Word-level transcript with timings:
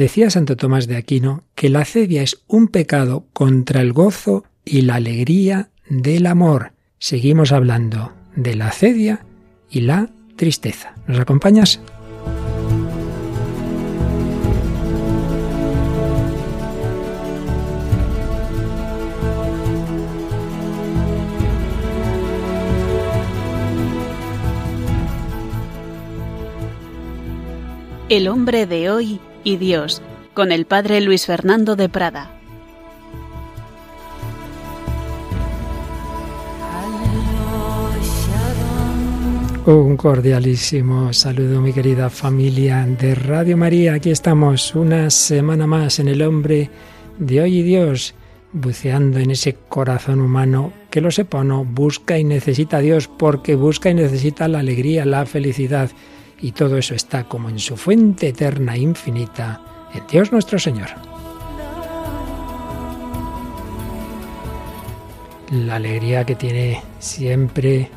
Decía 0.00 0.30
Santo 0.30 0.56
Tomás 0.56 0.86
de 0.86 0.96
Aquino 0.96 1.44
que 1.54 1.68
la 1.68 1.80
acedia 1.80 2.22
es 2.22 2.42
un 2.46 2.68
pecado 2.68 3.26
contra 3.34 3.82
el 3.82 3.92
gozo 3.92 4.44
y 4.64 4.80
la 4.80 4.94
alegría 4.94 5.68
del 5.90 6.24
amor. 6.24 6.72
Seguimos 6.98 7.52
hablando 7.52 8.14
de 8.34 8.54
la 8.54 8.68
acedia 8.68 9.26
y 9.68 9.82
la 9.82 10.08
tristeza. 10.36 10.94
¿Nos 11.06 11.20
acompañas? 11.20 11.82
El 28.08 28.28
hombre 28.28 28.64
de 28.66 28.90
hoy 28.90 29.20
y 29.44 29.56
Dios, 29.56 30.02
con 30.34 30.52
el 30.52 30.66
padre 30.66 31.00
Luis 31.00 31.26
Fernando 31.26 31.76
de 31.76 31.88
Prada. 31.88 32.40
Un 39.66 39.96
cordialísimo 39.96 41.12
saludo, 41.12 41.60
mi 41.60 41.72
querida 41.72 42.08
familia 42.08 42.86
de 42.86 43.14
Radio 43.14 43.56
María. 43.56 43.94
Aquí 43.94 44.10
estamos 44.10 44.74
una 44.74 45.10
semana 45.10 45.66
más 45.66 45.98
en 45.98 46.08
El 46.08 46.22
hombre 46.22 46.70
de 47.18 47.42
hoy 47.42 47.58
y 47.58 47.62
Dios, 47.62 48.14
buceando 48.52 49.18
en 49.18 49.30
ese 49.30 49.56
corazón 49.68 50.20
humano 50.22 50.72
que 50.90 51.00
lo 51.00 51.10
sepa 51.10 51.40
o 51.40 51.44
no, 51.44 51.64
busca 51.64 52.18
y 52.18 52.24
necesita 52.24 52.78
a 52.78 52.80
Dios 52.80 53.06
porque 53.06 53.54
busca 53.54 53.90
y 53.90 53.94
necesita 53.94 54.48
la 54.48 54.60
alegría, 54.60 55.04
la 55.04 55.26
felicidad 55.26 55.90
y 56.42 56.52
todo 56.52 56.76
eso 56.76 56.94
está 56.94 57.24
como 57.24 57.48
en 57.48 57.58
su 57.58 57.76
fuente 57.76 58.28
eterna 58.28 58.74
e 58.74 58.80
infinita, 58.80 59.60
en 59.94 60.06
Dios 60.06 60.32
nuestro 60.32 60.58
Señor. 60.58 60.88
La 65.50 65.76
alegría 65.76 66.24
que 66.24 66.36
tiene 66.36 66.82
siempre 66.98 67.90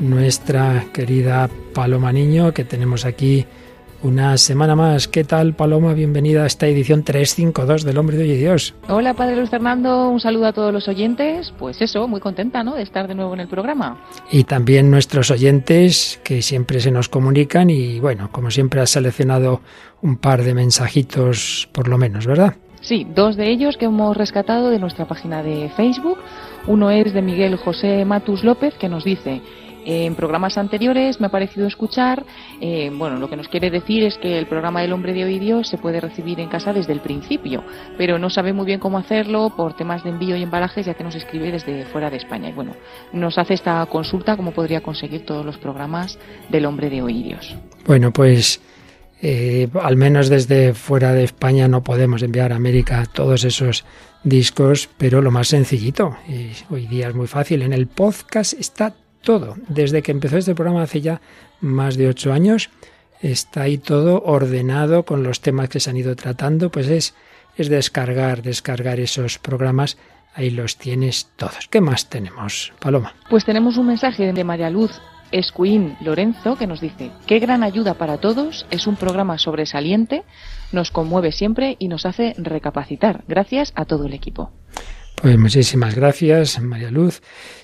nuestra 0.00 0.86
querida 0.92 1.48
Paloma 1.72 2.12
Niño, 2.12 2.52
que 2.52 2.64
tenemos 2.64 3.04
aquí 3.04 3.46
una 4.02 4.36
semana 4.38 4.76
más. 4.76 5.08
¿Qué 5.08 5.24
tal, 5.24 5.54
Paloma? 5.54 5.92
Bienvenida 5.94 6.44
a 6.44 6.46
esta 6.46 6.66
edición 6.66 7.02
352 7.02 7.84
del 7.84 7.98
Hombre 7.98 8.16
de 8.16 8.24
Hoy 8.24 8.30
y 8.30 8.36
Dios. 8.36 8.74
Hola, 8.88 9.14
Padre 9.14 9.36
Luis 9.36 9.50
Fernando. 9.50 10.08
Un 10.08 10.20
saludo 10.20 10.46
a 10.46 10.52
todos 10.52 10.72
los 10.72 10.88
oyentes. 10.88 11.52
Pues 11.58 11.80
eso, 11.82 12.08
muy 12.08 12.20
contenta, 12.20 12.62
¿no?, 12.64 12.74
de 12.74 12.82
estar 12.82 13.08
de 13.08 13.14
nuevo 13.14 13.34
en 13.34 13.40
el 13.40 13.48
programa. 13.48 14.00
Y 14.30 14.44
también 14.44 14.90
nuestros 14.90 15.30
oyentes 15.30 16.20
que 16.24 16.42
siempre 16.42 16.80
se 16.80 16.90
nos 16.90 17.08
comunican 17.08 17.70
y, 17.70 18.00
bueno, 18.00 18.30
como 18.32 18.50
siempre 18.50 18.80
has 18.80 18.90
seleccionado 18.90 19.60
un 20.02 20.16
par 20.16 20.42
de 20.42 20.54
mensajitos 20.54 21.68
por 21.72 21.88
lo 21.88 21.98
menos, 21.98 22.26
¿verdad? 22.26 22.54
Sí, 22.80 23.06
dos 23.14 23.36
de 23.36 23.50
ellos 23.50 23.76
que 23.76 23.84
hemos 23.84 24.16
rescatado 24.16 24.70
de 24.70 24.78
nuestra 24.78 25.06
página 25.06 25.42
de 25.42 25.68
Facebook. 25.76 26.18
Uno 26.66 26.90
es 26.90 27.12
de 27.12 27.20
Miguel 27.20 27.56
José 27.56 28.04
Matus 28.06 28.42
López, 28.42 28.74
que 28.74 28.88
nos 28.88 29.04
dice, 29.04 29.42
en 29.84 30.14
programas 30.14 30.58
anteriores 30.58 31.20
me 31.20 31.26
ha 31.26 31.30
parecido 31.30 31.66
escuchar, 31.66 32.24
eh, 32.60 32.90
bueno, 32.92 33.18
lo 33.18 33.28
que 33.28 33.36
nos 33.36 33.48
quiere 33.48 33.70
decir 33.70 34.04
es 34.04 34.18
que 34.18 34.38
el 34.38 34.46
programa 34.46 34.82
del 34.82 34.92
hombre 34.92 35.12
de 35.12 35.24
hoy 35.24 35.38
Dios 35.38 35.68
se 35.68 35.78
puede 35.78 36.00
recibir 36.00 36.40
en 36.40 36.48
casa 36.48 36.72
desde 36.72 36.92
el 36.92 37.00
principio, 37.00 37.64
pero 37.96 38.18
no 38.18 38.30
sabe 38.30 38.52
muy 38.52 38.66
bien 38.66 38.80
cómo 38.80 38.98
hacerlo 38.98 39.52
por 39.56 39.74
temas 39.74 40.04
de 40.04 40.10
envío 40.10 40.36
y 40.36 40.42
embalajes, 40.42 40.86
ya 40.86 40.94
que 40.94 41.04
nos 41.04 41.14
escribe 41.14 41.52
desde 41.52 41.84
fuera 41.86 42.10
de 42.10 42.16
España. 42.16 42.48
Y 42.48 42.52
bueno, 42.52 42.72
nos 43.12 43.38
hace 43.38 43.54
esta 43.54 43.84
consulta 43.86 44.36
cómo 44.36 44.52
podría 44.52 44.80
conseguir 44.80 45.24
todos 45.24 45.44
los 45.44 45.58
programas 45.58 46.18
del 46.48 46.66
hombre 46.66 46.90
de 46.90 47.02
hoy 47.02 47.22
Dios. 47.22 47.56
Bueno, 47.86 48.12
pues 48.12 48.60
eh, 49.22 49.68
al 49.82 49.96
menos 49.96 50.28
desde 50.28 50.72
fuera 50.74 51.12
de 51.12 51.24
España 51.24 51.68
no 51.68 51.82
podemos 51.82 52.22
enviar 52.22 52.52
a 52.52 52.56
América 52.56 53.06
todos 53.12 53.44
esos 53.44 53.84
discos, 54.24 54.88
pero 54.98 55.22
lo 55.22 55.30
más 55.30 55.48
sencillito, 55.48 56.16
hoy 56.70 56.86
día 56.86 57.08
es 57.08 57.14
muy 57.14 57.26
fácil, 57.26 57.62
en 57.62 57.72
el 57.72 57.86
podcast 57.86 58.52
está 58.54 58.94
todo. 59.22 59.56
Desde 59.68 60.02
que 60.02 60.12
empezó 60.12 60.36
este 60.38 60.54
programa 60.54 60.82
hace 60.82 61.00
ya 61.00 61.20
más 61.60 61.96
de 61.96 62.08
ocho 62.08 62.32
años, 62.32 62.70
está 63.20 63.62
ahí 63.62 63.78
todo 63.78 64.22
ordenado 64.24 65.04
con 65.04 65.22
los 65.22 65.40
temas 65.40 65.68
que 65.68 65.80
se 65.80 65.90
han 65.90 65.96
ido 65.96 66.16
tratando, 66.16 66.70
pues 66.70 66.88
es, 66.88 67.14
es 67.56 67.68
descargar, 67.68 68.42
descargar 68.42 69.00
esos 69.00 69.38
programas. 69.38 69.98
Ahí 70.34 70.50
los 70.50 70.76
tienes 70.76 71.28
todos. 71.36 71.68
¿Qué 71.68 71.80
más 71.80 72.08
tenemos, 72.08 72.72
Paloma? 72.80 73.14
Pues 73.28 73.44
tenemos 73.44 73.76
un 73.76 73.88
mensaje 73.88 74.32
de 74.32 74.44
María 74.44 74.70
Luz 74.70 74.92
Escuín 75.32 75.96
Lorenzo 76.00 76.56
que 76.56 76.66
nos 76.66 76.80
dice, 76.80 77.10
qué 77.26 77.38
gran 77.38 77.62
ayuda 77.62 77.94
para 77.94 78.18
todos, 78.18 78.66
es 78.70 78.86
un 78.86 78.96
programa 78.96 79.38
sobresaliente, 79.38 80.24
nos 80.72 80.90
conmueve 80.90 81.32
siempre 81.32 81.76
y 81.78 81.88
nos 81.88 82.06
hace 82.06 82.34
recapacitar. 82.36 83.24
Gracias 83.28 83.72
a 83.76 83.84
todo 83.84 84.06
el 84.06 84.14
equipo. 84.14 84.50
Pues 85.20 85.36
muchísimas 85.36 85.94
gracias, 85.94 86.62
María 86.62 86.90
Luz. 86.90 87.20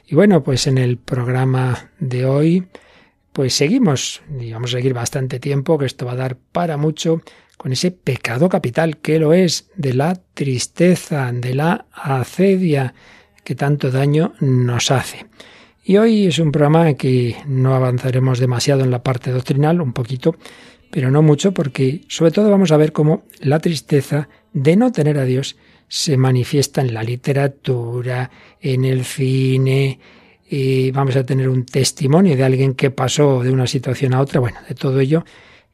Y 0.06 0.14
bueno, 0.14 0.42
pues 0.42 0.66
en 0.66 0.76
el 0.76 0.98
programa 0.98 1.90
de 1.98 2.26
hoy, 2.26 2.66
pues 3.32 3.54
seguimos, 3.54 4.20
y 4.38 4.52
vamos 4.52 4.74
a 4.74 4.76
seguir 4.76 4.92
bastante 4.92 5.40
tiempo, 5.40 5.78
que 5.78 5.86
esto 5.86 6.04
va 6.04 6.12
a 6.12 6.16
dar 6.16 6.36
para 6.36 6.76
mucho, 6.76 7.22
con 7.56 7.72
ese 7.72 7.92
pecado 7.92 8.50
capital 8.50 8.98
que 8.98 9.18
lo 9.18 9.32
es, 9.32 9.70
de 9.74 9.94
la 9.94 10.20
tristeza, 10.34 11.32
de 11.32 11.54
la 11.54 11.86
acedia, 11.94 12.92
que 13.42 13.54
tanto 13.54 13.90
daño 13.90 14.34
nos 14.40 14.90
hace. 14.90 15.24
Y 15.82 15.96
hoy 15.96 16.26
es 16.26 16.38
un 16.38 16.52
programa 16.52 16.90
en 16.90 16.96
que 16.96 17.36
no 17.46 17.74
avanzaremos 17.74 18.38
demasiado 18.38 18.84
en 18.84 18.90
la 18.90 19.02
parte 19.02 19.30
doctrinal, 19.30 19.80
un 19.80 19.94
poquito, 19.94 20.36
pero 20.90 21.10
no 21.10 21.22
mucho, 21.22 21.52
porque 21.52 22.02
sobre 22.08 22.32
todo 22.32 22.50
vamos 22.50 22.70
a 22.70 22.76
ver 22.76 22.92
cómo 22.92 23.22
la 23.40 23.60
tristeza 23.60 24.28
de 24.52 24.76
no 24.76 24.92
tener 24.92 25.16
a 25.16 25.24
Dios 25.24 25.56
se 25.88 26.16
manifiesta 26.16 26.80
en 26.80 26.94
la 26.94 27.02
literatura, 27.02 28.30
en 28.60 28.84
el 28.84 29.04
cine, 29.04 29.98
y 30.48 30.90
vamos 30.92 31.16
a 31.16 31.24
tener 31.24 31.48
un 31.48 31.64
testimonio 31.64 32.36
de 32.36 32.44
alguien 32.44 32.74
que 32.74 32.90
pasó 32.90 33.42
de 33.42 33.50
una 33.50 33.66
situación 33.66 34.14
a 34.14 34.20
otra, 34.20 34.40
bueno, 34.40 34.58
de 34.68 34.74
todo 34.74 35.00
ello, 35.00 35.24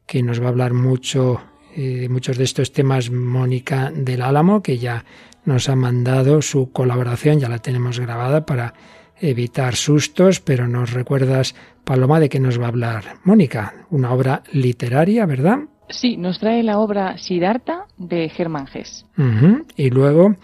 que 0.06 0.22
nos 0.22 0.40
va 0.40 0.46
a 0.46 0.48
hablar 0.48 0.72
mucho 0.72 1.40
eh, 1.76 1.80
de 2.00 2.08
muchos 2.08 2.38
de 2.38 2.44
estos 2.44 2.72
temas 2.72 3.10
Mónica 3.10 3.90
del 3.94 4.22
Álamo, 4.22 4.62
que 4.62 4.78
ya 4.78 5.04
nos 5.44 5.68
ha 5.68 5.76
mandado 5.76 6.42
su 6.42 6.70
colaboración, 6.70 7.40
ya 7.40 7.48
la 7.48 7.58
tenemos 7.58 7.98
grabada 7.98 8.46
para 8.46 8.74
evitar 9.20 9.76
sustos, 9.76 10.40
pero 10.40 10.68
nos 10.68 10.92
recuerdas, 10.92 11.54
Paloma, 11.84 12.20
de 12.20 12.28
que 12.28 12.40
nos 12.40 12.60
va 12.60 12.66
a 12.66 12.68
hablar 12.68 13.16
Mónica, 13.24 13.86
una 13.90 14.12
obra 14.12 14.42
literaria, 14.52 15.26
¿verdad? 15.26 15.60
Sí, 15.92 16.16
nos 16.16 16.38
trae 16.38 16.62
la 16.62 16.78
obra 16.78 17.18
Siddhartha 17.18 17.86
de 17.98 18.28
Germán 18.28 18.66
Gess. 18.66 19.06
Y 19.76 19.90
luego, 19.90 20.36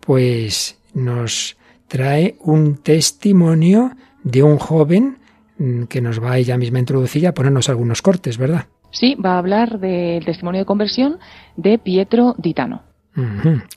pues 0.00 0.78
nos 0.94 1.56
trae 1.88 2.36
un 2.40 2.76
testimonio 2.76 3.92
de 4.22 4.42
un 4.42 4.58
joven 4.58 5.18
mm, 5.58 5.84
que 5.84 6.00
nos 6.00 6.22
va 6.22 6.38
ella 6.38 6.56
misma 6.56 6.78
a 6.78 6.80
introducir 6.80 7.22
y 7.22 7.26
a 7.26 7.34
ponernos 7.34 7.68
algunos 7.68 8.02
cortes, 8.02 8.38
¿verdad? 8.38 8.66
Sí, 8.92 9.14
va 9.14 9.34
a 9.34 9.38
hablar 9.38 9.78
del 9.78 10.24
testimonio 10.24 10.60
de 10.60 10.66
conversión 10.66 11.18
de 11.56 11.78
Pietro 11.78 12.34
Ditano. 12.38 12.82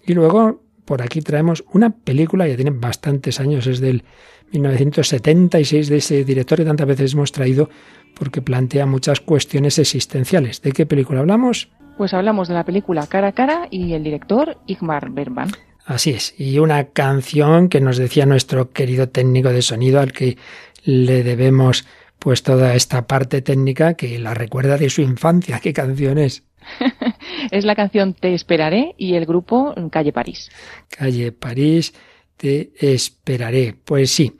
Y 0.05 0.13
luego, 0.13 0.61
por 0.85 1.01
aquí 1.01 1.21
traemos 1.21 1.63
una 1.73 1.89
película, 1.89 2.47
ya 2.47 2.55
tiene 2.55 2.71
bastantes 2.71 3.39
años, 3.39 3.67
es 3.67 3.79
del 3.79 4.03
1976 4.51 5.89
de 5.89 5.97
ese 5.97 6.23
director 6.23 6.59
que 6.59 6.65
tantas 6.65 6.87
veces 6.87 7.13
hemos 7.13 7.31
traído 7.31 7.69
porque 8.13 8.41
plantea 8.41 8.85
muchas 8.85 9.19
cuestiones 9.19 9.79
existenciales. 9.79 10.61
¿De 10.61 10.71
qué 10.71 10.85
película 10.85 11.19
hablamos? 11.19 11.69
Pues 11.97 12.13
hablamos 12.13 12.47
de 12.47 12.55
la 12.55 12.65
película 12.65 13.07
Cara 13.07 13.29
a 13.29 13.31
Cara 13.33 13.67
y 13.69 13.93
el 13.93 14.03
director 14.03 14.57
Igmar 14.65 15.11
Bergman. 15.11 15.51
Así 15.85 16.11
es, 16.11 16.33
y 16.39 16.59
una 16.59 16.85
canción 16.85 17.67
que 17.67 17.81
nos 17.81 17.97
decía 17.97 18.25
nuestro 18.25 18.71
querido 18.71 19.09
técnico 19.09 19.49
de 19.49 19.61
sonido 19.61 19.99
al 19.99 20.13
que 20.13 20.37
le 20.85 21.23
debemos 21.23 21.85
pues 22.19 22.41
toda 22.41 22.73
esta 22.73 23.05
parte 23.05 23.41
técnica 23.41 23.95
que 23.95 24.17
la 24.17 24.33
recuerda 24.33 24.77
de 24.77 24.89
su 24.89 25.01
infancia. 25.01 25.59
¿Qué 25.59 25.73
canción 25.73 26.17
es? 26.17 26.43
es 27.51 27.65
la 27.65 27.75
canción 27.75 28.13
Te 28.13 28.33
esperaré 28.33 28.95
y 28.97 29.15
el 29.15 29.25
grupo 29.25 29.75
Calle 29.91 30.13
París. 30.13 30.49
Calle 30.89 31.33
París, 31.33 31.93
Te 32.37 32.71
esperaré. 32.79 33.75
Pues 33.83 34.11
sí, 34.11 34.37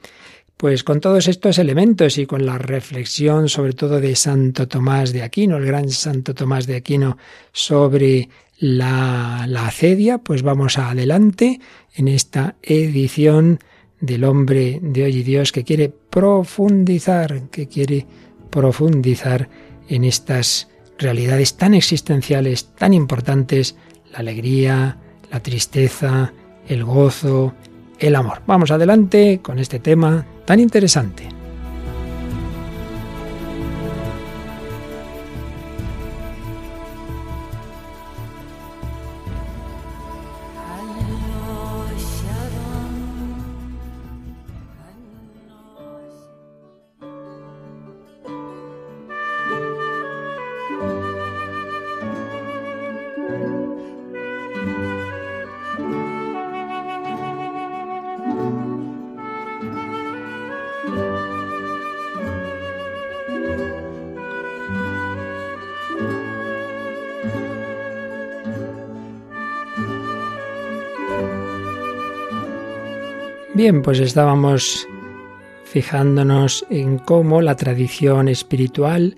pues 0.64 0.82
con 0.82 1.02
todos 1.02 1.28
estos 1.28 1.58
elementos 1.58 2.16
y 2.16 2.24
con 2.24 2.46
la 2.46 2.56
reflexión 2.56 3.50
sobre 3.50 3.74
todo 3.74 4.00
de 4.00 4.16
Santo 4.16 4.66
Tomás 4.66 5.12
de 5.12 5.22
Aquino, 5.22 5.58
el 5.58 5.66
gran 5.66 5.90
Santo 5.90 6.34
Tomás 6.34 6.66
de 6.66 6.76
Aquino, 6.76 7.18
sobre 7.52 8.30
la, 8.56 9.44
la 9.46 9.66
acedia, 9.66 10.16
pues 10.16 10.42
vamos 10.42 10.78
adelante 10.78 11.60
en 11.94 12.08
esta 12.08 12.56
edición 12.62 13.58
del 14.00 14.24
hombre 14.24 14.78
de 14.80 15.04
hoy 15.04 15.18
y 15.18 15.22
Dios 15.22 15.52
que 15.52 15.64
quiere 15.64 15.90
profundizar, 15.90 17.50
que 17.50 17.68
quiere 17.68 18.06
profundizar 18.48 19.50
en 19.90 20.04
estas 20.04 20.68
realidades 20.96 21.58
tan 21.58 21.74
existenciales, 21.74 22.74
tan 22.74 22.94
importantes, 22.94 23.76
la 24.12 24.20
alegría, 24.20 24.96
la 25.30 25.40
tristeza, 25.40 26.32
el 26.66 26.84
gozo, 26.84 27.52
el 28.06 28.16
amor. 28.16 28.42
Vamos 28.46 28.70
adelante 28.70 29.40
con 29.42 29.58
este 29.58 29.78
tema 29.78 30.26
tan 30.44 30.60
interesante. 30.60 31.28
Bien, 73.64 73.80
pues 73.80 73.98
estábamos 73.98 74.86
fijándonos 75.64 76.66
en 76.68 76.98
cómo 76.98 77.40
la 77.40 77.56
tradición 77.56 78.28
espiritual 78.28 79.16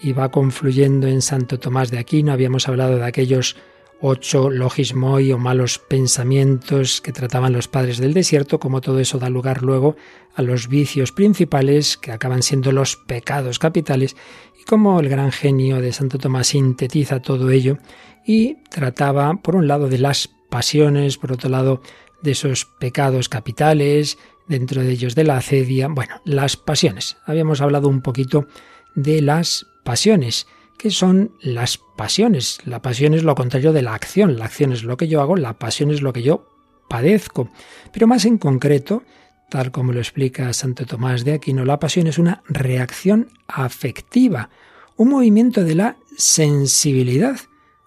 iba 0.00 0.30
confluyendo 0.30 1.08
en 1.08 1.20
Santo 1.20 1.58
Tomás 1.58 1.90
de 1.90 1.98
Aquino. 1.98 2.30
Habíamos 2.30 2.68
hablado 2.68 2.98
de 2.98 3.04
aquellos 3.04 3.56
ocho 4.00 4.48
logismoi 4.48 5.32
o 5.32 5.38
malos 5.38 5.80
pensamientos 5.80 7.00
que 7.00 7.10
trataban 7.10 7.52
los 7.52 7.66
padres 7.66 7.98
del 7.98 8.14
desierto, 8.14 8.60
como 8.60 8.80
todo 8.80 9.00
eso 9.00 9.18
da 9.18 9.28
lugar 9.28 9.64
luego 9.64 9.96
a 10.36 10.42
los 10.42 10.68
vicios 10.68 11.10
principales 11.10 11.96
que 11.96 12.12
acaban 12.12 12.44
siendo 12.44 12.70
los 12.70 12.94
pecados 12.94 13.58
capitales 13.58 14.14
y 14.56 14.62
cómo 14.66 15.00
el 15.00 15.08
gran 15.08 15.32
genio 15.32 15.80
de 15.80 15.92
Santo 15.92 16.16
Tomás 16.16 16.46
sintetiza 16.46 17.22
todo 17.22 17.50
ello 17.50 17.78
y 18.24 18.54
trataba 18.70 19.34
por 19.42 19.56
un 19.56 19.66
lado 19.66 19.88
de 19.88 19.98
las 19.98 20.30
pasiones, 20.48 21.18
por 21.18 21.32
otro 21.32 21.50
lado 21.50 21.82
de 22.22 22.32
esos 22.32 22.64
pecados 22.64 23.28
capitales, 23.28 24.18
dentro 24.46 24.82
de 24.82 24.90
ellos 24.90 25.14
de 25.14 25.24
la 25.24 25.36
acedia, 25.36 25.88
bueno, 25.88 26.20
las 26.24 26.56
pasiones. 26.56 27.16
Habíamos 27.24 27.60
hablado 27.60 27.88
un 27.88 28.02
poquito 28.02 28.46
de 28.94 29.22
las 29.22 29.66
pasiones. 29.84 30.46
¿Qué 30.76 30.90
son 30.90 31.32
las 31.40 31.78
pasiones? 31.96 32.58
La 32.64 32.82
pasión 32.82 33.14
es 33.14 33.22
lo 33.22 33.34
contrario 33.34 33.72
de 33.72 33.82
la 33.82 33.94
acción. 33.94 34.38
La 34.38 34.46
acción 34.46 34.72
es 34.72 34.82
lo 34.82 34.96
que 34.96 35.08
yo 35.08 35.20
hago, 35.20 35.36
la 35.36 35.58
pasión 35.58 35.90
es 35.90 36.02
lo 36.02 36.12
que 36.12 36.22
yo 36.22 36.48
padezco. 36.88 37.50
Pero 37.92 38.06
más 38.06 38.24
en 38.24 38.38
concreto, 38.38 39.04
tal 39.50 39.70
como 39.70 39.92
lo 39.92 40.00
explica 40.00 40.52
Santo 40.52 40.84
Tomás 40.84 41.24
de 41.24 41.34
Aquino, 41.34 41.64
la 41.64 41.78
pasión 41.78 42.06
es 42.06 42.18
una 42.18 42.42
reacción 42.48 43.28
afectiva, 43.46 44.50
un 44.96 45.10
movimiento 45.10 45.64
de 45.64 45.74
la 45.76 45.96
sensibilidad, 46.16 47.38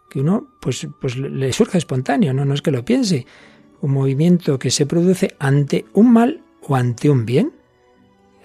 que 0.10 0.22
uno 0.22 0.48
pues, 0.62 0.88
pues 1.02 1.18
le 1.18 1.52
surge 1.52 1.78
espontáneo, 1.78 2.34
¿no? 2.34 2.46
no 2.46 2.54
es 2.54 2.62
que 2.62 2.72
lo 2.72 2.86
piense, 2.86 3.26
un 3.84 3.92
movimiento 3.92 4.58
que 4.58 4.72
se 4.72 4.86
produce 4.86 5.36
ante 5.40 5.86
un 5.94 6.14
mal 6.14 6.42
o 6.62 6.76
ante 6.76 7.10
un 7.10 7.26
bien. 7.26 7.52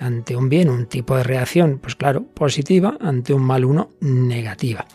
Ante 0.01 0.37
un 0.37 0.49
bien, 0.49 0.69
un 0.69 0.87
tipo 0.87 1.17
de 1.17 1.23
reacción, 1.23 1.79
pues 1.81 1.95
claro, 1.95 2.25
positiva, 2.25 2.97
ante 3.01 3.33
un 3.33 3.43
mal 3.43 3.65
uno, 3.65 3.91
negativa. 4.01 4.87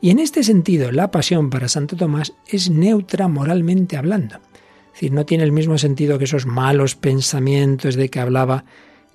Y 0.00 0.10
en 0.10 0.18
este 0.18 0.42
sentido, 0.42 0.90
la 0.90 1.10
pasión 1.10 1.50
para 1.50 1.68
Santo 1.68 1.96
Tomás 1.96 2.32
es 2.48 2.70
neutra 2.70 3.28
moralmente 3.28 3.98
hablando. 3.98 4.36
Es 4.36 4.92
decir, 4.94 5.12
no 5.12 5.26
tiene 5.26 5.44
el 5.44 5.52
mismo 5.52 5.76
sentido 5.76 6.18
que 6.18 6.24
esos 6.24 6.46
malos 6.46 6.94
pensamientos 6.94 7.94
de 7.94 8.08
que 8.08 8.20
hablaba 8.20 8.64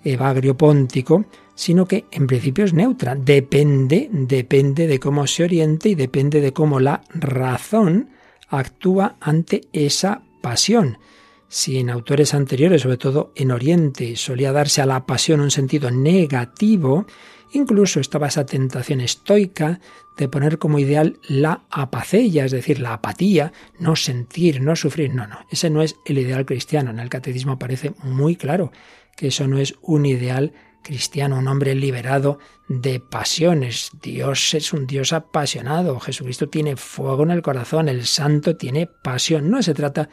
Evagrio 0.04 0.56
Póntico, 0.56 1.26
sino 1.56 1.88
que 1.88 2.06
en 2.12 2.28
principio 2.28 2.64
es 2.64 2.74
neutra. 2.74 3.16
Depende, 3.16 4.08
depende 4.12 4.86
de 4.86 5.00
cómo 5.00 5.26
se 5.26 5.44
oriente 5.44 5.90
y 5.90 5.96
depende 5.96 6.42
de 6.42 6.54
cómo 6.54 6.80
la 6.80 7.02
razón 7.10 8.10
actúa 8.50 9.16
ante 9.20 9.62
esa 9.74 10.22
pasión. 10.46 11.00
Si 11.48 11.80
en 11.80 11.90
autores 11.90 12.36
anteriores, 12.36 12.84
sobre 12.84 12.98
todo 12.98 13.32
en 13.36 13.50
Oriente, 13.50 14.16
solía 14.16 14.52
darse 14.52 14.80
a 14.80 14.86
la 14.86 15.08
pasión 15.08 15.42
un 15.42 15.50
sentido 15.50 15.90
negativo, 15.90 17.08
incluso 17.54 18.00
estaba 18.00 18.28
esa 18.28 18.46
tentación 18.46 19.02
estoica 19.02 19.80
de 20.16 20.28
poner 20.28 20.60
como 20.60 20.78
ideal 20.78 21.18
la 21.28 21.64
apacella, 21.72 22.46
es 22.46 22.52
decir, 22.52 22.80
la 22.80 22.94
apatía, 22.94 23.54
no 23.80 23.96
sentir, 23.96 24.62
no 24.62 24.76
sufrir. 24.76 25.16
No, 25.16 25.26
no, 25.26 25.40
ese 25.50 25.72
no 25.72 25.82
es 25.82 25.96
el 26.06 26.20
ideal 26.20 26.46
cristiano. 26.46 26.92
En 26.92 27.00
el 27.00 27.10
catecismo 27.10 27.58
parece 27.58 27.96
muy 28.04 28.36
claro 28.36 28.72
que 29.18 29.30
eso 29.30 29.48
no 29.48 29.58
es 29.58 29.74
un 29.82 30.06
ideal 30.06 30.54
cristiano, 30.86 31.40
un 31.40 31.48
hombre 31.48 31.74
liberado 31.74 32.38
de 32.70 33.00
pasiones. 33.00 33.90
Dios 34.02 34.54
es 34.54 34.72
un 34.72 34.86
Dios 34.86 35.14
apasionado. 35.14 36.00
Jesucristo 36.00 36.48
tiene 36.48 36.78
fuego 36.78 37.24
en 37.24 37.32
el 37.32 37.42
corazón. 37.42 37.90
El 37.90 38.06
santo 38.06 38.56
tiene 38.56 38.88
pasión. 38.88 39.50
No 39.50 39.64
se 39.64 39.74
trata 39.74 40.10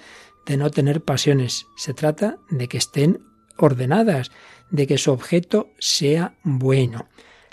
de 0.46 0.56
no 0.56 0.70
tener 0.70 1.02
pasiones. 1.02 1.66
Se 1.76 1.92
trata 1.92 2.38
de 2.50 2.68
que 2.68 2.78
estén 2.78 3.22
ordenadas, 3.58 4.32
de 4.70 4.86
que 4.86 4.96
su 4.96 5.12
objeto 5.12 5.68
sea 5.78 6.38
bueno. 6.42 7.06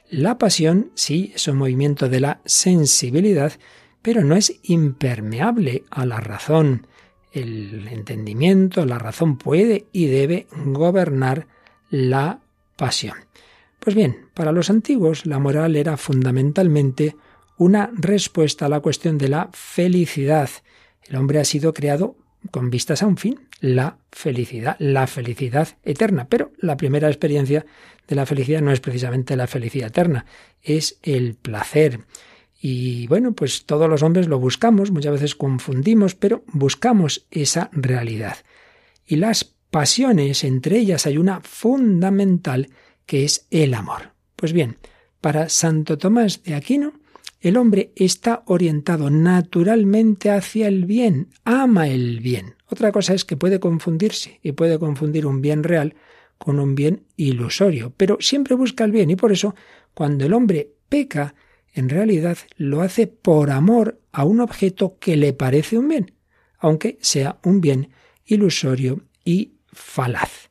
La 0.10 0.38
pasión, 0.38 0.92
sí, 0.96 1.34
es 1.36 1.48
un 1.50 1.58
movimiento 1.58 2.08
de 2.08 2.22
la 2.22 2.42
sensibilidad, 2.46 3.52
pero 4.02 4.24
no 4.24 4.36
es 4.36 4.60
impermeable 4.64 5.84
a 5.92 6.06
la 6.06 6.22
razón. 6.22 6.88
El 7.34 7.86
entendimiento, 7.90 8.86
la 8.86 8.98
razón 8.98 9.38
puede 9.38 9.88
y 9.92 10.08
debe 10.08 10.48
gobernar 10.66 11.48
la 11.90 12.40
pasión. 12.80 13.18
Pues 13.80 13.96
bien, 13.96 14.30
para 14.34 14.54
los 14.54 14.70
antiguos 14.70 15.26
la 15.26 15.38
moral 15.38 15.76
era 15.76 15.98
fundamentalmente 15.98 17.16
una 17.58 17.92
respuesta 17.94 18.66
a 18.66 18.70
la 18.70 18.80
cuestión 18.80 19.18
de 19.18 19.28
la 19.28 19.50
felicidad. 19.52 20.50
El 21.04 21.18
hombre 21.18 21.40
ha 21.40 21.46
sido 21.46 21.74
creado 21.74 22.16
con 22.52 22.70
vistas 22.70 23.04
a 23.04 23.08
un 23.08 23.18
fin, 23.18 23.42
la 23.60 23.98
felicidad, 24.12 24.78
la 24.80 25.08
felicidad 25.08 25.68
eterna. 25.84 26.28
Pero 26.30 26.54
la 26.58 26.78
primera 26.78 27.10
experiencia 27.10 27.66
de 28.08 28.16
la 28.16 28.26
felicidad 28.26 28.62
no 28.62 28.72
es 28.72 28.80
precisamente 28.80 29.36
la 29.36 29.48
felicidad 29.48 29.90
eterna, 29.90 30.26
es 30.64 31.00
el 31.04 31.36
placer. 31.36 32.06
Y 32.62 33.08
bueno, 33.08 33.34
pues 33.34 33.66
todos 33.66 33.90
los 33.90 34.04
hombres 34.04 34.28
lo 34.28 34.40
buscamos, 34.40 34.92
muchas 34.92 35.14
veces 35.14 35.36
confundimos, 35.36 36.16
pero 36.16 36.44
buscamos 36.48 37.28
esa 37.30 37.70
realidad. 37.74 38.38
Y 39.06 39.18
las 39.18 39.54
pasiones, 39.70 40.44
entre 40.44 40.78
ellas 40.78 41.06
hay 41.06 41.18
una 41.18 41.42
fundamental 41.42 42.70
que 43.06 43.24
es 43.24 43.48
el 43.52 43.74
amor. 43.74 44.14
Pues 44.36 44.54
bien, 44.54 44.78
para 45.22 45.50
Santo 45.50 45.98
Tomás 45.98 46.44
de 46.44 46.56
Aquino, 46.56 46.94
el 47.42 47.58
hombre 47.58 47.94
está 47.96 48.44
orientado 48.48 49.10
naturalmente 49.10 50.30
hacia 50.30 50.68
el 50.68 50.86
bien, 50.86 51.30
ama 51.46 51.88
el 51.88 52.20
bien. 52.20 52.56
Otra 52.68 52.92
cosa 52.92 53.14
es 53.14 53.26
que 53.26 53.38
puede 53.38 53.60
confundirse 53.60 54.40
y 54.44 54.52
puede 54.52 54.78
confundir 54.78 55.26
un 55.26 55.42
bien 55.42 55.64
real 55.64 55.96
con 56.38 56.60
un 56.60 56.76
bien 56.76 57.04
ilusorio, 57.16 57.94
pero 57.96 58.18
siempre 58.20 58.56
busca 58.56 58.84
el 58.84 58.92
bien 58.92 59.10
y 59.10 59.16
por 59.16 59.32
eso 59.32 59.56
cuando 59.94 60.26
el 60.26 60.34
hombre 60.34 60.74
peca, 60.88 61.36
en 61.74 61.90
realidad 61.90 62.38
lo 62.58 62.82
hace 62.82 63.08
por 63.08 63.52
amor 63.52 64.00
a 64.12 64.24
un 64.24 64.40
objeto 64.40 64.98
que 65.00 65.18
le 65.18 65.34
parece 65.34 65.78
un 65.78 65.88
bien, 65.88 66.14
aunque 66.58 66.98
sea 67.02 67.40
un 67.44 67.62
bien 67.62 67.90
ilusorio 68.26 69.02
y 69.24 69.59
falaz. 69.80 70.50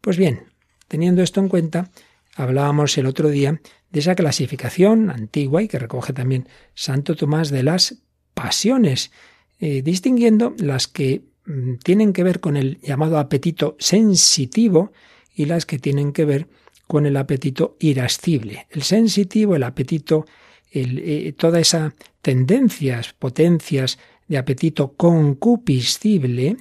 Pues 0.00 0.16
bien, 0.16 0.44
teniendo 0.88 1.22
esto 1.22 1.40
en 1.40 1.48
cuenta, 1.48 1.90
hablábamos 2.34 2.96
el 2.96 3.06
otro 3.06 3.28
día 3.28 3.60
de 3.90 4.00
esa 4.00 4.14
clasificación 4.14 5.10
antigua 5.10 5.62
y 5.62 5.68
que 5.68 5.78
recoge 5.78 6.12
también 6.12 6.48
Santo 6.74 7.16
Tomás 7.16 7.50
de 7.50 7.62
las 7.62 7.96
pasiones, 8.34 9.10
eh, 9.58 9.82
distinguiendo 9.82 10.54
las 10.58 10.88
que 10.88 11.22
mm, 11.44 11.74
tienen 11.84 12.12
que 12.12 12.22
ver 12.22 12.40
con 12.40 12.56
el 12.56 12.80
llamado 12.80 13.18
apetito 13.18 13.76
sensitivo 13.78 14.92
y 15.34 15.46
las 15.46 15.66
que 15.66 15.78
tienen 15.78 16.12
que 16.12 16.24
ver 16.24 16.48
con 16.86 17.06
el 17.06 17.16
apetito 17.16 17.76
irascible. 17.80 18.66
El 18.70 18.82
sensitivo, 18.82 19.56
el 19.56 19.62
apetito, 19.62 20.26
eh, 20.72 21.32
toda 21.36 21.60
esa 21.60 21.94
tendencias, 22.22 23.12
potencias 23.12 23.98
de 24.28 24.38
apetito 24.38 24.92
concupiscible 24.92 26.56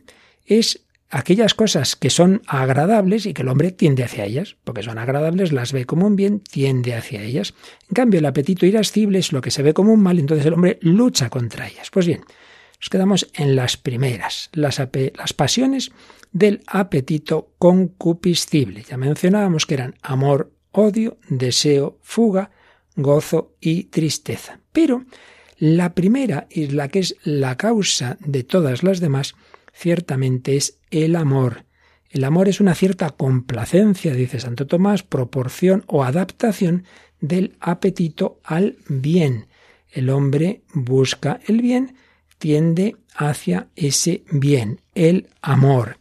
es 0.46 0.82
aquellas 1.10 1.54
cosas 1.54 1.96
que 1.96 2.10
son 2.10 2.42
agradables 2.48 3.25
y 3.25 3.34
que 3.34 3.42
el 3.42 3.48
hombre 3.48 3.72
tiende 3.72 4.04
hacia 4.04 4.25
ellas, 4.25 4.58
porque 4.63 4.84
son 4.84 4.98
agradables, 4.98 5.51
las 5.51 5.74
ve 5.74 5.86
como 5.86 6.06
un 6.06 6.16
bien, 6.16 6.39
tiende 6.39 6.94
hacia 6.94 7.22
ellas. 7.24 7.54
En 7.89 7.96
cambio, 7.96 8.20
el 8.20 8.25
apetito 8.25 8.66
irascible 8.66 9.20
es 9.20 9.32
lo 9.32 9.42
que 9.42 9.51
se 9.51 9.63
ve 9.63 9.74
como 9.74 9.94
un 9.94 10.01
mal, 10.01 10.20
entonces 10.20 10.46
el 10.46 10.54
hombre 10.54 10.78
lucha 10.82 11.30
contra 11.30 11.68
ellas. 11.68 11.89
Pues 11.92 12.06
bien, 12.06 12.22
nos 12.80 12.89
quedamos 12.89 13.28
en 13.34 13.56
las 13.56 13.78
primeras, 13.78 14.50
las, 14.54 14.80
las 15.16 15.34
pasiones 15.34 15.92
del 16.32 16.62
apetito 16.68 17.54
concupiscible. 17.58 18.84
Ya 18.88 18.98
mencionábamos 18.98 19.66
que 19.66 19.74
eran 19.74 19.96
amor, 20.01 20.54
odio, 20.72 21.18
deseo, 21.28 21.98
fuga, 22.04 22.51
gozo 22.96 23.56
y 23.60 23.86
tristeza. 23.86 24.60
Pero 24.72 25.06
la 25.58 25.94
primera 25.94 26.48
y 26.50 26.68
la 26.68 26.88
que 26.88 27.00
es 27.00 27.16
la 27.24 27.58
causa 27.58 28.18
de 28.22 28.44
todas 28.44 28.84
las 28.84 29.00
demás 29.00 29.36
ciertamente 29.79 30.57
es 30.57 30.77
el 30.91 31.15
amor. 31.15 31.63
El 32.09 32.24
amor 32.25 32.50
es 32.50 32.59
una 32.59 32.75
cierta 32.75 33.12
complacencia, 33.12 34.13
dice 34.13 34.39
Santo 34.39 34.67
Tomás, 34.67 35.03
proporción 35.03 35.83
o 35.88 36.03
adaptación 36.03 36.83
del 37.21 37.55
apetito 37.62 38.39
al 38.43 38.77
bien. 38.88 39.48
El 39.91 40.09
hombre 40.09 40.63
busca 40.74 41.39
el 41.48 41.62
bien, 41.62 41.95
tiende 42.39 42.98
hacia 43.15 43.67
ese 43.75 44.24
bien, 44.31 44.81
el 44.95 45.29
amor, 45.41 45.98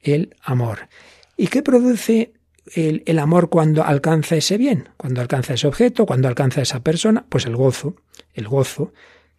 el 0.00 0.34
amor. 0.42 0.88
¿Y 1.36 1.46
qué 1.46 1.62
produce 1.62 2.32
el, 2.74 3.02
el, 3.06 3.18
amor 3.18 3.48
cuando 3.48 3.84
alcanza 3.84 4.36
ese 4.36 4.58
bien? 4.58 4.88
Cuando 4.96 5.20
alcanza 5.20 5.54
ese 5.54 5.68
objeto, 5.68 6.04
cuando 6.04 6.26
alcanza 6.26 6.62
esa 6.62 6.80
persona, 6.80 7.24
pues 7.28 7.46
el 7.46 7.54
gozo, 7.56 7.96
el 8.34 8.48
gozo 8.48 8.92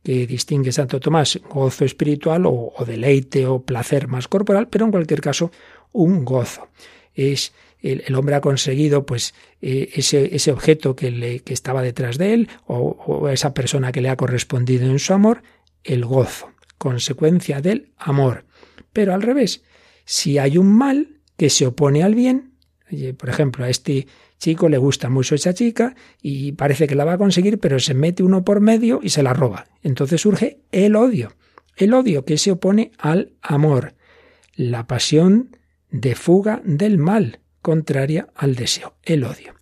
que 0.03 0.25
distingue 0.25 0.71
Santo 0.71 0.99
Tomás, 0.99 1.39
gozo 1.49 1.85
espiritual 1.85 2.45
o, 2.45 2.73
deleite 2.85 3.45
o 3.45 3.61
placer 3.61 4.07
más 4.07 4.27
corporal, 4.27 4.67
pero 4.67 4.85
en 4.85 4.91
cualquier 4.91 5.21
caso 5.21 5.51
un 5.91 6.25
gozo. 6.25 6.69
Es 7.13 7.53
el, 7.81 8.15
hombre 8.15 8.35
ha 8.35 8.41
conseguido 8.41 9.05
pues 9.05 9.33
eh, 9.61 9.89
ese, 9.93 10.35
ese, 10.35 10.51
objeto 10.51 10.95
que, 10.95 11.11
le, 11.11 11.39
que 11.39 11.53
estaba 11.53 11.81
detrás 11.81 12.17
de 12.17 12.33
él 12.33 12.49
o, 12.65 12.77
o 12.77 13.29
esa 13.29 13.53
persona 13.53 13.91
que 13.91 14.01
le 14.01 14.09
ha 14.09 14.17
correspondido 14.17 14.85
en 14.85 14.99
su 14.99 15.13
amor, 15.13 15.43
el 15.83 16.05
gozo, 16.05 16.51
consecuencia 16.77 17.61
del 17.61 17.91
amor. 17.97 18.45
Pero 18.93 19.13
al 19.13 19.21
revés, 19.21 19.63
si 20.05 20.37
hay 20.37 20.57
un 20.57 20.71
mal 20.71 21.21
que 21.37 21.49
se 21.49 21.65
opone 21.65 22.03
al 22.03 22.15
bien, 22.15 22.51
por 23.17 23.29
ejemplo, 23.29 23.65
a 23.65 23.69
este 23.69 24.07
chico 24.41 24.67
le 24.67 24.77
gusta 24.77 25.07
mucho 25.09 25.35
esa 25.35 25.53
chica 25.53 25.95
y 26.21 26.53
parece 26.53 26.87
que 26.87 26.95
la 26.95 27.05
va 27.05 27.13
a 27.13 27.17
conseguir, 27.17 27.59
pero 27.59 27.79
se 27.79 27.93
mete 27.93 28.23
uno 28.23 28.43
por 28.43 28.59
medio 28.59 28.99
y 29.01 29.09
se 29.09 29.23
la 29.23 29.33
roba. 29.33 29.67
Entonces 29.83 30.19
surge 30.19 30.59
el 30.71 30.95
odio, 30.95 31.33
el 31.77 31.93
odio 31.93 32.25
que 32.25 32.37
se 32.37 32.51
opone 32.51 32.91
al 32.97 33.33
amor, 33.41 33.93
la 34.55 34.87
pasión 34.87 35.55
de 35.91 36.15
fuga 36.15 36.61
del 36.65 36.97
mal, 36.97 37.39
contraria 37.61 38.29
al 38.35 38.55
deseo, 38.55 38.95
el 39.03 39.23
odio. 39.23 39.53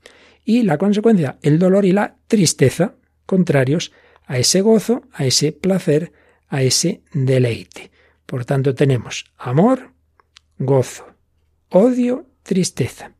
Y 0.46 0.64
la 0.64 0.78
consecuencia, 0.78 1.38
el 1.42 1.60
dolor 1.60 1.86
y 1.86 1.92
la 1.92 2.16
tristeza, 2.28 2.96
contrarios 3.26 3.92
a 4.26 4.40
ese 4.40 4.62
gozo, 4.62 5.04
a 5.12 5.26
ese 5.26 5.52
placer, 5.52 6.14
a 6.48 6.64
ese 6.64 7.04
deleite. 7.14 7.92
Por 8.26 8.46
tanto, 8.46 8.74
tenemos 8.74 9.26
amor, 9.38 9.92
gozo, 10.58 11.06
odio, 11.70 12.28
tristeza. 12.44 13.12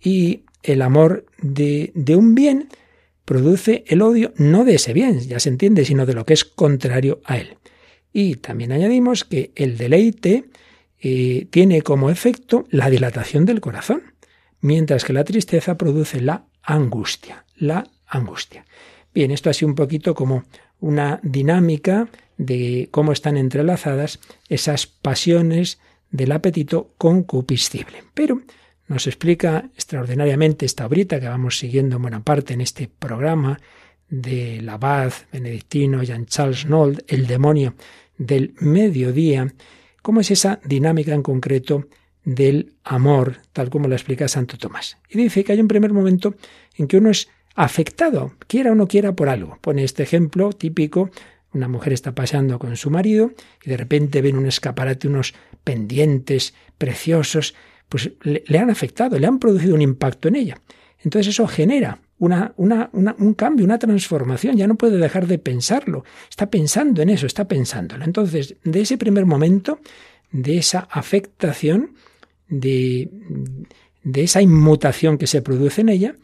Y 0.00 0.43
el 0.64 0.82
amor 0.82 1.26
de, 1.40 1.92
de, 1.94 2.16
un 2.16 2.34
bien 2.34 2.68
produce 3.24 3.84
el 3.86 4.02
odio 4.02 4.32
no 4.36 4.64
de 4.64 4.74
ese 4.74 4.92
bien, 4.92 5.20
ya 5.20 5.38
se 5.38 5.50
entiende, 5.50 5.84
sino 5.84 6.06
de 6.06 6.14
lo 6.14 6.26
que 6.26 6.34
es 6.34 6.44
contrario 6.44 7.20
a 7.24 7.38
él. 7.38 7.56
Y 8.12 8.36
también 8.36 8.72
añadimos 8.72 9.24
que 9.24 9.52
el 9.54 9.76
deleite 9.76 10.44
eh, 11.00 11.46
tiene 11.50 11.82
como 11.82 12.10
efecto 12.10 12.64
la 12.70 12.88
dilatación 12.88 13.44
del 13.44 13.60
corazón, 13.60 14.14
mientras 14.60 15.04
que 15.04 15.12
la 15.12 15.24
tristeza 15.24 15.76
produce 15.76 16.20
la 16.20 16.46
angustia, 16.62 17.44
la 17.56 17.86
angustia. 18.06 18.64
Bien, 19.12 19.30
esto 19.30 19.52
sido 19.52 19.68
un 19.68 19.74
poquito 19.74 20.14
como 20.14 20.44
una 20.80 21.20
dinámica 21.22 22.08
de 22.38 22.88
cómo 22.90 23.12
están 23.12 23.36
entrelazadas 23.36 24.18
esas 24.48 24.86
pasiones 24.86 25.78
del 26.10 26.32
apetito 26.32 26.94
concupiscible. 26.96 28.04
Pero 28.14 28.40
nos 28.88 29.06
explica 29.06 29.70
extraordinariamente 29.74 30.66
esta 30.66 30.86
obrita 30.86 31.20
que 31.20 31.28
vamos 31.28 31.58
siguiendo 31.58 31.96
en 31.96 32.02
buena 32.02 32.22
parte 32.22 32.54
en 32.54 32.60
este 32.60 32.88
programa 32.88 33.58
del 34.08 34.68
abad 34.68 35.12
benedictino 35.32 36.02
Jean 36.02 36.26
Charles 36.26 36.66
Nold, 36.66 37.04
el 37.08 37.26
demonio 37.26 37.74
del 38.16 38.54
mediodía, 38.60 39.52
cómo 40.02 40.20
es 40.20 40.30
esa 40.30 40.60
dinámica 40.64 41.14
en 41.14 41.22
concreto 41.22 41.88
del 42.24 42.74
amor, 42.84 43.38
tal 43.52 43.70
como 43.70 43.88
lo 43.88 43.94
explica 43.94 44.28
Santo 44.28 44.56
Tomás. 44.56 44.98
Y 45.08 45.18
dice 45.18 45.44
que 45.44 45.52
hay 45.52 45.60
un 45.60 45.68
primer 45.68 45.92
momento 45.92 46.34
en 46.76 46.86
que 46.86 46.96
uno 46.96 47.10
es 47.10 47.28
afectado, 47.54 48.32
quiera 48.46 48.72
o 48.72 48.74
no 48.74 48.88
quiera, 48.88 49.14
por 49.14 49.28
algo. 49.28 49.58
Pone 49.60 49.84
este 49.84 50.02
ejemplo 50.02 50.52
típico, 50.52 51.10
una 51.52 51.68
mujer 51.68 51.92
está 51.92 52.14
paseando 52.14 52.58
con 52.58 52.76
su 52.76 52.90
marido 52.90 53.32
y 53.62 53.70
de 53.70 53.76
repente 53.76 54.22
ven 54.22 54.36
un 54.36 54.46
escaparate, 54.46 55.06
unos 55.06 55.34
pendientes 55.62 56.54
preciosos, 56.78 57.54
pues 57.94 58.10
le, 58.24 58.58
han 58.58 58.70
afectado, 58.70 59.16
le 59.20 59.24
han 59.28 59.38
producido 59.38 59.72
un 59.72 59.80
impacto 59.80 60.26
en 60.26 60.34
ella. 60.34 60.60
Entonces 61.04 61.32
eso 61.32 61.46
genera 61.46 62.00
una, 62.18 62.52
un 62.56 63.34
cambio, 63.34 63.64
una 63.64 63.78
transformación, 63.78 64.56
ya 64.56 64.66
no 64.66 64.74
puede 64.74 64.98
dejar 64.98 65.28
de 65.28 65.38
pensarlo, 65.38 66.04
está 66.28 66.50
pensando 66.50 67.02
en 67.02 67.10
eso, 67.10 67.24
está 67.26 67.46
pensándolo. 67.46 68.04
Entonces, 68.04 68.56
de 68.64 68.80
ese 68.80 68.98
primer 68.98 69.26
momento, 69.26 69.78
de 70.32 70.58
esa 70.58 70.88
afectación, 70.90 71.94
de, 72.48 73.10
de 74.02 74.24
esa 74.24 74.42
inmutación 74.42 75.16
que 75.16 75.28
se 75.28 75.40
produce 75.40 75.82
en 75.82 75.90
ella, 75.90 76.16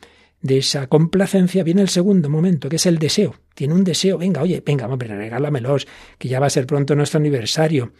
de 0.42 0.58
esa 0.58 0.88
complacencia 0.88 1.62
viene 1.62 1.82
el 1.82 1.88
segundo 1.88 2.28
momento, 2.28 2.68
que 2.68 2.76
es 2.76 2.86
el 2.86 2.98
deseo. 2.98 3.36
Tiene 3.54 3.74
un 3.74 3.84
deseo, 3.84 4.18
venga, 4.18 4.42
oye, 4.42 4.60
venga, 4.66 4.88
hombre, 4.88 5.14
regálamelos, 5.14 5.86
que 6.18 6.26
ya 6.26 6.40
va 6.40 6.46
a 6.46 6.50
ser 6.50 6.66
pronto 6.66 6.96
nuestro 6.96 7.18
aniversario. 7.20 7.92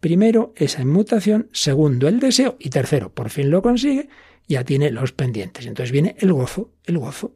Primero, 0.00 0.52
esa 0.56 0.82
inmutación, 0.82 1.48
segundo, 1.52 2.08
el 2.08 2.20
deseo, 2.20 2.56
y 2.58 2.70
tercero, 2.70 3.12
por 3.12 3.30
fin 3.30 3.50
lo 3.50 3.62
consigue, 3.62 4.08
ya 4.48 4.64
tiene 4.64 4.90
los 4.90 5.12
pendientes. 5.12 5.66
Entonces 5.66 5.92
viene 5.92 6.16
el 6.18 6.32
gozo, 6.32 6.70
el 6.84 6.98
gozo, 6.98 7.34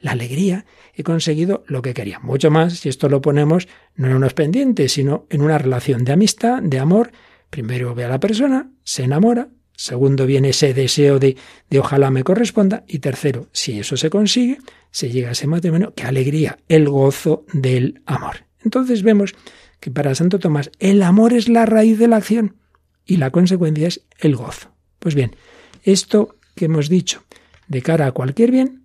la 0.00 0.10
alegría. 0.10 0.66
He 0.94 1.02
conseguido 1.02 1.64
lo 1.66 1.82
que 1.82 1.94
quería. 1.94 2.18
Mucho 2.18 2.50
más 2.50 2.78
si 2.78 2.88
esto 2.88 3.08
lo 3.08 3.20
ponemos 3.20 3.68
no 3.94 4.08
en 4.08 4.16
unos 4.16 4.34
pendientes, 4.34 4.92
sino 4.92 5.26
en 5.30 5.42
una 5.42 5.58
relación 5.58 6.04
de 6.04 6.12
amistad, 6.12 6.62
de 6.62 6.78
amor. 6.78 7.12
Primero 7.50 7.94
ve 7.94 8.04
a 8.04 8.08
la 8.08 8.20
persona, 8.20 8.70
se 8.82 9.04
enamora. 9.04 9.48
Segundo 9.76 10.26
viene 10.26 10.50
ese 10.50 10.74
deseo 10.74 11.18
de, 11.18 11.36
de 11.70 11.78
ojalá 11.78 12.10
me 12.10 12.24
corresponda. 12.24 12.84
Y 12.86 12.98
tercero, 12.98 13.48
si 13.52 13.78
eso 13.78 13.96
se 13.96 14.10
consigue, 14.10 14.58
se 14.90 15.10
llega 15.10 15.30
a 15.30 15.32
ese 15.32 15.46
matrimonio. 15.46 15.94
¡Qué 15.94 16.02
alegría! 16.02 16.58
El 16.68 16.88
gozo 16.88 17.46
del 17.52 18.02
amor. 18.06 18.44
Entonces 18.62 19.02
vemos 19.02 19.34
que 19.80 19.90
para 19.90 20.14
Santo 20.14 20.38
Tomás 20.38 20.70
el 20.78 21.02
amor 21.02 21.32
es 21.32 21.48
la 21.48 21.66
raíz 21.66 21.98
de 21.98 22.08
la 22.08 22.16
acción 22.16 22.56
y 23.04 23.16
la 23.16 23.30
consecuencia 23.30 23.88
es 23.88 24.02
el 24.18 24.36
gozo. 24.36 24.70
Pues 24.98 25.14
bien, 25.14 25.34
esto 25.82 26.36
que 26.54 26.66
hemos 26.66 26.88
dicho 26.88 27.24
de 27.68 27.82
cara 27.82 28.06
a 28.06 28.12
cualquier 28.12 28.50
bien, 28.50 28.84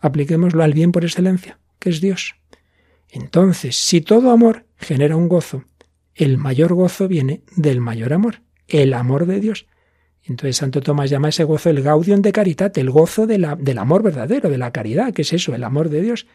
apliquémoslo 0.00 0.62
al 0.62 0.74
bien 0.74 0.92
por 0.92 1.04
excelencia, 1.04 1.58
que 1.78 1.90
es 1.90 2.00
Dios. 2.00 2.36
Entonces, 3.08 3.76
si 3.76 4.00
todo 4.00 4.30
amor 4.30 4.66
genera 4.76 5.16
un 5.16 5.28
gozo, 5.28 5.64
el 6.14 6.36
mayor 6.36 6.74
gozo 6.74 7.08
viene 7.08 7.42
del 7.56 7.80
mayor 7.80 8.12
amor, 8.12 8.42
el 8.68 8.92
amor 8.92 9.26
de 9.26 9.40
Dios. 9.40 9.66
Entonces 10.22 10.56
Santo 10.56 10.80
Tomás 10.80 11.10
llama 11.10 11.28
ese 11.28 11.44
gozo 11.44 11.70
el 11.70 11.82
gaudium 11.82 12.22
de 12.22 12.32
caritate, 12.32 12.80
el 12.80 12.90
gozo 12.90 13.26
del 13.26 13.44
amor 13.78 14.02
verdadero, 14.02 14.48
de 14.48 14.58
la 14.58 14.72
caridad, 14.72 15.12
que 15.12 15.22
es 15.22 15.32
eso, 15.32 15.54
el 15.54 15.64
amor 15.64 15.90
de 15.90 16.02
Dios, 16.02 16.26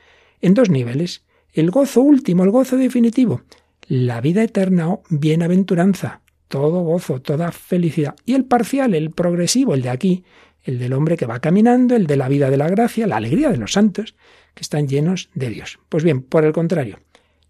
en 0.41 0.53
dos 0.53 0.69
niveles. 0.69 1.25
El 1.51 1.71
gozo 1.71 2.01
último, 2.01 2.43
el 2.43 2.51
gozo 2.51 2.77
definitivo, 2.77 3.41
la 3.89 4.21
vida 4.21 4.43
eterna 4.43 4.87
o 4.87 5.03
bienaventuranza, 5.09 6.21
todo 6.47 6.81
gozo, 6.81 7.21
toda 7.21 7.51
felicidad. 7.51 8.15
Y 8.23 8.35
el 8.35 8.45
parcial, 8.45 8.93
el 8.93 9.09
progresivo, 9.09 9.73
el 9.73 9.81
de 9.81 9.89
aquí, 9.89 10.23
el 10.63 10.77
del 10.77 10.93
hombre 10.93 11.17
que 11.17 11.25
va 11.25 11.39
caminando, 11.39 11.95
el 11.95 12.05
de 12.05 12.15
la 12.15 12.29
vida 12.29 12.51
de 12.51 12.57
la 12.57 12.69
gracia, 12.69 13.07
la 13.07 13.17
alegría 13.17 13.49
de 13.49 13.57
los 13.57 13.73
santos, 13.73 14.15
que 14.53 14.61
están 14.61 14.87
llenos 14.87 15.31
de 15.33 15.49
Dios. 15.49 15.79
Pues 15.89 16.03
bien, 16.03 16.21
por 16.21 16.45
el 16.45 16.53
contrario, 16.53 16.99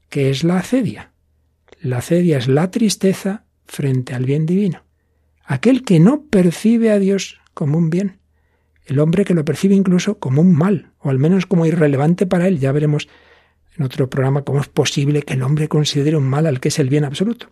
¿qué 0.07 0.29
es 0.29 0.45
la 0.45 0.57
acedia? 0.59 1.11
La 1.81 1.97
acedia 1.97 2.37
es 2.37 2.47
la 2.47 2.71
tristeza 2.71 3.43
frente 3.65 4.13
al 4.13 4.25
bien 4.25 4.45
divino. 4.45 4.83
Aquel 5.43 5.83
que 5.83 5.99
no 5.99 6.23
percibe 6.23 6.91
a 6.91 6.99
Dios 6.99 7.41
como 7.53 7.77
un 7.77 7.89
bien. 7.89 8.19
El 8.85 8.99
hombre 8.99 9.25
que 9.25 9.33
lo 9.33 9.43
percibe 9.43 9.75
incluso 9.75 10.19
como 10.19 10.41
un 10.41 10.53
mal, 10.53 10.93
o 10.99 11.09
al 11.09 11.19
menos 11.19 11.45
como 11.45 11.65
irrelevante 11.65 12.25
para 12.25 12.47
él. 12.47 12.59
Ya 12.59 12.71
veremos 12.71 13.09
en 13.79 13.85
otro 13.85 14.09
programa 14.09 14.43
cómo 14.43 14.61
es 14.61 14.67
posible 14.67 15.23
que 15.23 15.33
el 15.33 15.41
hombre 15.41 15.67
considere 15.67 16.17
un 16.17 16.27
mal 16.27 16.45
al 16.45 16.59
que 16.59 16.67
es 16.67 16.77
el 16.77 16.89
bien 16.89 17.05
absoluto. 17.05 17.47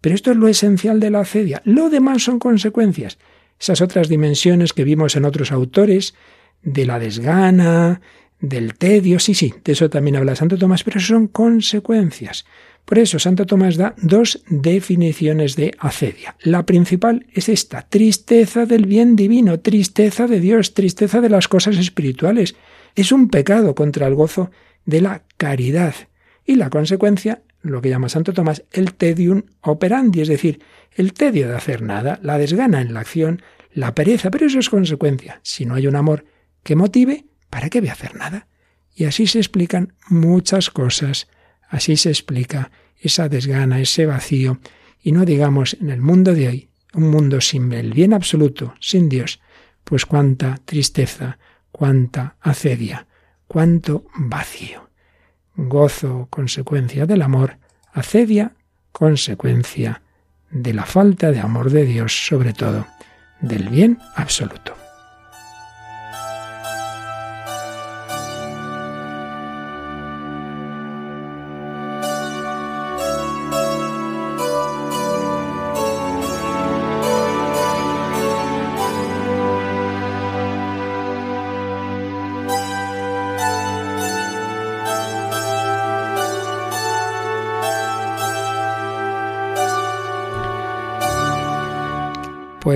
Pero 0.00 0.14
esto 0.14 0.32
es 0.32 0.36
lo 0.36 0.48
esencial 0.48 0.98
de 0.98 1.10
la 1.10 1.20
acedia. 1.20 1.62
Lo 1.64 1.90
demás 1.90 2.22
son 2.22 2.38
consecuencias 2.38 3.18
esas 3.58 3.80
otras 3.80 4.08
dimensiones 4.08 4.72
que 4.72 4.84
vimos 4.84 5.16
en 5.16 5.24
otros 5.24 5.52
autores, 5.52 6.14
de 6.62 6.86
la 6.86 6.98
desgana, 6.98 8.00
del 8.40 8.74
tedio, 8.74 9.18
sí, 9.18 9.34
sí, 9.34 9.54
de 9.64 9.72
eso 9.72 9.90
también 9.90 10.16
habla 10.16 10.36
Santo 10.36 10.56
Tomás, 10.56 10.84
pero 10.84 11.00
son 11.00 11.26
consecuencias. 11.26 12.44
Por 12.84 12.98
eso 12.98 13.18
Santo 13.18 13.46
Tomás 13.46 13.76
da 13.76 13.94
dos 14.00 14.42
definiciones 14.48 15.56
de 15.56 15.74
acedia. 15.78 16.36
La 16.40 16.64
principal 16.64 17.26
es 17.32 17.48
esta, 17.48 17.82
tristeza 17.82 18.64
del 18.64 18.86
bien 18.86 19.14
divino, 19.14 19.60
tristeza 19.60 20.26
de 20.26 20.40
Dios, 20.40 20.72
tristeza 20.72 21.20
de 21.20 21.28
las 21.28 21.48
cosas 21.48 21.76
espirituales. 21.76 22.54
Es 22.94 23.12
un 23.12 23.28
pecado 23.28 23.74
contra 23.74 24.06
el 24.06 24.14
gozo 24.14 24.50
de 24.88 25.02
la 25.02 25.22
caridad. 25.36 25.94
Y 26.46 26.54
la 26.54 26.70
consecuencia, 26.70 27.42
lo 27.60 27.82
que 27.82 27.90
llama 27.90 28.08
Santo 28.08 28.32
Tomás, 28.32 28.64
el 28.72 28.94
tedium 28.94 29.42
operandi, 29.60 30.22
es 30.22 30.28
decir, 30.28 30.62
el 30.96 31.12
tedio 31.12 31.46
de 31.46 31.56
hacer 31.56 31.82
nada, 31.82 32.18
la 32.22 32.38
desgana 32.38 32.80
en 32.80 32.94
la 32.94 33.00
acción, 33.00 33.42
la 33.74 33.94
pereza, 33.94 34.30
pero 34.30 34.46
eso 34.46 34.58
es 34.58 34.70
consecuencia. 34.70 35.40
Si 35.42 35.66
no 35.66 35.74
hay 35.74 35.86
un 35.86 35.94
amor 35.94 36.24
que 36.62 36.74
motive, 36.74 37.26
¿para 37.50 37.68
qué 37.68 37.80
voy 37.80 37.90
a 37.90 37.92
hacer 37.92 38.16
nada? 38.16 38.48
Y 38.94 39.04
así 39.04 39.26
se 39.26 39.38
explican 39.38 39.92
muchas 40.08 40.70
cosas, 40.70 41.28
así 41.68 41.98
se 41.98 42.08
explica 42.08 42.70
esa 42.98 43.28
desgana, 43.28 43.82
ese 43.82 44.06
vacío, 44.06 44.58
y 45.02 45.12
no 45.12 45.26
digamos 45.26 45.76
en 45.82 45.90
el 45.90 46.00
mundo 46.00 46.32
de 46.32 46.48
hoy, 46.48 46.70
un 46.94 47.10
mundo 47.10 47.42
sin 47.42 47.70
el 47.74 47.92
bien 47.92 48.14
absoluto, 48.14 48.74
sin 48.80 49.10
Dios, 49.10 49.38
pues 49.84 50.06
cuánta 50.06 50.58
tristeza, 50.64 51.38
cuánta 51.72 52.38
acedia, 52.40 53.06
cuánto 53.48 54.04
vacío. 54.14 54.88
Gozo, 55.56 56.28
consecuencia 56.30 57.06
del 57.06 57.22
amor, 57.22 57.56
acedia, 57.92 58.52
consecuencia 58.92 60.02
de 60.50 60.72
la 60.72 60.86
falta 60.86 61.32
de 61.32 61.40
amor 61.40 61.70
de 61.70 61.84
Dios, 61.84 62.26
sobre 62.26 62.52
todo 62.52 62.86
del 63.40 63.68
bien 63.68 63.98
absoluto. 64.14 64.76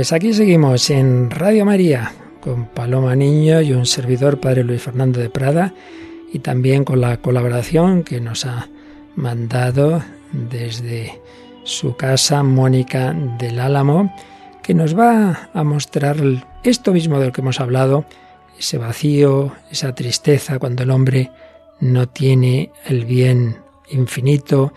Pues 0.02 0.12
aquí 0.12 0.32
seguimos 0.32 0.90
en 0.90 1.30
Radio 1.30 1.64
María 1.64 2.12
con 2.40 2.66
Paloma 2.66 3.14
Niño 3.14 3.60
y 3.60 3.72
un 3.72 3.86
servidor, 3.86 4.40
Padre 4.40 4.64
Luis 4.64 4.82
Fernando 4.82 5.20
de 5.20 5.30
Prada, 5.30 5.74
y 6.32 6.40
también 6.40 6.82
con 6.82 7.00
la 7.00 7.18
colaboración 7.18 8.02
que 8.02 8.20
nos 8.20 8.44
ha 8.44 8.68
mandado 9.14 10.02
desde 10.32 11.20
su 11.62 11.94
casa 11.94 12.42
Mónica 12.42 13.12
del 13.38 13.60
Álamo, 13.60 14.12
que 14.60 14.74
nos 14.74 14.98
va 14.98 15.50
a 15.54 15.62
mostrar 15.62 16.16
esto 16.64 16.92
mismo 16.92 17.20
del 17.20 17.30
que 17.30 17.40
hemos 17.40 17.60
hablado, 17.60 18.04
ese 18.58 18.78
vacío, 18.78 19.52
esa 19.70 19.94
tristeza 19.94 20.58
cuando 20.58 20.82
el 20.82 20.90
hombre 20.90 21.30
no 21.78 22.08
tiene 22.08 22.72
el 22.86 23.04
bien 23.04 23.58
infinito, 23.88 24.72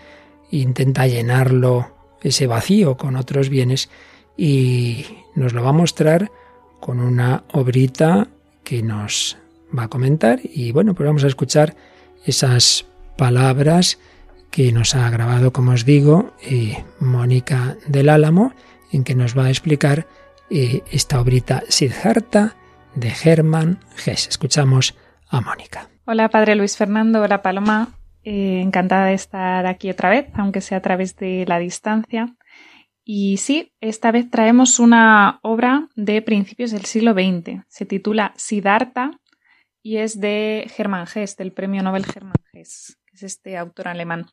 intenta 0.52 1.08
llenarlo, 1.08 1.90
ese 2.22 2.46
vacío 2.46 2.96
con 2.96 3.16
otros 3.16 3.48
bienes, 3.48 3.90
y 4.36 5.04
nos 5.34 5.52
lo 5.52 5.62
va 5.62 5.70
a 5.70 5.72
mostrar 5.72 6.30
con 6.80 7.00
una 7.00 7.44
obrita 7.52 8.28
que 8.64 8.82
nos 8.82 9.38
va 9.76 9.84
a 9.84 9.88
comentar 9.88 10.40
y 10.42 10.72
bueno, 10.72 10.94
pues 10.94 11.06
vamos 11.06 11.24
a 11.24 11.28
escuchar 11.28 11.74
esas 12.24 12.86
palabras 13.16 13.98
que 14.50 14.72
nos 14.72 14.94
ha 14.94 15.08
grabado, 15.10 15.52
como 15.52 15.72
os 15.72 15.84
digo, 15.84 16.32
eh, 16.42 16.84
Mónica 17.00 17.76
del 17.86 18.08
Álamo, 18.08 18.52
en 18.92 19.04
que 19.04 19.14
nos 19.14 19.36
va 19.36 19.46
a 19.46 19.50
explicar 19.50 20.06
eh, 20.50 20.82
esta 20.90 21.20
obrita 21.20 21.62
Siddhartha 21.68 22.56
de 22.94 23.10
Germán 23.10 23.80
Gess. 23.96 24.28
Escuchamos 24.28 24.96
a 25.28 25.40
Mónica. 25.40 25.88
Hola, 26.06 26.28
Padre 26.28 26.54
Luis 26.54 26.76
Fernando. 26.76 27.22
Hola, 27.22 27.42
Paloma. 27.42 27.88
Eh, 28.22 28.60
encantada 28.60 29.06
de 29.06 29.14
estar 29.14 29.66
aquí 29.66 29.90
otra 29.90 30.08
vez, 30.08 30.26
aunque 30.34 30.60
sea 30.60 30.78
a 30.78 30.82
través 30.82 31.16
de 31.16 31.44
la 31.46 31.58
distancia. 31.58 32.34
Y 33.08 33.36
sí, 33.36 33.72
esta 33.80 34.10
vez 34.10 34.28
traemos 34.28 34.80
una 34.80 35.38
obra 35.42 35.88
de 35.94 36.20
principios 36.22 36.72
del 36.72 36.86
siglo 36.86 37.12
XX. 37.12 37.62
Se 37.68 37.86
titula 37.86 38.34
Siddhartha 38.36 39.12
y 39.80 39.98
es 39.98 40.18
de 40.18 40.68
Hermann 40.76 41.06
Hesse, 41.06 41.36
del 41.36 41.52
premio 41.52 41.84
Nobel 41.84 42.04
Hermann 42.04 42.34
Hesse, 42.52 42.96
que 43.06 43.14
es 43.14 43.22
este 43.22 43.56
autor 43.56 43.86
alemán. 43.86 44.26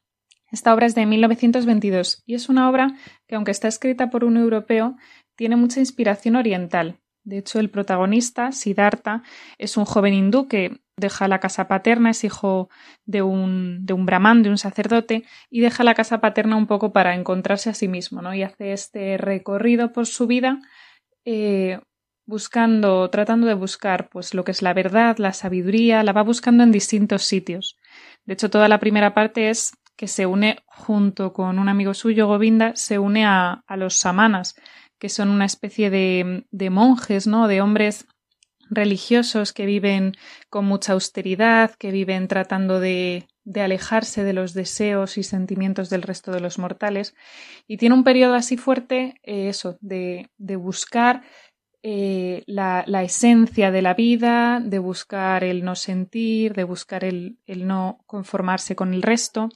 Esta 0.52 0.74
obra 0.74 0.88
es 0.88 0.96
de 0.96 1.06
1922 1.06 2.24
y 2.26 2.34
es 2.34 2.50
una 2.50 2.68
obra 2.68 2.98
que, 3.28 3.36
aunque 3.36 3.52
está 3.52 3.68
escrita 3.68 4.10
por 4.10 4.24
un 4.24 4.38
europeo, 4.38 4.98
tiene 5.36 5.56
mucha 5.56 5.80
inspiración 5.80 6.36
oriental. 6.36 7.00
De 7.24 7.38
hecho, 7.38 7.60
el 7.60 7.70
protagonista, 7.70 8.52
Siddhartha, 8.52 9.22
es 9.60 9.78
un 9.78 9.86
joven 9.86 10.16
hindú 10.16 10.48
que 10.48 10.82
deja 10.98 11.28
la 11.28 11.40
casa 11.40 11.68
paterna, 11.68 12.12
es 12.12 12.24
hijo 12.24 12.70
de 13.06 13.22
un, 13.22 13.86
de 13.86 13.94
un 13.94 14.06
brahman, 14.06 14.44
de 14.44 14.50
un 14.50 14.58
sacerdote, 14.58 15.24
y 15.50 15.62
deja 15.62 15.84
la 15.84 15.96
casa 15.96 16.22
paterna 16.22 16.56
un 16.56 16.68
poco 16.68 16.94
para 16.94 17.16
encontrarse 17.16 17.70
a 17.70 17.74
sí 17.74 17.88
mismo, 17.88 18.22
¿no? 18.22 18.34
Y 18.34 18.44
hace 18.44 18.74
este 18.74 19.18
recorrido 19.18 19.92
por 19.92 20.06
su 20.06 20.28
vida, 20.28 20.60
eh, 21.26 21.80
buscando, 22.26 23.10
tratando 23.10 23.48
de 23.48 23.54
buscar, 23.54 24.10
pues, 24.10 24.34
lo 24.34 24.44
que 24.44 24.52
es 24.52 24.62
la 24.62 24.74
verdad, 24.74 25.18
la 25.18 25.34
sabiduría, 25.34 26.04
la 26.04 26.14
va 26.14 26.22
buscando 26.22 26.64
en 26.64 26.72
distintos 26.72 27.24
sitios. 27.24 27.78
De 28.26 28.34
hecho, 28.34 28.50
toda 28.50 28.68
la 28.68 28.80
primera 28.80 29.14
parte 29.14 29.50
es 29.50 29.74
que 29.96 30.08
se 30.08 30.26
une 30.26 30.58
junto 30.66 31.34
con 31.34 31.60
un 31.60 31.70
amigo 31.70 31.94
suyo, 31.94 32.28
Govinda, 32.28 32.76
se 32.76 32.98
une 32.98 33.26
a, 33.26 33.64
a 33.68 33.78
los 33.78 33.96
samanas, 33.96 34.56
que 35.00 35.10
son 35.10 35.30
una 35.30 35.46
especie 35.46 35.90
de, 35.90 36.46
de 36.50 36.70
monjes, 36.70 37.28
¿no? 37.28 37.48
De 37.48 37.62
hombres 37.62 38.08
religiosos 38.76 39.54
que 39.54 39.66
viven 39.66 40.14
con 40.50 40.66
mucha 40.66 40.94
austeridad, 40.94 41.72
que 41.76 41.92
viven 41.92 42.28
tratando 42.28 42.80
de, 42.80 43.28
de, 43.44 43.62
alejarse 43.62 44.24
de 44.24 44.34
los 44.34 44.54
deseos 44.54 45.18
y 45.18 45.24
sentimientos 45.24 45.90
del 45.90 46.02
resto 46.02 46.32
de 46.32 46.40
los 46.40 46.60
mortales. 46.60 47.16
Y 47.68 47.78
tiene 47.78 47.96
un 47.96 48.04
periodo 48.04 48.36
así 48.36 48.58
fuerte, 48.58 49.16
eh, 49.24 49.50
eso, 49.50 49.78
de, 49.82 50.30
de 50.38 50.56
buscar 50.56 51.24
eh, 51.86 52.44
la, 52.48 52.86
esencia 53.04 53.70
de 53.70 53.82
la 53.82 53.94
vida, 53.94 54.62
de 54.62 54.80
buscar 54.80 55.44
el 55.44 55.66
no 55.66 55.76
sentir, 55.76 56.54
de 56.54 56.64
buscar 56.64 57.04
el, 57.04 57.38
el 57.46 57.68
no 57.68 58.00
conformarse 58.06 58.74
con 58.74 58.94
el 58.94 59.02
resto. 59.02 59.50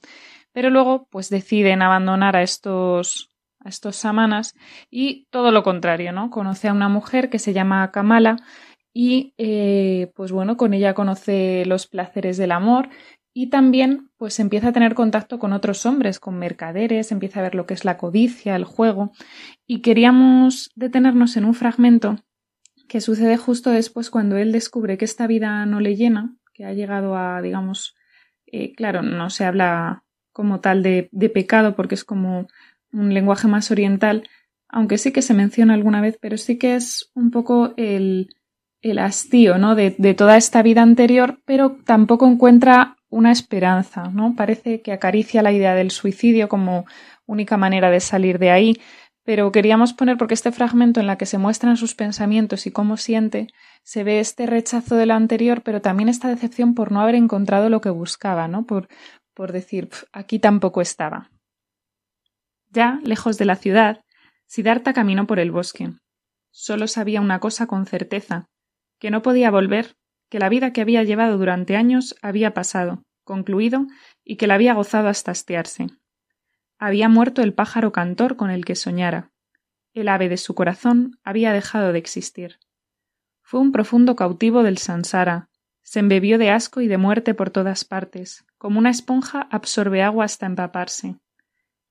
Pero 0.52 0.68
luego, 0.68 1.08
pues 1.10 1.30
deciden 1.30 1.80
abandonar 1.80 2.36
a 2.36 2.42
estos, 2.42 3.30
a 3.60 3.70
estos 3.70 3.96
samanas 3.96 4.54
y 4.90 5.26
todo 5.30 5.50
lo 5.52 5.62
contrario, 5.62 6.12
¿no? 6.12 6.28
Conoce 6.28 6.68
a 6.68 6.74
una 6.74 6.90
mujer 6.90 7.30
que 7.30 7.38
se 7.38 7.54
llama 7.54 7.90
Kamala, 7.92 8.36
y 8.92 9.34
eh, 9.38 10.10
pues 10.14 10.32
bueno, 10.32 10.56
con 10.56 10.74
ella 10.74 10.94
conoce 10.94 11.64
los 11.66 11.86
placeres 11.86 12.36
del 12.36 12.52
amor 12.52 12.88
y 13.32 13.50
también 13.50 14.10
pues 14.16 14.40
empieza 14.40 14.68
a 14.68 14.72
tener 14.72 14.94
contacto 14.94 15.38
con 15.38 15.52
otros 15.52 15.86
hombres, 15.86 16.18
con 16.18 16.38
mercaderes, 16.38 17.12
empieza 17.12 17.40
a 17.40 17.44
ver 17.44 17.54
lo 17.54 17.66
que 17.66 17.74
es 17.74 17.84
la 17.84 17.96
codicia, 17.96 18.56
el 18.56 18.64
juego. 18.64 19.12
Y 19.66 19.80
queríamos 19.80 20.70
detenernos 20.74 21.36
en 21.36 21.44
un 21.44 21.54
fragmento 21.54 22.16
que 22.88 23.00
sucede 23.00 23.36
justo 23.36 23.70
después 23.70 24.10
cuando 24.10 24.38
él 24.38 24.50
descubre 24.50 24.98
que 24.98 25.04
esta 25.04 25.28
vida 25.28 25.64
no 25.66 25.78
le 25.78 25.94
llena, 25.94 26.34
que 26.52 26.64
ha 26.64 26.72
llegado 26.72 27.16
a, 27.16 27.40
digamos, 27.40 27.94
eh, 28.46 28.72
claro, 28.74 29.02
no 29.02 29.30
se 29.30 29.44
habla 29.44 30.02
como 30.32 30.60
tal 30.60 30.82
de, 30.82 31.08
de 31.12 31.28
pecado 31.28 31.76
porque 31.76 31.94
es 31.94 32.04
como 32.04 32.48
un 32.92 33.14
lenguaje 33.14 33.46
más 33.46 33.70
oriental, 33.70 34.28
aunque 34.68 34.98
sí 34.98 35.12
que 35.12 35.22
se 35.22 35.34
menciona 35.34 35.74
alguna 35.74 36.00
vez, 36.00 36.18
pero 36.20 36.38
sí 36.38 36.58
que 36.58 36.74
es 36.74 37.10
un 37.14 37.30
poco 37.30 37.74
el, 37.76 38.30
el 38.82 38.98
hastío 38.98 39.58
¿no? 39.58 39.74
de, 39.74 39.94
de, 39.98 40.14
toda 40.14 40.36
esta 40.36 40.62
vida 40.62 40.82
anterior, 40.82 41.40
pero 41.44 41.76
tampoco 41.84 42.26
encuentra 42.26 42.96
una 43.10 43.32
esperanza, 43.32 44.10
¿no? 44.10 44.34
Parece 44.36 44.82
que 44.82 44.92
acaricia 44.92 45.42
la 45.42 45.52
idea 45.52 45.74
del 45.74 45.90
suicidio 45.90 46.48
como 46.48 46.84
única 47.26 47.56
manera 47.56 47.90
de 47.90 48.00
salir 48.00 48.38
de 48.38 48.50
ahí, 48.50 48.80
pero 49.24 49.52
queríamos 49.52 49.92
poner 49.92 50.16
porque 50.16 50.34
este 50.34 50.52
fragmento 50.52 51.00
en 51.00 51.06
la 51.06 51.16
que 51.16 51.26
se 51.26 51.38
muestran 51.38 51.76
sus 51.76 51.94
pensamientos 51.94 52.66
y 52.66 52.70
cómo 52.70 52.96
siente, 52.96 53.48
se 53.82 54.04
ve 54.04 54.20
este 54.20 54.46
rechazo 54.46 54.96
de 54.96 55.06
lo 55.06 55.14
anterior, 55.14 55.62
pero 55.62 55.82
también 55.82 56.08
esta 56.08 56.28
decepción 56.28 56.74
por 56.74 56.92
no 56.92 57.00
haber 57.00 57.14
encontrado 57.14 57.68
lo 57.68 57.80
que 57.80 57.90
buscaba, 57.90 58.48
¿no? 58.48 58.64
Por, 58.64 58.88
por 59.34 59.52
decir, 59.52 59.90
aquí 60.12 60.38
tampoco 60.38 60.80
estaba. 60.80 61.30
Ya, 62.70 63.00
lejos 63.02 63.38
de 63.38 63.44
la 63.44 63.56
ciudad, 63.56 64.00
Siddhartha 64.46 64.92
caminó 64.94 65.26
por 65.26 65.38
el 65.38 65.50
bosque. 65.50 65.90
Solo 66.50 66.86
sabía 66.86 67.20
una 67.20 67.38
cosa 67.38 67.66
con 67.66 67.84
certeza, 67.84 68.48
que 68.98 69.10
no 69.10 69.22
podía 69.22 69.50
volver, 69.50 69.96
que 70.28 70.38
la 70.38 70.48
vida 70.48 70.72
que 70.72 70.80
había 70.80 71.02
llevado 71.02 71.38
durante 71.38 71.76
años 71.76 72.14
había 72.22 72.54
pasado, 72.54 73.04
concluido, 73.24 73.86
y 74.24 74.36
que 74.36 74.46
la 74.46 74.54
había 74.54 74.74
gozado 74.74 75.08
hasta 75.08 75.30
hastiarse. 75.30 75.88
Había 76.78 77.08
muerto 77.08 77.42
el 77.42 77.54
pájaro 77.54 77.92
cantor 77.92 78.36
con 78.36 78.50
el 78.50 78.64
que 78.64 78.76
soñara. 78.76 79.32
El 79.94 80.08
ave 80.08 80.28
de 80.28 80.36
su 80.36 80.54
corazón 80.54 81.18
había 81.24 81.52
dejado 81.52 81.92
de 81.92 81.98
existir. 81.98 82.58
Fue 83.42 83.60
un 83.60 83.72
profundo 83.72 84.14
cautivo 84.14 84.62
del 84.62 84.78
sansara. 84.78 85.48
Se 85.82 86.00
embebió 86.00 86.38
de 86.38 86.50
asco 86.50 86.80
y 86.80 86.86
de 86.86 86.98
muerte 86.98 87.34
por 87.34 87.50
todas 87.50 87.84
partes, 87.84 88.44
como 88.58 88.78
una 88.78 88.90
esponja 88.90 89.48
absorbe 89.50 90.02
agua 90.02 90.26
hasta 90.26 90.46
empaparse. 90.46 91.16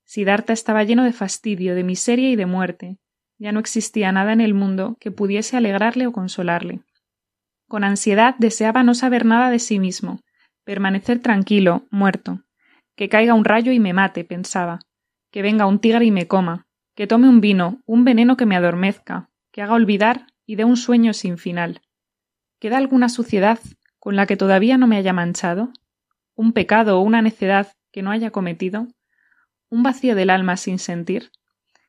Siddhartha 0.04 0.52
estaba 0.52 0.84
lleno 0.84 1.04
de 1.04 1.12
fastidio, 1.12 1.74
de 1.74 1.84
miseria 1.84 2.30
y 2.30 2.36
de 2.36 2.46
muerte. 2.46 2.98
Ya 3.38 3.52
no 3.52 3.60
existía 3.60 4.10
nada 4.12 4.32
en 4.32 4.40
el 4.40 4.54
mundo 4.54 4.96
que 5.00 5.10
pudiese 5.10 5.56
alegrarle 5.56 6.06
o 6.06 6.12
consolarle. 6.12 6.80
Con 7.68 7.84
ansiedad 7.84 8.34
deseaba 8.38 8.82
no 8.82 8.94
saber 8.94 9.26
nada 9.26 9.50
de 9.50 9.58
sí 9.58 9.78
mismo, 9.78 10.20
permanecer 10.64 11.20
tranquilo, 11.20 11.86
muerto. 11.90 12.42
Que 12.96 13.10
caiga 13.10 13.34
un 13.34 13.44
rayo 13.44 13.72
y 13.72 13.78
me 13.78 13.92
mate, 13.92 14.24
pensaba. 14.24 14.80
Que 15.30 15.42
venga 15.42 15.66
un 15.66 15.78
tigre 15.78 16.06
y 16.06 16.10
me 16.10 16.26
coma. 16.26 16.66
Que 16.94 17.06
tome 17.06 17.28
un 17.28 17.42
vino, 17.42 17.82
un 17.84 18.04
veneno 18.04 18.38
que 18.38 18.46
me 18.46 18.56
adormezca, 18.56 19.28
que 19.52 19.60
haga 19.60 19.74
olvidar 19.74 20.26
y 20.46 20.56
dé 20.56 20.64
un 20.64 20.78
sueño 20.78 21.12
sin 21.12 21.36
final. 21.36 21.82
¿Queda 22.58 22.78
alguna 22.78 23.10
suciedad 23.10 23.60
con 23.98 24.16
la 24.16 24.26
que 24.26 24.38
todavía 24.38 24.78
no 24.78 24.86
me 24.86 24.96
haya 24.96 25.12
manchado? 25.12 25.70
¿Un 26.34 26.52
pecado 26.52 26.98
o 26.98 27.02
una 27.02 27.20
necedad 27.20 27.68
que 27.92 28.00
no 28.00 28.10
haya 28.10 28.30
cometido? 28.30 28.88
¿Un 29.68 29.82
vacío 29.82 30.14
del 30.14 30.30
alma 30.30 30.56
sin 30.56 30.78
sentir? 30.78 31.30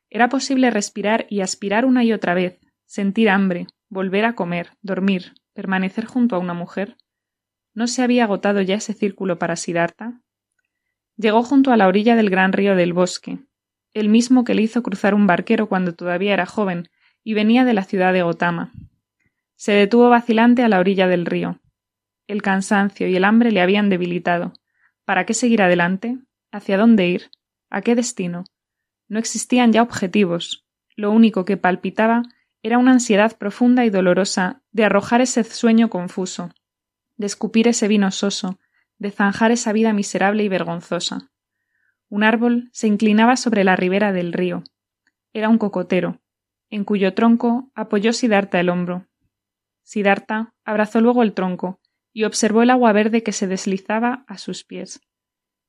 Era 0.10 0.28
posible 0.28 0.72
respirar 0.72 1.26
y 1.30 1.40
aspirar 1.40 1.86
una 1.86 2.04
y 2.04 2.12
otra 2.12 2.34
vez, 2.34 2.60
sentir 2.86 3.30
hambre, 3.30 3.68
volver 3.90 4.26
a 4.26 4.34
comer, 4.34 4.72
dormir, 4.82 5.34
permanecer 5.60 6.06
junto 6.06 6.38
a 6.38 6.40
una 6.40 6.54
mujer? 6.54 6.96
¿No 7.74 7.88
se 7.88 8.02
había 8.02 8.24
agotado 8.24 8.62
ya 8.62 8.76
ese 8.76 8.94
círculo 8.94 9.40
para 9.40 9.58
Siddhartha? 9.58 10.22
Llegó 11.18 11.44
junto 11.44 11.74
a 11.74 11.76
la 11.76 11.90
orilla 11.90 12.16
del 12.16 12.30
gran 12.30 12.54
río 12.54 12.78
del 12.78 12.94
bosque, 12.94 13.40
el 13.94 14.08
mismo 14.08 14.46
que 14.46 14.54
le 14.54 14.62
hizo 14.62 14.82
cruzar 14.82 15.14
un 15.14 15.28
barquero 15.28 15.68
cuando 15.68 15.94
todavía 15.94 16.32
era 16.32 16.46
joven 16.46 16.88
y 17.26 17.34
venía 17.34 17.66
de 17.66 17.74
la 17.74 17.84
ciudad 17.84 18.14
de 18.14 18.22
Gotama. 18.22 18.72
Se 19.58 19.74
detuvo 19.74 20.10
vacilante 20.10 20.64
a 20.64 20.70
la 20.70 20.80
orilla 20.80 21.10
del 21.10 21.26
río. 21.26 21.60
El 22.26 22.42
cansancio 22.42 23.10
y 23.10 23.18
el 23.18 23.26
hambre 23.26 23.52
le 23.52 23.60
habían 23.60 23.90
debilitado. 23.90 24.54
¿Para 25.04 25.26
qué 25.26 25.34
seguir 25.34 25.62
adelante? 25.62 26.20
¿Hacia 26.54 26.78
dónde 26.78 27.08
ir? 27.08 27.32
¿A 27.70 27.82
qué 27.82 27.96
destino? 27.96 28.46
No 29.10 29.20
existían 29.20 29.74
ya 29.74 29.82
objetivos. 29.82 30.66
Lo 30.96 31.12
único 31.12 31.44
que 31.44 31.58
palpitaba 31.58 32.24
era 32.64 32.78
una 32.78 32.92
ansiedad 32.92 33.38
profunda 33.38 33.84
y 33.84 33.90
dolorosa 33.90 34.59
de 34.80 34.86
arrojar 34.86 35.20
ese 35.20 35.44
sueño 35.44 35.90
confuso, 35.90 36.52
de 37.18 37.26
escupir 37.26 37.68
ese 37.68 37.90
vino 37.90 38.12
soso, 38.12 38.62
de 38.98 39.12
zanjar 39.12 39.52
esa 39.52 39.74
vida 39.74 39.92
miserable 39.92 40.42
y 40.42 40.48
vergonzosa. 40.48 41.30
Un 42.08 42.24
árbol 42.24 42.70
se 42.72 42.88
inclinaba 42.88 43.36
sobre 43.36 43.66
la 43.66 43.76
ribera 43.76 44.14
del 44.14 44.32
río. 44.32 44.64
Era 45.34 45.50
un 45.50 45.58
cocotero. 45.58 46.22
en 46.72 46.86
cuyo 46.86 47.14
tronco 47.14 47.72
apoyó 47.76 48.14
Siddhartha 48.14 48.60
el 48.62 48.70
hombro. 48.70 49.08
Siddhartha 49.84 50.54
abrazó 50.64 51.02
luego 51.02 51.24
el 51.24 51.34
tronco 51.34 51.82
y 52.14 52.24
observó 52.24 52.62
el 52.62 52.70
agua 52.70 52.94
verde 52.94 53.22
que 53.22 53.34
se 53.34 53.48
deslizaba 53.48 54.24
a 54.28 54.38
sus 54.38 54.64
pies. 54.64 55.02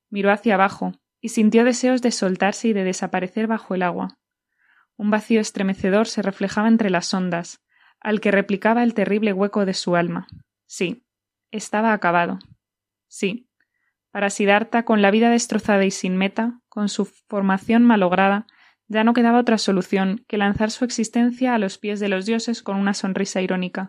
Miró 0.09 0.31
hacia 0.31 0.55
abajo 0.55 0.93
y 1.21 1.31
sintió 1.31 1.65
deseos 1.65 2.01
de 2.01 2.13
soltarse 2.13 2.69
y 2.69 2.75
de 2.75 2.85
desaparecer 2.85 3.49
bajo 3.49 3.75
el 3.75 3.83
agua. 3.83 4.19
Un 4.97 5.11
vacío 5.11 5.41
estremecedor 5.41 6.07
se 6.07 6.23
reflejaba 6.23 6.69
entre 6.69 6.91
las 6.91 7.13
ondas, 7.13 7.61
al 8.01 8.21
que 8.21 8.31
replicaba 8.31 8.83
el 8.83 8.95
terrible 8.95 9.33
hueco 9.33 9.67
de 9.67 9.75
su 9.75 9.97
alma. 9.97 10.27
Sí, 10.67 11.05
estaba 11.51 11.93
acabado. 11.93 12.39
Sí, 13.09 13.51
para 14.11 14.31
Siddhartha, 14.31 14.85
con 14.85 15.03
la 15.03 15.11
vida 15.11 15.31
destrozada 15.31 15.85
y 15.85 15.91
sin 15.91 16.17
meta, 16.17 16.61
con 16.69 16.89
su 16.89 17.05
formación 17.05 17.85
malograda, 17.85 18.47
ya 18.89 19.05
no 19.05 19.15
quedaba 19.15 19.39
otra 19.39 19.57
solución 19.57 20.25
que 20.27 20.37
lanzar 20.37 20.73
su 20.73 20.85
existencia 20.85 21.55
a 21.55 21.59
los 21.59 21.79
pies 21.79 22.01
de 22.01 22.09
los 22.09 22.27
dioses 22.27 22.63
con 22.63 22.77
una 22.77 22.93
sonrisa 22.93 23.41
irónica. 23.41 23.89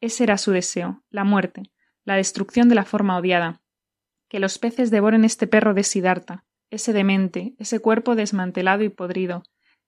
Ese 0.00 0.24
era 0.24 0.38
su 0.38 0.50
deseo, 0.50 1.04
la 1.10 1.24
muerte, 1.24 1.70
la 2.04 2.16
destrucción 2.16 2.70
de 2.70 2.74
la 2.74 2.86
forma 2.86 3.18
odiada. 3.18 3.60
Que 4.28 4.40
los 4.40 4.58
peces 4.58 4.90
devoren 4.90 5.26
este 5.26 5.46
perro 5.46 5.74
de 5.74 5.84
Siddhartha, 5.84 6.46
ese 6.70 6.94
demente, 6.94 7.54
ese 7.58 7.80
cuerpo 7.80 8.14
desmantelado 8.14 8.82
y 8.82 8.88
podrido, 8.88 9.42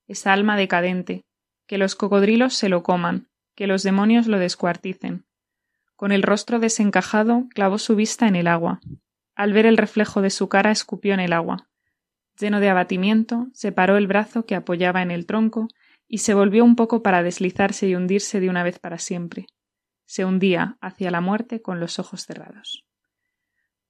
esa 0.06 0.34
alma 0.34 0.58
decadente, 0.58 1.24
que 1.66 1.78
los 1.78 1.94
cocodrilos 1.94 2.54
se 2.54 2.68
lo 2.68 2.82
coman, 2.82 3.28
que 3.56 3.66
los 3.66 3.82
demonios 3.82 4.28
lo 4.28 4.38
descuarticen. 4.38 5.24
Con 5.96 6.12
el 6.12 6.22
rostro 6.22 6.60
desencajado, 6.60 7.48
clavó 7.54 7.78
su 7.78 7.96
vista 7.96 8.28
en 8.28 8.36
el 8.36 8.46
agua. 8.46 8.80
Al 9.34 9.52
ver 9.52 9.66
el 9.66 9.78
reflejo 9.78 10.22
de 10.22 10.30
su 10.30 10.48
cara, 10.48 10.70
escupió 10.70 11.14
en 11.14 11.20
el 11.20 11.32
agua. 11.32 11.68
Lleno 12.38 12.60
de 12.60 12.68
abatimiento, 12.68 13.48
separó 13.54 13.96
el 13.96 14.06
brazo 14.06 14.44
que 14.44 14.54
apoyaba 14.54 15.02
en 15.02 15.10
el 15.10 15.26
tronco 15.26 15.68
y 16.06 16.18
se 16.18 16.34
volvió 16.34 16.64
un 16.64 16.76
poco 16.76 17.02
para 17.02 17.22
deslizarse 17.22 17.88
y 17.88 17.94
hundirse 17.94 18.40
de 18.40 18.50
una 18.50 18.62
vez 18.62 18.78
para 18.78 18.98
siempre. 18.98 19.46
Se 20.04 20.24
hundía 20.24 20.76
hacia 20.80 21.10
la 21.10 21.20
muerte 21.20 21.62
con 21.62 21.80
los 21.80 21.98
ojos 21.98 22.26
cerrados. 22.26 22.84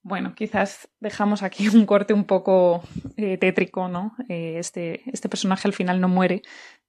Bueno, 0.03 0.37
quizás 0.37 0.89
dejamos 1.01 1.43
aquí 1.43 1.67
un 1.69 1.85
corte 1.85 2.15
un 2.15 2.25
poco 2.25 2.85
eh, 3.17 3.37
tétrico, 3.37 3.89
¿no? 3.89 4.15
Eh, 4.29 4.59
este, 4.59 5.03
este 5.11 5.29
personaje 5.29 5.67
al 5.67 5.75
final 5.75 6.01
no 6.01 6.09
muere, 6.09 6.43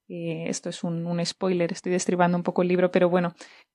eh, 0.08 0.44
esto 0.48 0.68
es 0.70 0.84
un, 0.84 1.24
spoiler, 1.24 1.72
estoy 1.72 1.92
destribando 1.92 2.36
un 2.36 2.42
poco 2.42 2.62
el 2.62 2.68
libro, 2.68 2.90
pero 2.90 3.08
bueno, 3.08 3.34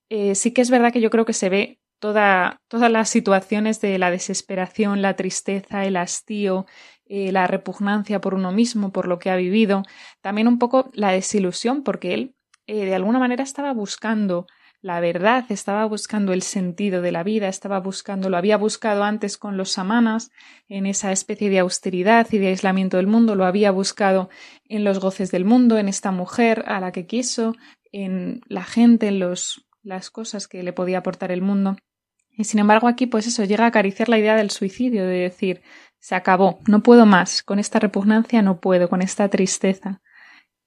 eh, 0.10 0.36
sí 0.36 0.52
que 0.52 0.62
es 0.62 0.70
verdad 0.70 0.92
que 0.92 1.02
yo 1.02 1.10
creo 1.10 1.26
que 1.26 1.34
se 1.34 1.50
ve 1.50 1.80
toda, 2.00 2.62
todas 2.68 2.92
las 2.92 3.10
situaciones 3.10 3.80
de 3.82 3.98
la 3.98 4.12
desesperación, 4.12 5.02
la 5.02 5.16
tristeza, 5.16 5.86
el 5.86 5.96
hastío, 5.96 6.66
eh, 7.06 7.32
la 7.32 7.48
repugnancia 7.48 8.20
por 8.20 8.34
uno 8.34 8.52
mismo, 8.52 8.92
por 8.92 9.08
lo 9.08 9.20
que 9.20 9.30
ha 9.30 9.36
vivido, 9.36 9.84
también 10.22 10.48
un 10.48 10.60
poco 10.60 10.90
la 10.94 11.12
desilusión, 11.12 11.84
porque 11.84 12.14
él 12.14 12.36
de 12.66 12.96
alguna 12.96 13.20
manera 13.20 13.44
estaba 13.44 13.74
buscando 13.74 14.48
la 14.84 15.00
verdad, 15.00 15.46
estaba 15.48 15.86
buscando 15.86 16.34
el 16.34 16.42
sentido 16.42 17.02
de 17.02 17.14
la 17.14 17.24
vida, 17.24 17.48
estaba 17.48 17.80
buscando, 17.80 18.30
lo 18.30 18.36
había 18.36 18.58
buscado 18.58 19.06
antes 19.06 19.38
con 19.38 19.56
los 19.56 19.72
samanas, 19.72 20.30
en 20.68 20.86
esa 20.86 21.14
especie 21.14 21.50
de 21.50 21.60
austeridad 21.60 22.28
y 22.32 22.38
de 22.38 22.48
aislamiento 22.48 22.98
del 22.98 23.08
mundo, 23.08 23.36
lo 23.36 23.46
había 23.46 23.72
buscado 23.72 24.30
en 24.66 24.84
los 24.84 25.00
goces 25.00 25.32
del 25.32 25.46
mundo, 25.46 25.78
en 25.78 25.88
esta 25.88 26.12
mujer 26.12 26.66
a 26.68 26.82
la 26.82 26.92
que 26.92 27.08
quiso, 27.08 27.56
en 27.94 28.42
la 28.50 28.66
gente, 28.66 29.08
en 29.08 29.20
los, 29.20 29.66
las 29.84 30.10
cosas 30.10 30.50
que 30.50 30.64
le 30.64 30.74
podía 30.74 30.98
aportar 30.98 31.32
el 31.32 31.42
mundo. 31.42 31.78
Y 32.30 32.44
sin 32.44 32.60
embargo 32.60 32.90
aquí 32.90 33.08
pues 33.08 33.26
eso 33.26 33.46
llega 33.46 33.64
a 33.64 33.68
acariciar 33.68 34.10
la 34.10 34.20
idea 34.20 34.36
del 34.36 34.52
suicidio, 34.52 35.08
de 35.08 35.20
decir, 35.20 35.62
se 36.00 36.16
acabó, 36.16 36.60
no 36.68 36.84
puedo 36.84 37.06
más, 37.06 37.42
con 37.42 37.58
esta 37.58 37.80
repugnancia 37.80 38.42
no 38.42 38.60
puedo, 38.60 38.90
con 38.90 39.02
esta 39.02 39.30
tristeza. 39.30 40.02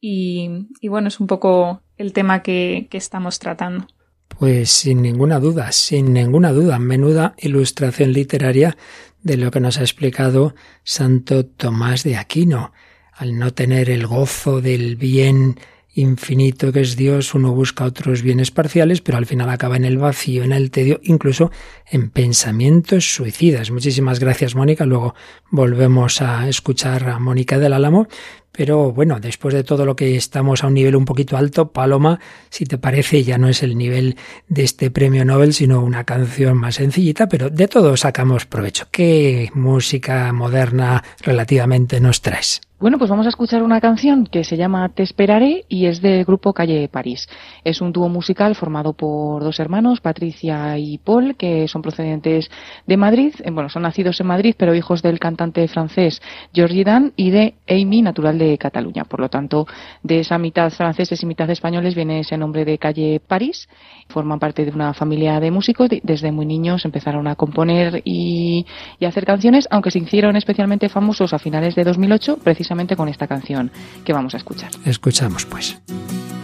Y, 0.00 0.68
y 0.80 0.88
bueno, 0.88 1.08
es 1.08 1.20
un 1.20 1.26
poco 1.26 1.82
el 1.98 2.14
tema 2.14 2.42
que, 2.42 2.88
que 2.90 2.96
estamos 2.96 3.38
tratando. 3.38 3.88
Pues 4.28 4.70
sin 4.70 5.02
ninguna 5.02 5.40
duda, 5.40 5.72
sin 5.72 6.12
ninguna 6.12 6.52
duda, 6.52 6.78
menuda 6.78 7.34
ilustración 7.38 8.12
literaria 8.12 8.76
de 9.22 9.36
lo 9.36 9.50
que 9.50 9.60
nos 9.60 9.78
ha 9.78 9.82
explicado 9.82 10.54
Santo 10.84 11.46
Tomás 11.46 12.04
de 12.04 12.16
Aquino. 12.16 12.72
Al 13.12 13.38
no 13.38 13.52
tener 13.52 13.88
el 13.88 14.06
gozo 14.06 14.60
del 14.60 14.96
bien 14.96 15.58
infinito 15.96 16.72
que 16.72 16.82
es 16.82 16.96
Dios, 16.96 17.34
uno 17.34 17.52
busca 17.52 17.84
otros 17.84 18.20
bienes 18.20 18.50
parciales, 18.50 19.00
pero 19.00 19.16
al 19.16 19.24
final 19.24 19.48
acaba 19.48 19.76
en 19.76 19.86
el 19.86 19.96
vacío, 19.96 20.44
en 20.44 20.52
el 20.52 20.70
tedio, 20.70 21.00
incluso 21.02 21.50
en 21.90 22.10
pensamientos 22.10 23.14
suicidas. 23.14 23.70
Muchísimas 23.70 24.20
gracias, 24.20 24.54
Mónica. 24.54 24.84
Luego 24.84 25.14
volvemos 25.50 26.20
a 26.20 26.48
escuchar 26.48 27.08
a 27.08 27.18
Mónica 27.18 27.58
del 27.58 27.72
Álamo, 27.72 28.08
pero 28.56 28.92
bueno, 28.92 29.20
después 29.20 29.54
de 29.54 29.64
todo 29.64 29.84
lo 29.84 29.94
que 29.94 30.16
estamos 30.16 30.64
a 30.64 30.68
un 30.68 30.74
nivel 30.74 30.96
un 30.96 31.04
poquito 31.04 31.36
alto, 31.36 31.72
Paloma, 31.72 32.18
si 32.48 32.64
te 32.64 32.78
parece, 32.78 33.22
ya 33.22 33.36
no 33.36 33.48
es 33.48 33.62
el 33.62 33.76
nivel 33.76 34.16
de 34.48 34.64
este 34.64 34.90
premio 34.90 35.24
Nobel, 35.24 35.52
sino 35.52 35.82
una 35.82 36.04
canción 36.04 36.56
más 36.56 36.76
sencillita, 36.76 37.28
pero 37.28 37.50
de 37.50 37.68
todo 37.68 37.96
sacamos 37.96 38.46
provecho. 38.46 38.86
¿Qué 38.90 39.50
música 39.54 40.32
moderna 40.32 41.04
relativamente 41.22 42.00
nos 42.00 42.22
traes? 42.22 42.62
Bueno, 42.78 42.98
pues 42.98 43.08
vamos 43.08 43.24
a 43.24 43.30
escuchar 43.30 43.62
una 43.62 43.80
canción 43.80 44.26
que 44.26 44.44
se 44.44 44.58
llama 44.58 44.90
Te 44.90 45.02
esperaré 45.02 45.64
y 45.66 45.86
es 45.86 46.02
del 46.02 46.26
grupo 46.26 46.52
Calle 46.52 46.90
París. 46.90 47.26
Es 47.64 47.80
un 47.80 47.90
dúo 47.90 48.10
musical 48.10 48.54
formado 48.54 48.92
por 48.92 49.42
dos 49.42 49.58
hermanos, 49.60 50.02
Patricia 50.02 50.76
y 50.76 50.98
Paul, 50.98 51.36
que 51.36 51.68
son 51.68 51.80
procedentes 51.80 52.50
de 52.86 52.96
Madrid. 52.98 53.32
Eh, 53.42 53.50
bueno, 53.50 53.70
son 53.70 53.84
nacidos 53.84 54.20
en 54.20 54.26
Madrid, 54.26 54.54
pero 54.58 54.74
hijos 54.74 55.00
del 55.00 55.18
cantante 55.18 55.66
francés 55.68 56.20
Georgie 56.52 56.84
Dan 56.84 57.14
y 57.16 57.30
de 57.30 57.54
Amy, 57.66 58.02
natural 58.02 58.36
de 58.36 58.45
Cataluña. 58.58 59.04
Por 59.04 59.20
lo 59.20 59.28
tanto, 59.28 59.66
de 60.02 60.20
esa 60.20 60.38
mitad 60.38 60.70
franceses 60.70 61.22
y 61.22 61.26
mitad 61.26 61.48
españoles 61.50 61.94
viene 61.94 62.20
ese 62.20 62.36
nombre 62.36 62.64
de 62.64 62.78
Calle 62.78 63.20
París. 63.26 63.68
Forman 64.08 64.38
parte 64.38 64.64
de 64.64 64.70
una 64.70 64.92
familia 64.94 65.40
de 65.40 65.50
músicos. 65.50 65.88
Desde 66.02 66.30
muy 66.30 66.46
niños 66.46 66.84
empezaron 66.84 67.26
a 67.26 67.36
componer 67.36 68.02
y, 68.04 68.66
y 68.98 69.04
hacer 69.04 69.24
canciones, 69.24 69.66
aunque 69.70 69.90
se 69.90 69.98
hicieron 69.98 70.36
especialmente 70.36 70.88
famosos 70.88 71.32
a 71.32 71.38
finales 71.38 71.74
de 71.74 71.84
2008, 71.84 72.38
precisamente 72.44 72.66
precisamente 72.66 72.96
con 72.96 73.08
esta 73.08 73.26
canción 73.26 73.70
que 74.04 74.12
vamos 74.12 74.34
a 74.34 74.38
escuchar. 74.38 74.70
Escuchamos 74.84 75.44
pues. 75.46 75.78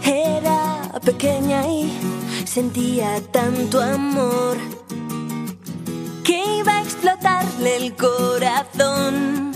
Era 0.05 0.91
pequeña 1.03 1.67
y 1.67 1.91
sentía 2.45 3.19
tanto 3.31 3.81
amor 3.81 4.57
que 6.23 6.41
iba 6.59 6.77
a 6.77 6.81
explotarle 6.81 7.77
el 7.77 7.93
corazón 7.95 9.52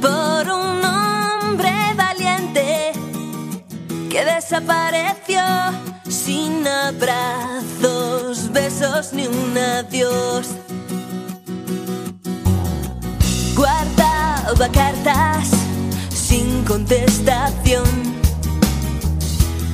por 0.00 0.48
un 0.48 0.84
hombre 0.84 1.72
valiente 1.96 2.92
que 4.10 4.24
desapareció 4.24 5.42
sin 6.08 6.66
abrazos, 6.66 8.50
besos 8.52 9.12
ni 9.12 9.26
un 9.26 9.56
adiós. 9.56 10.48
Guardaba 13.54 14.68
cartas 14.72 15.50
sin 16.14 16.64
contestación. 16.64 17.84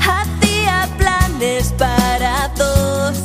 Hacía 0.01 0.89
planes 0.99 1.73
para 1.79 2.49
dos. 2.57 3.17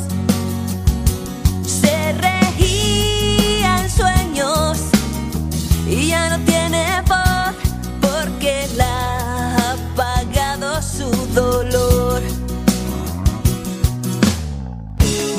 Dolor. 11.34 12.20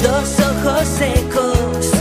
Dos 0.01 0.39
ojos 0.39 0.87
secos 0.87 1.92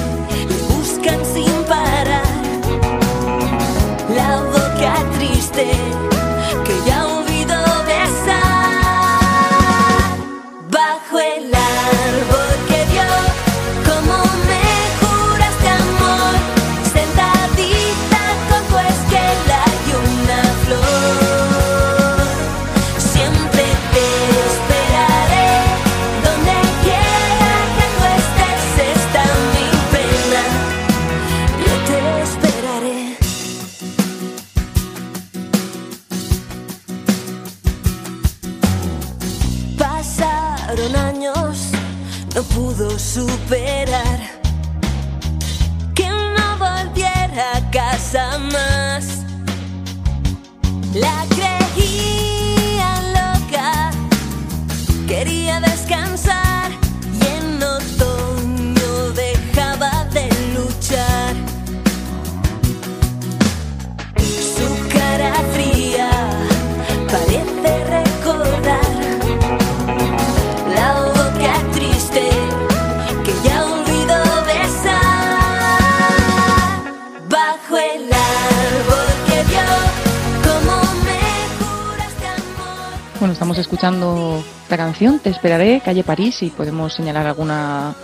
esperaré, 85.42 85.80
calle 85.84 86.04
París, 86.04 86.40
y 86.44 86.50
podemos 86.50 86.94
señalar 86.94 87.26
alguna, 87.26 87.96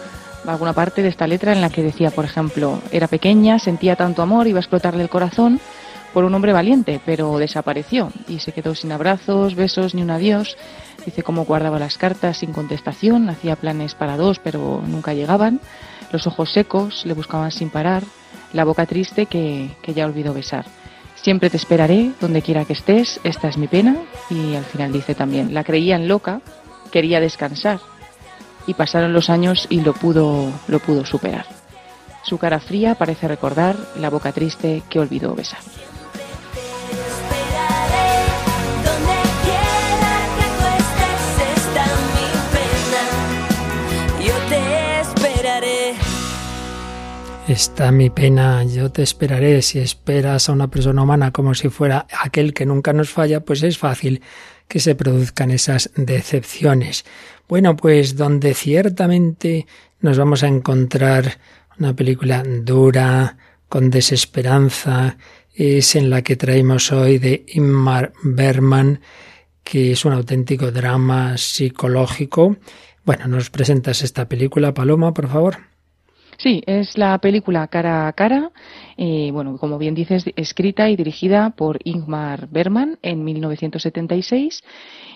alguna 0.44 0.72
parte 0.72 1.04
de 1.04 1.08
esta 1.08 1.28
letra 1.28 1.52
en 1.52 1.60
la 1.60 1.70
que 1.70 1.84
decía, 1.84 2.10
por 2.10 2.24
ejemplo, 2.24 2.82
era 2.90 3.06
pequeña, 3.06 3.60
sentía 3.60 3.94
tanto 3.94 4.22
amor, 4.22 4.48
iba 4.48 4.58
a 4.58 4.60
explotarle 4.60 5.04
el 5.04 5.08
corazón 5.08 5.60
por 6.12 6.24
un 6.24 6.34
hombre 6.34 6.52
valiente, 6.52 7.00
pero 7.06 7.38
desapareció 7.38 8.10
y 8.26 8.40
se 8.40 8.50
quedó 8.50 8.74
sin 8.74 8.90
abrazos, 8.90 9.54
besos 9.54 9.94
ni 9.94 10.02
un 10.02 10.10
adiós. 10.10 10.56
Dice 11.06 11.22
cómo 11.22 11.44
guardaba 11.44 11.78
las 11.78 11.96
cartas 11.96 12.38
sin 12.38 12.52
contestación, 12.52 13.30
hacía 13.30 13.54
planes 13.54 13.94
para 13.94 14.16
dos, 14.16 14.40
pero 14.40 14.82
nunca 14.84 15.14
llegaban. 15.14 15.60
Los 16.10 16.26
ojos 16.26 16.50
secos 16.50 17.06
le 17.06 17.14
buscaban 17.14 17.52
sin 17.52 17.70
parar, 17.70 18.02
la 18.52 18.64
boca 18.64 18.84
triste 18.84 19.26
que, 19.26 19.76
que 19.80 19.94
ya 19.94 20.06
olvidó 20.06 20.34
besar. 20.34 20.64
Siempre 21.14 21.50
te 21.50 21.56
esperaré, 21.56 22.10
donde 22.20 22.42
quiera 22.42 22.64
que 22.64 22.72
estés, 22.72 23.20
esta 23.22 23.46
es 23.46 23.58
mi 23.58 23.68
pena. 23.68 23.96
Y 24.28 24.56
al 24.56 24.64
final 24.64 24.92
dice 24.92 25.14
también, 25.14 25.54
la 25.54 25.62
creían 25.62 26.08
loca, 26.08 26.40
quería 26.90 27.20
descansar. 27.20 27.80
Y 28.66 28.74
pasaron 28.74 29.12
los 29.12 29.30
años 29.30 29.66
y 29.70 29.80
lo 29.80 29.94
pudo, 29.94 30.52
lo 30.68 30.78
pudo 30.78 31.04
superar. 31.06 31.46
Su 32.24 32.36
cara 32.38 32.60
fría 32.60 32.94
parece 32.94 33.26
recordar 33.28 33.76
la 33.96 34.10
boca 34.10 34.32
triste 34.32 34.82
que 34.90 35.00
olvidó 35.00 35.34
besar. 35.34 35.60
Está 47.48 47.92
mi 47.92 48.10
pena, 48.10 48.62
yo 48.64 48.92
te 48.92 49.02
esperaré. 49.02 49.62
Si 49.62 49.78
esperas 49.78 50.50
a 50.50 50.52
una 50.52 50.68
persona 50.68 51.02
humana 51.02 51.32
como 51.32 51.54
si 51.54 51.70
fuera 51.70 52.06
aquel 52.22 52.52
que 52.52 52.66
nunca 52.66 52.92
nos 52.92 53.08
falla, 53.08 53.40
pues 53.40 53.62
es 53.62 53.78
fácil 53.78 54.20
que 54.68 54.80
se 54.80 54.94
produzcan 54.94 55.50
esas 55.50 55.90
decepciones. 55.96 57.04
Bueno, 57.48 57.74
pues 57.76 58.16
donde 58.16 58.54
ciertamente 58.54 59.66
nos 60.00 60.18
vamos 60.18 60.42
a 60.42 60.48
encontrar 60.48 61.38
una 61.78 61.96
película 61.96 62.42
dura, 62.44 63.36
con 63.68 63.90
desesperanza, 63.90 65.16
es 65.54 65.96
en 65.96 66.10
la 66.10 66.22
que 66.22 66.36
traemos 66.36 66.92
hoy 66.92 67.18
de 67.18 67.44
Ingmar 67.48 68.12
Bergman, 68.22 69.00
que 69.64 69.92
es 69.92 70.04
un 70.04 70.12
auténtico 70.12 70.70
drama 70.70 71.36
psicológico. 71.36 72.56
Bueno, 73.04 73.26
nos 73.26 73.50
presentas 73.50 74.02
esta 74.02 74.28
película, 74.28 74.72
Paloma, 74.72 75.12
por 75.12 75.28
favor. 75.28 75.67
Sí, 76.40 76.62
es 76.66 76.96
la 76.96 77.18
película 77.18 77.66
Cara 77.66 78.06
a 78.06 78.12
Cara, 78.12 78.52
eh, 78.96 79.30
bueno, 79.32 79.58
como 79.58 79.76
bien 79.76 79.96
dices, 79.96 80.24
escrita 80.36 80.88
y 80.88 80.94
dirigida 80.94 81.50
por 81.50 81.80
Ingmar 81.82 82.46
Bergman 82.48 82.96
en 83.02 83.24
1976, 83.24 84.62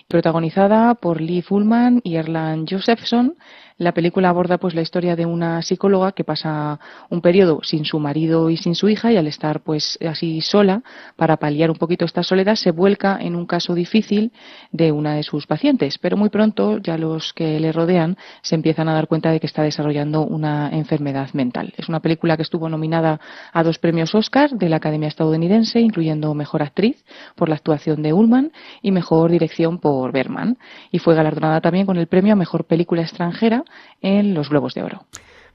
protagonizada 0.08 0.96
por 0.96 1.20
Lee 1.20 1.42
Fullman 1.42 2.00
y 2.02 2.16
Erland 2.16 2.68
Josephson. 2.68 3.36
La 3.82 3.90
película 3.90 4.28
aborda 4.28 4.58
pues 4.58 4.76
la 4.76 4.80
historia 4.80 5.16
de 5.16 5.26
una 5.26 5.60
psicóloga 5.60 6.12
que 6.12 6.22
pasa 6.22 6.78
un 7.10 7.20
periodo 7.20 7.58
sin 7.64 7.84
su 7.84 7.98
marido 7.98 8.48
y 8.48 8.56
sin 8.56 8.76
su 8.76 8.88
hija 8.88 9.10
y 9.10 9.16
al 9.16 9.26
estar 9.26 9.58
pues 9.58 9.98
así 10.08 10.40
sola 10.40 10.84
para 11.16 11.36
paliar 11.36 11.68
un 11.68 11.76
poquito 11.76 12.04
esta 12.04 12.22
soledad 12.22 12.54
se 12.54 12.70
vuelca 12.70 13.18
en 13.20 13.34
un 13.34 13.44
caso 13.44 13.74
difícil 13.74 14.30
de 14.70 14.92
una 14.92 15.16
de 15.16 15.24
sus 15.24 15.48
pacientes, 15.48 15.98
pero 15.98 16.16
muy 16.16 16.28
pronto 16.28 16.78
ya 16.78 16.96
los 16.96 17.32
que 17.32 17.58
le 17.58 17.72
rodean 17.72 18.16
se 18.42 18.54
empiezan 18.54 18.88
a 18.88 18.94
dar 18.94 19.08
cuenta 19.08 19.32
de 19.32 19.40
que 19.40 19.48
está 19.48 19.64
desarrollando 19.64 20.22
una 20.22 20.70
enfermedad 20.70 21.30
mental. 21.32 21.74
Es 21.76 21.88
una 21.88 21.98
película 21.98 22.36
que 22.36 22.44
estuvo 22.44 22.68
nominada 22.68 23.18
a 23.52 23.64
dos 23.64 23.80
premios 23.80 24.14
Oscar 24.14 24.50
de 24.50 24.68
la 24.68 24.76
Academia 24.76 25.08
estadounidense, 25.08 25.80
incluyendo 25.80 26.32
Mejor 26.34 26.62
Actriz 26.62 27.04
por 27.34 27.48
la 27.48 27.56
actuación 27.56 28.00
de 28.02 28.12
Ullman 28.12 28.52
y 28.80 28.92
Mejor 28.92 29.32
Dirección 29.32 29.80
por 29.80 30.12
Berman, 30.12 30.56
y 30.92 31.00
fue 31.00 31.16
galardonada 31.16 31.60
también 31.60 31.84
con 31.84 31.96
el 31.96 32.06
premio 32.06 32.34
a 32.34 32.36
Mejor 32.36 32.64
Película 32.66 33.02
Extranjera 33.02 33.64
en 34.00 34.34
los 34.34 34.50
Globos 34.50 34.74
de 34.74 34.82
Oro. 34.82 35.06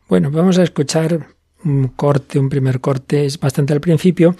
Bueno, 0.07 0.31
vamos 0.31 0.57
a 0.57 0.63
escuchar 0.63 1.27
un 1.63 1.89
corte, 1.89 2.39
un 2.39 2.49
primer 2.49 2.79
corte, 2.79 3.25
es 3.25 3.39
bastante 3.39 3.73
al 3.73 3.81
principio. 3.81 4.35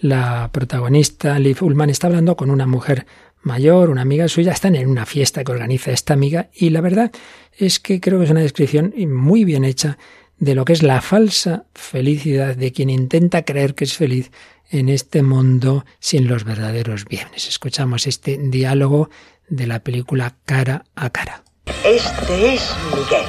La 0.00 0.48
protagonista, 0.52 1.38
Liv 1.38 1.62
Ullman, 1.62 1.90
está 1.90 2.06
hablando 2.06 2.36
con 2.36 2.50
una 2.50 2.66
mujer 2.66 3.06
mayor, 3.42 3.90
una 3.90 4.02
amiga 4.02 4.28
suya, 4.28 4.52
están 4.52 4.74
en 4.74 4.88
una 4.88 5.06
fiesta 5.06 5.44
que 5.44 5.52
organiza 5.52 5.90
esta 5.90 6.14
amiga 6.14 6.50
y 6.54 6.70
la 6.70 6.80
verdad 6.80 7.10
es 7.56 7.80
que 7.80 8.00
creo 8.00 8.18
que 8.18 8.24
es 8.26 8.30
una 8.30 8.40
descripción 8.40 8.94
muy 9.08 9.44
bien 9.44 9.64
hecha 9.64 9.98
de 10.38 10.54
lo 10.54 10.64
que 10.64 10.72
es 10.72 10.82
la 10.82 11.00
falsa 11.00 11.64
felicidad 11.74 12.56
de 12.56 12.72
quien 12.72 12.90
intenta 12.90 13.44
creer 13.44 13.74
que 13.74 13.84
es 13.84 13.96
feliz 13.96 14.30
en 14.70 14.88
este 14.88 15.22
mundo 15.22 15.84
sin 15.98 16.28
los 16.28 16.44
verdaderos 16.44 17.04
bienes. 17.04 17.48
Escuchamos 17.48 18.06
este 18.06 18.38
diálogo 18.38 19.10
de 19.48 19.66
la 19.66 19.80
película 19.80 20.36
Cara 20.44 20.84
a 20.94 21.10
Cara. 21.10 21.44
Este 21.84 22.54
es 22.54 22.74
Miguel. 22.94 23.26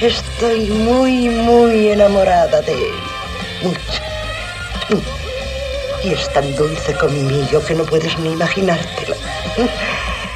Estoy 0.00 0.68
muy, 0.70 1.28
muy 1.28 1.88
enamorada 1.90 2.60
de 2.62 2.72
él. 2.72 3.00
Mucho. 3.62 5.02
Y 6.02 6.12
es 6.14 6.32
tan 6.32 6.54
dulce 6.56 6.94
conmigo 6.94 7.62
que 7.64 7.74
no 7.74 7.84
puedes 7.84 8.18
ni 8.18 8.32
imaginártelo. 8.32 9.14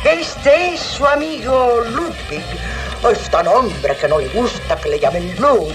Este 0.04 0.74
es 0.74 0.80
su 0.80 1.06
amigo 1.06 1.80
Ludwig. 1.90 2.44
Es 3.10 3.30
tan 3.30 3.48
hombre 3.48 3.96
que 3.96 4.06
no 4.08 4.18
le 4.18 4.28
gusta 4.28 4.76
que 4.76 4.90
le 4.90 5.00
llamen 5.00 5.34
Lud. 5.38 5.72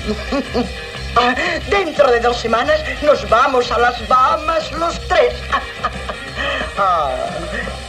Ah, 1.16 1.34
Dentro 1.70 2.12
de 2.12 2.20
dos 2.20 2.38
semanas 2.38 2.80
nos 3.02 3.28
vamos 3.30 3.72
a 3.72 3.80
las 3.80 4.08
Bahamas 4.08 4.72
los 4.74 5.00
tres. 5.08 5.34
Ah, 6.78 7.16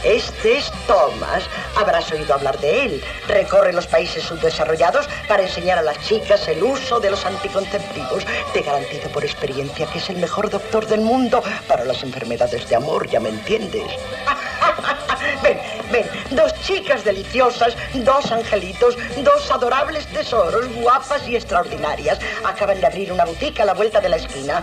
este 0.03 0.57
es 0.57 0.71
Thomas. 0.87 1.43
Habrás 1.75 2.11
oído 2.11 2.33
hablar 2.33 2.59
de 2.59 2.85
él. 2.85 3.03
Recorre 3.27 3.73
los 3.73 3.87
países 3.87 4.23
subdesarrollados 4.23 5.07
para 5.27 5.43
enseñar 5.43 5.77
a 5.77 5.81
las 5.81 5.99
chicas 6.01 6.47
el 6.47 6.63
uso 6.63 6.99
de 6.99 7.11
los 7.11 7.25
anticonceptivos. 7.25 8.25
Te 8.53 8.61
garantizo 8.61 9.09
por 9.09 9.23
experiencia 9.23 9.85
que 9.87 9.99
es 9.99 10.09
el 10.09 10.17
mejor 10.17 10.49
doctor 10.49 10.87
del 10.87 11.01
mundo 11.01 11.43
para 11.67 11.85
las 11.85 12.03
enfermedades 12.03 12.67
de 12.67 12.75
amor, 12.75 13.07
ya 13.07 13.19
me 13.19 13.29
entiendes. 13.29 13.85
Ven, 15.43 15.59
ven, 15.91 16.05
dos 16.31 16.53
chicas 16.61 17.03
deliciosas, 17.03 17.75
dos 17.93 18.31
angelitos, 18.31 18.97
dos 19.17 19.51
adorables 19.51 20.05
tesoros, 20.07 20.67
guapas 20.75 21.27
y 21.27 21.35
extraordinarias. 21.35 22.19
Acaban 22.43 22.79
de 22.79 22.87
abrir 22.87 23.11
una 23.11 23.25
boutique 23.25 23.61
a 23.61 23.65
la 23.65 23.73
vuelta 23.73 23.99
de 23.99 24.09
la 24.09 24.17
esquina. 24.17 24.61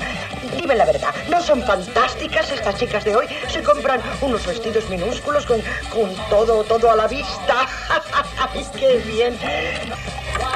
Dime 0.57 0.75
la 0.75 0.85
verdad, 0.85 1.15
¿no 1.29 1.41
son 1.43 1.63
fantásticas 1.63 2.51
estas 2.51 2.77
chicas 2.77 3.05
de 3.05 3.17
hoy? 3.17 3.27
Se 3.49 3.63
compran 3.63 4.01
unos 4.21 4.47
vestidos 4.47 4.89
minúsculos 4.89 5.47
con, 5.47 5.61
con 5.91 6.15
todo, 6.29 6.65
todo 6.65 6.91
a 6.91 6.97
la 6.97 7.07
vista. 7.07 7.67
¡Qué 8.79 8.99
bien! 8.99 9.39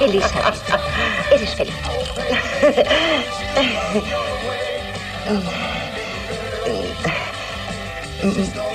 Elizabeth, 0.00 0.60
eres 1.30 1.54
feliz. 1.54 1.74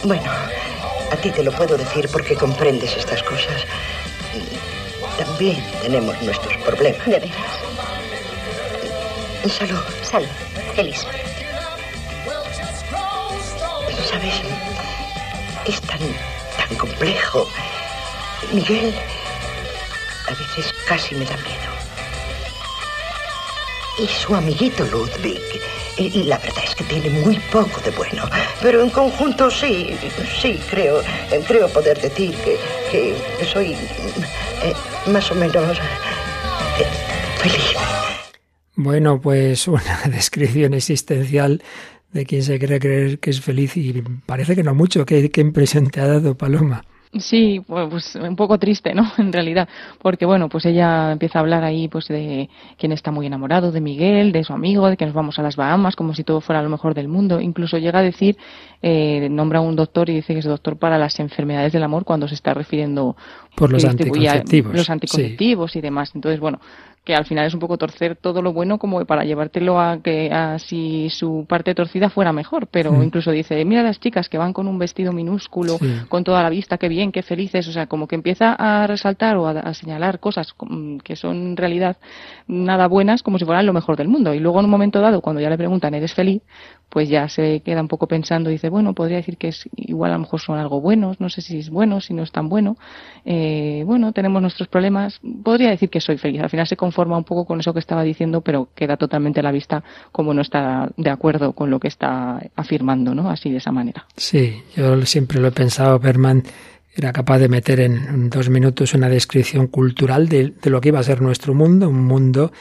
Bueno, 0.04 0.30
a 1.12 1.16
ti 1.18 1.32
te 1.32 1.44
lo 1.44 1.52
puedo 1.52 1.78
decir 1.78 2.10
porque 2.12 2.36
comprendes 2.36 2.96
estas 2.96 3.24
cosas. 3.24 3.66
También 5.18 5.64
tenemos 5.82 6.22
nuestros 6.22 6.56
problemas. 6.58 7.06
De 7.06 7.20
veras. 7.20 7.68
Salud. 9.58 9.80
Salud, 10.04 10.28
Elizabeth. 10.76 11.16
¿Sabes? 14.10 14.36
Es 15.66 15.82
tan, 15.82 16.00
tan 16.58 16.78
complejo. 16.78 17.48
Miguel, 18.52 18.94
a 20.28 20.32
veces 20.32 20.74
casi 20.88 21.16
me 21.16 21.26
da 21.26 21.36
miedo. 21.38 21.77
Y 24.00 24.08
su 24.08 24.36
amiguito 24.36 24.86
Ludwig, 24.86 25.42
la 26.26 26.38
verdad 26.38 26.64
es 26.64 26.76
que 26.76 26.84
tiene 26.84 27.10
muy 27.22 27.40
poco 27.52 27.82
de 27.82 27.90
bueno. 27.92 28.24
Pero 28.62 28.84
en 28.84 28.92
conjunto 28.92 29.50
sí, 29.50 29.96
sí, 30.40 30.60
creo, 30.70 31.02
creo 31.48 31.68
poder 31.70 32.00
decir 32.00 32.36
que, 32.36 32.58
que 32.92 33.46
soy 33.46 33.74
eh, 34.64 34.74
más 35.08 35.32
o 35.32 35.36
menos 35.36 35.78
eh, 36.80 36.86
feliz. 37.38 37.74
Bueno, 38.76 39.20
pues 39.20 39.68
una 39.68 40.02
descripción 40.12 40.76
existencial 40.76 41.64
de 42.12 42.26
quien 42.26 42.44
se 42.44 42.60
cree 42.60 42.80
creer 42.80 43.20
que 43.20 43.32
es 43.32 43.42
feliz 43.42 43.76
y 43.78 44.04
parece 44.26 44.56
que 44.56 44.64
no 44.64 44.76
mucho. 44.76 45.06
¿Qué, 45.06 45.32
qué 45.32 45.42
impresión 45.42 45.90
te 45.90 46.02
ha 46.02 46.08
dado, 46.08 46.38
Paloma? 46.38 46.86
Sí, 47.20 47.62
pues 47.68 48.16
un 48.16 48.36
poco 48.36 48.58
triste, 48.58 48.94
¿no? 48.94 49.04
En 49.18 49.34
realidad, 49.34 49.68
porque 50.02 50.26
bueno, 50.26 50.50
pues 50.50 50.66
ella 50.66 51.12
empieza 51.12 51.40
a 51.40 51.42
hablar 51.42 51.64
ahí, 51.64 51.88
pues 51.88 52.08
de 52.08 52.50
quien 52.78 52.92
está 52.92 53.12
muy 53.12 53.26
enamorado 53.26 53.72
de 53.72 53.82
Miguel, 53.82 54.32
de 54.32 54.44
su 54.44 54.54
amigo, 54.54 54.90
de 54.90 54.98
que 54.98 55.06
nos 55.06 55.14
vamos 55.14 55.40
a 55.40 55.44
las 55.44 55.56
Bahamas, 55.56 55.96
como 55.96 56.14
si 56.14 56.24
todo 56.24 56.42
fuera 56.42 56.62
lo 56.62 56.70
mejor 56.70 56.94
del 56.94 57.08
mundo. 57.08 57.42
Incluso 57.42 57.78
llega 57.78 58.00
a 58.00 58.04
decir, 58.04 58.38
eh, 58.82 59.28
nombra 59.30 59.60
a 59.60 59.62
un 59.62 59.76
doctor 59.76 60.10
y 60.10 60.16
dice 60.16 60.34
que 60.34 60.40
es 60.40 60.46
doctor 60.46 60.78
para 60.78 60.98
las 60.98 61.20
enfermedades 61.20 61.74
del 61.74 61.84
amor 61.84 62.06
cuando 62.06 62.28
se 62.28 62.36
está 62.36 62.54
refiriendo 62.54 63.16
por 63.56 63.72
los 63.72 63.84
anticonceptivos, 63.86 64.74
los 64.74 64.90
anticonceptivos 64.90 65.76
y 65.76 65.82
demás. 65.82 66.12
Entonces, 66.14 66.40
bueno, 66.40 66.60
que 67.08 67.16
al 67.16 67.24
final 67.24 67.46
es 67.46 67.54
un 67.54 67.62
poco 67.62 67.78
torcer 67.78 68.18
todo 68.18 68.42
lo 68.42 68.52
bueno 68.52 68.78
como 68.80 69.06
para 69.06 69.24
llevártelo 69.24 69.80
a 69.80 70.00
que 70.04 70.30
si 70.60 71.10
su 71.10 71.46
parte 71.48 71.74
torcida 71.74 72.10
fuera 72.10 72.34
mejor, 72.34 72.68
pero 72.68 73.02
incluso 73.02 73.32
dice, 73.32 73.64
mira 73.64 73.82
las 73.82 73.98
chicas 74.02 74.28
que 74.28 74.38
van 74.38 74.52
con 74.52 74.68
un 74.68 74.78
vestido 74.78 75.14
minúsculo, 75.14 75.78
Sí. 75.78 75.90
con 76.10 76.26
toda 76.26 76.44
la 76.44 76.50
vista, 76.50 76.78
qué 76.78 76.90
bien, 76.90 77.14
qué 77.14 77.22
felices, 77.24 77.66
o 77.70 77.72
sea, 77.72 77.88
como 77.88 78.10
que 78.10 78.16
empieza 78.16 78.54
a 78.60 78.86
resaltar 78.88 79.38
o 79.38 79.48
a, 79.48 79.52
a 79.52 79.74
señalar 79.74 80.20
cosas 80.20 80.54
mm, 80.60 80.98
que 80.98 81.16
son 81.16 81.38
en 81.52 81.56
realidad 81.56 81.96
nada 82.46 82.88
buenas 82.88 83.24
como 83.24 83.40
si 83.40 83.46
fueran 83.46 83.66
lo 83.66 83.72
mejor 83.72 83.96
del 83.96 84.10
mundo. 84.10 84.34
Y 84.34 84.40
luego 84.40 84.60
en 84.60 84.66
un 84.66 84.72
momento 84.72 85.00
dado, 85.00 85.22
cuando 85.22 85.42
ya 85.42 85.50
le 85.50 85.58
preguntan, 85.58 85.94
¿eres 85.94 86.14
feliz? 86.14 86.42
Pues 86.90 87.08
ya 87.08 87.30
se 87.30 87.62
queda 87.62 87.80
un 87.82 87.88
poco 87.88 88.08
pensando 88.08 88.50
y 88.50 88.54
dice, 88.54 88.68
bueno, 88.70 88.94
podría 88.94 89.18
decir 89.18 89.38
que 89.38 89.50
es 89.50 89.70
igual 89.78 90.12
a 90.12 90.16
lo 90.16 90.22
mejor 90.22 90.42
son 90.42 90.58
algo 90.58 90.82
buenos, 90.82 91.22
no 91.22 91.30
sé 91.30 91.42
si 91.42 91.60
es 91.60 91.70
bueno, 91.70 92.02
si 92.02 92.14
no 92.14 92.24
es 92.24 92.32
tan 92.34 92.50
bueno. 92.50 92.76
Eh, 93.26 93.84
bueno, 93.86 94.12
tenemos 94.12 94.42
nuestros 94.42 94.68
problemas, 94.68 95.20
podría 95.44 95.70
decir 95.70 95.90
que 95.90 96.02
soy 96.02 96.18
feliz. 96.18 96.42
Al 96.42 96.50
final 96.50 96.68
se 96.68 96.76
conforma 96.98 97.18
un 97.18 97.26
poco 97.26 97.46
con 97.46 97.60
eso 97.60 97.74
que 97.74 97.80
estaba 97.80 98.02
diciendo, 98.02 98.42
pero 98.42 98.70
queda 98.74 98.98
totalmente 98.98 99.42
a 99.42 99.44
la 99.44 99.52
vista 99.52 99.84
como 100.12 100.34
no 100.34 100.42
está 100.42 100.90
de 100.98 101.12
acuerdo 101.12 101.54
con 101.54 101.70
lo 101.70 101.80
que 101.80 101.88
está 101.88 102.42
afirmando, 102.56 103.14
¿no? 103.14 103.30
Así 103.30 103.52
de 103.52 103.58
esa 103.58 103.72
manera. 103.72 104.08
Sí, 104.16 104.64
yo 104.76 105.06
siempre 105.06 105.40
lo 105.40 105.50
he 105.50 105.52
pensado, 105.52 106.00
Berman 106.00 106.42
era 106.96 107.14
capaz 107.14 107.38
de 107.38 107.50
meter 107.50 107.80
en 107.82 108.32
dos 108.32 108.50
minutos 108.50 108.96
una 108.96 109.10
descripción 109.10 109.68
cultural 109.68 110.28
de, 110.28 110.56
lo 110.64 110.82
que 110.82 110.88
iba 110.90 110.98
a 110.98 111.04
ser 111.04 111.22
nuestro 111.22 111.54
mundo, 111.54 111.88
un 111.88 112.04
mundo 112.04 112.52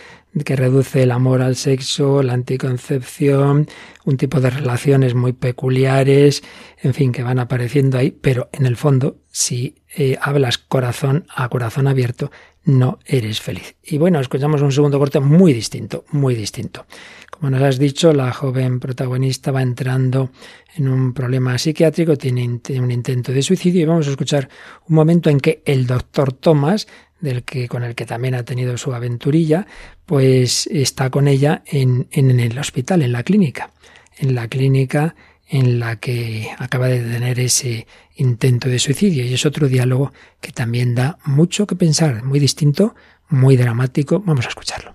que 0.45 0.55
reduce 0.55 1.03
el 1.03 1.13
amor 1.13 1.41
al 1.41 1.57
sexo, 1.57 2.23
la 2.23 2.35
anticoncepción, 2.35 3.67
un 4.05 4.17
tipo 4.19 4.43
de 4.43 4.51
relaciones 4.51 5.15
muy 5.15 5.33
peculiares, 5.33 6.43
en 6.83 6.93
fin, 6.93 7.11
que 7.11 7.23
van 7.23 7.39
apareciendo 7.39 7.97
ahí, 7.97 8.11
pero 8.11 8.51
en 8.53 8.67
el 8.67 8.77
fondo, 8.77 9.17
si 9.31 9.77
eh, 9.97 10.19
hablas 10.21 10.59
corazón 10.59 11.25
a 11.35 11.49
corazón 11.49 11.89
abierto, 11.89 12.31
no 12.67 12.99
eres 13.07 13.41
feliz. 13.41 13.77
Y 13.83 13.97
bueno, 13.97 14.21
escuchamos 14.21 14.61
un 14.61 14.73
segundo 14.73 14.99
corte 14.99 15.21
muy 15.21 15.53
distinto, 15.53 16.05
muy 16.11 16.35
distinto. 16.35 16.85
Como 17.31 17.51
nos 17.51 17.63
has 17.63 17.79
dicho, 17.79 18.13
la 18.13 18.33
joven 18.33 18.81
protagonista 18.81 19.53
va 19.53 19.63
entrando 19.63 20.31
en 20.75 20.89
un 20.89 21.13
problema 21.13 21.57
psiquiátrico, 21.59 22.17
tiene, 22.17 22.45
un 22.45 22.91
intento 22.91 23.33
de 23.33 23.43
suicidio 23.43 23.83
y 23.83 23.85
vamos 23.85 24.09
a 24.09 24.11
escuchar 24.11 24.49
un 24.89 24.97
momento 24.97 25.31
en 25.31 25.39
que 25.39 25.63
el 25.65 25.87
doctor 25.87 26.33
Thomas 26.33 26.87
del 27.21 27.45
que 27.45 27.69
con 27.69 27.83
el 27.83 27.95
que 27.95 28.05
también 28.05 28.35
ha 28.35 28.45
tenido 28.45 28.77
su 28.77 28.93
aventurilla, 28.93 29.67
pues 30.05 30.67
está 30.67 31.09
con 31.09 31.29
ella 31.29 31.63
en, 31.67 32.09
en, 32.11 32.39
el 32.41 32.59
hospital, 32.59 33.03
en 33.03 33.13
la 33.13 33.23
clínica, 33.23 33.71
en 34.19 34.35
la 34.35 34.49
clínica 34.49 35.15
en 35.49 35.79
la 35.79 35.97
que 35.97 36.51
acaba 36.59 36.89
de 36.89 37.01
tener 37.01 37.39
ese 37.39 37.87
intento 38.17 38.69
de 38.69 38.79
suicidio 38.79 39.25
y 39.25 39.35
es 39.35 39.47
otro 39.47 39.69
diálogo 39.69 40.13
que 40.41 40.53
también 40.53 40.95
da 40.95 41.19
mucho 41.25 41.67
que 41.67 41.77
pensar, 41.77 42.25
muy 42.25 42.41
distinto, 42.41 42.95
muy 43.29 43.57
dramático. 43.57 44.21
Vamos 44.25 44.47
a 44.47 44.49
escucharlo. 44.49 44.93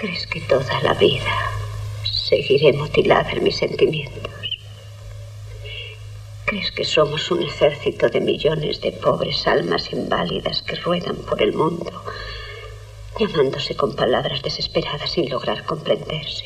¿Crees 0.00 0.26
que 0.26 0.40
toda 0.42 0.82
la 0.82 0.94
vida 0.94 1.52
seguiré 2.04 2.72
mutilada 2.72 3.30
en 3.32 3.44
mis 3.44 3.56
sentimientos? 3.56 4.32
¿Crees 6.44 6.70
que 6.72 6.84
somos 6.84 7.30
un 7.30 7.42
ejército 7.42 8.08
de 8.08 8.20
millones 8.20 8.80
de 8.80 8.92
pobres 8.92 9.46
almas 9.46 9.92
inválidas 9.92 10.62
que 10.62 10.76
ruedan 10.76 11.16
por 11.16 11.42
el 11.42 11.52
mundo, 11.52 11.90
llamándose 13.18 13.74
con 13.74 13.96
palabras 13.96 14.42
desesperadas 14.42 15.10
sin 15.10 15.28
lograr 15.28 15.64
comprenderse, 15.64 16.44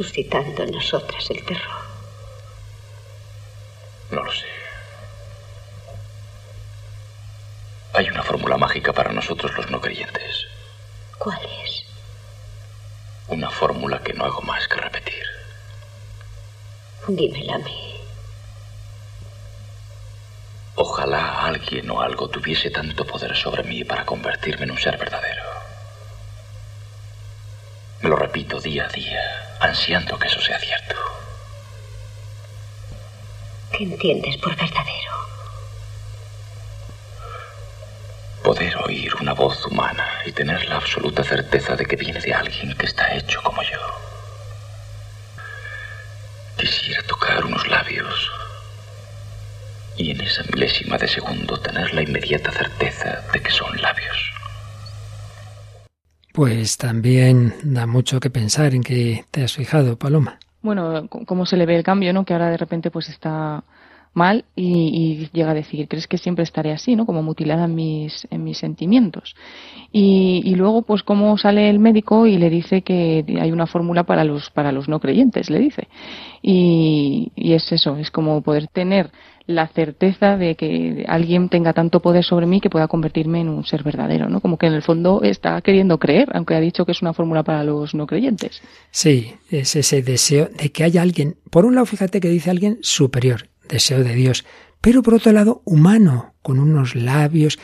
suscitando 0.00 0.62
en 0.62 0.70
nosotras 0.70 1.28
el 1.28 1.44
terror? 1.44 1.82
No 4.10 4.22
lo 4.24 4.32
sé. 4.32 4.46
Hay 7.92 8.08
una 8.08 8.22
fórmula 8.22 8.56
mágica 8.56 8.94
para 8.94 9.12
nosotros 9.12 9.54
los 9.58 9.70
no 9.70 9.78
creyentes. 9.78 10.46
¿Cuál 11.18 11.38
es? 11.64 11.84
Una 13.28 13.50
fórmula 13.50 14.02
que 14.02 14.14
no 14.14 14.24
hago 14.24 14.40
más 14.40 14.66
que 14.68 14.76
repetir. 14.76 15.26
Dímela 17.06 17.56
a 17.56 17.58
mí. 17.58 18.00
Ojalá 20.76 21.44
alguien 21.44 21.90
o 21.90 22.00
algo 22.00 22.28
tuviese 22.28 22.70
tanto 22.70 23.04
poder 23.04 23.36
sobre 23.36 23.64
mí 23.64 23.84
para 23.84 24.06
convertirme 24.06 24.64
en 24.64 24.70
un 24.70 24.78
ser 24.78 24.96
verdadero. 24.96 25.59
Me 28.02 28.08
lo 28.08 28.16
repito 28.16 28.60
día 28.60 28.86
a 28.86 28.88
día, 28.88 29.20
ansiando 29.60 30.18
que 30.18 30.26
eso 30.26 30.40
sea 30.40 30.58
cierto. 30.58 30.96
¿Qué 33.72 33.84
entiendes 33.84 34.38
por 34.38 34.56
verdadero? 34.56 35.12
Poder 38.42 38.74
oír 38.78 39.14
una 39.16 39.34
voz 39.34 39.66
humana 39.66 40.08
y 40.24 40.32
tener 40.32 40.66
la 40.66 40.76
absoluta 40.76 41.22
certeza 41.22 41.76
de 41.76 41.84
que 41.84 41.96
viene 41.96 42.20
de 42.20 42.32
alguien 42.32 42.74
que 42.76 42.86
está 42.86 43.14
hecho 43.14 43.42
como 43.42 43.62
yo. 43.62 43.78
Quisiera 46.56 47.02
tocar 47.02 47.44
unos 47.44 47.68
labios 47.68 48.30
y 49.96 50.12
en 50.12 50.22
esa 50.22 50.42
milésima 50.44 50.96
de 50.96 51.06
segundo 51.06 51.60
tener 51.60 51.92
la 51.92 52.00
inmediata 52.00 52.50
certeza 52.50 53.22
de 53.30 53.42
que 53.42 53.50
son 53.50 53.76
labios. 53.82 54.39
Pues 56.32 56.76
también 56.76 57.54
da 57.62 57.86
mucho 57.86 58.20
que 58.20 58.30
pensar 58.30 58.74
en 58.74 58.82
que 58.82 59.24
te 59.30 59.42
has 59.42 59.54
fijado, 59.54 59.96
Paloma. 59.96 60.38
Bueno, 60.62 61.08
cómo 61.08 61.46
se 61.46 61.56
le 61.56 61.66
ve 61.66 61.76
el 61.76 61.82
cambio, 61.82 62.12
¿no? 62.12 62.24
Que 62.24 62.34
ahora 62.34 62.50
de 62.50 62.56
repente 62.56 62.90
pues 62.90 63.08
está 63.08 63.64
mal 64.12 64.44
y, 64.56 65.20
y, 65.22 65.30
llega 65.32 65.52
a 65.52 65.54
decir, 65.54 65.86
¿crees 65.88 66.06
que 66.06 66.18
siempre 66.18 66.42
estaré 66.42 66.72
así, 66.72 66.96
no? 66.96 67.06
Como 67.06 67.22
mutilada 67.22 67.64
en 67.64 67.74
mis, 67.74 68.26
en 68.30 68.44
mis 68.44 68.58
sentimientos. 68.58 69.36
Y, 69.92 70.42
y 70.44 70.54
luego, 70.56 70.82
pues, 70.82 71.02
cómo 71.02 71.36
sale 71.38 71.70
el 71.70 71.78
médico 71.78 72.26
y 72.26 72.36
le 72.36 72.50
dice 72.50 72.82
que 72.82 73.24
hay 73.40 73.52
una 73.52 73.66
fórmula 73.66 74.04
para 74.04 74.24
los, 74.24 74.50
para 74.50 74.72
los 74.72 74.88
no 74.88 75.00
creyentes, 75.00 75.50
le 75.50 75.58
dice. 75.60 75.88
Y, 76.42 77.32
y 77.36 77.52
es 77.52 77.70
eso, 77.72 77.96
es 77.96 78.10
como 78.10 78.42
poder 78.42 78.66
tener 78.68 79.10
la 79.46 79.68
certeza 79.68 80.36
de 80.36 80.54
que 80.54 81.04
alguien 81.08 81.48
tenga 81.48 81.72
tanto 81.72 82.00
poder 82.00 82.24
sobre 82.24 82.46
mí 82.46 82.60
que 82.60 82.70
pueda 82.70 82.88
convertirme 82.88 83.40
en 83.40 83.48
un 83.48 83.64
ser 83.64 83.82
verdadero, 83.82 84.28
¿no? 84.28 84.40
Como 84.40 84.56
que 84.58 84.66
en 84.66 84.74
el 84.74 84.82
fondo 84.82 85.22
está 85.22 85.60
queriendo 85.60 85.98
creer, 85.98 86.28
aunque 86.34 86.54
ha 86.54 86.60
dicho 86.60 86.86
que 86.86 86.92
es 86.92 87.02
una 87.02 87.12
fórmula 87.12 87.42
para 87.42 87.64
los 87.64 87.94
no 87.94 88.06
creyentes. 88.06 88.62
Sí, 88.90 89.34
es 89.50 89.74
ese 89.76 90.02
deseo 90.02 90.48
de 90.56 90.70
que 90.70 90.84
haya 90.84 91.02
alguien, 91.02 91.36
por 91.50 91.64
un 91.64 91.74
lado, 91.74 91.86
fíjate 91.86 92.20
que 92.20 92.28
dice 92.28 92.50
alguien 92.50 92.78
superior, 92.82 93.48
deseo 93.70 94.04
de 94.04 94.14
Dios, 94.14 94.44
pero 94.80 95.02
por 95.02 95.14
otro 95.14 95.32
lado, 95.32 95.62
humano, 95.64 96.34
con 96.42 96.58
unos 96.58 96.94
labios. 96.94 97.58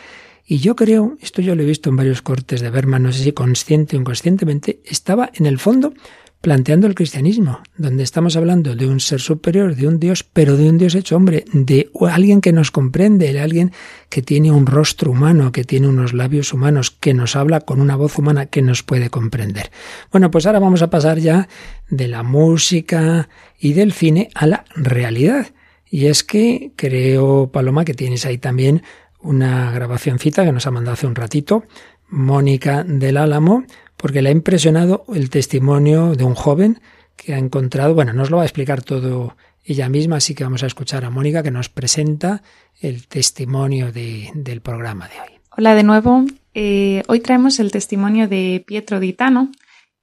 Y 0.47 0.59
yo 0.59 0.77
creo, 0.77 1.17
esto 1.21 1.43
yo 1.43 1.55
lo 1.55 1.63
he 1.63 1.67
visto 1.67 1.91
en 1.91 1.97
varios 1.97 2.23
cortes 2.23 2.61
de 2.61 2.71
Berman, 2.71 3.03
no 3.03 3.13
sé 3.13 3.25
si 3.25 3.33
consciente 3.33 3.97
o 3.97 4.01
inconscientemente, 4.01 4.81
estaba 4.85 5.31
en 5.35 5.47
el 5.47 5.59
fondo 5.59 5.93
planteando 6.41 6.87
el 6.87 6.95
cristianismo, 6.95 7.61
donde 7.77 8.05
estamos 8.05 8.37
hablando 8.37 8.77
de 8.77 8.87
un 8.87 9.01
ser 9.01 9.21
superior, 9.21 9.75
de 9.75 9.89
un 9.89 9.99
Dios, 9.99 10.23
pero 10.23 10.57
de 10.57 10.69
un 10.69 10.79
Dios 10.79 10.95
hecho 10.95 11.17
hombre, 11.17 11.45
de 11.53 11.91
alguien 12.09 12.41
que 12.41 12.53
nos 12.53 12.71
comprende, 12.71 13.33
de 13.33 13.41
alguien 13.41 13.73
que 14.11 14.23
tiene 14.23 14.53
un 14.53 14.67
rostro 14.67 15.11
humano, 15.11 15.51
que 15.51 15.65
tiene 15.65 15.89
unos 15.89 16.13
labios 16.13 16.53
humanos, 16.53 16.93
que 16.93 17.15
nos 17.15 17.35
habla 17.35 17.63
con 17.63 17.81
una 17.81 17.97
voz 17.97 18.17
humana 18.19 18.47
que 18.47 18.63
nos 18.63 18.85
puede 18.85 19.11
comprender. 19.11 19.73
Bueno, 20.13 20.31
pues 20.31 20.47
ahora 20.47 20.61
vamos 20.61 20.83
a 20.83 20.91
pasar 20.91 21.19
ya 21.19 21.49
de 21.91 22.07
la 22.07 22.23
música 22.23 23.29
y 23.59 23.73
del 23.73 23.93
cine 23.93 24.29
a 24.35 24.47
la 24.47 24.65
realidad. 24.77 25.49
Y 25.91 26.07
es 26.07 26.25
que 26.25 26.73
creo, 26.77 27.51
Paloma, 27.53 27.85
que 27.85 27.95
tienes 27.95 28.27
ahí 28.27 28.39
también 28.39 28.83
una 29.21 29.71
grabacióncita 29.71 30.45
que 30.45 30.53
nos 30.53 30.67
ha 30.67 30.71
mandado 30.71 30.95
hace 30.95 31.07
un 31.07 31.15
ratito, 31.15 31.65
Mónica 32.09 32.85
del 32.85 33.17
Álamo, 33.17 33.65
porque 33.97 34.23
le 34.23 34.29
ha 34.29 34.33
impresionado 34.33 35.05
el 35.15 35.31
testimonio 35.31 36.15
de 36.15 36.25
un 36.25 36.35
joven 36.35 36.81
que 37.17 37.35
ha 37.35 37.39
encontrado, 37.39 37.95
bueno, 37.95 38.13
nos 38.13 38.31
lo 38.31 38.37
va 38.37 38.43
a 38.43 38.47
explicar 38.47 38.83
todo 38.83 39.37
ella 39.65 39.89
misma, 39.89 40.17
así 40.17 40.35
que 40.35 40.45
vamos 40.45 40.63
a 40.63 40.67
escuchar 40.67 41.05
a 41.05 41.11
Mónica 41.11 41.43
que 41.43 41.51
nos 41.51 41.69
presenta 41.69 42.43
el 42.81 43.09
testimonio 43.09 43.91
de, 43.91 44.31
del 44.35 44.61
programa 44.61 45.09
de 45.09 45.15
hoy. 45.21 45.41
Hola 45.57 45.75
de 45.75 45.83
nuevo, 45.83 46.25
eh, 46.55 47.03
hoy 47.09 47.21
traemos 47.21 47.59
el 47.59 47.73
testimonio 47.73 48.29
de 48.29 48.63
Pietro 48.67 49.01
Ditano, 49.01 49.51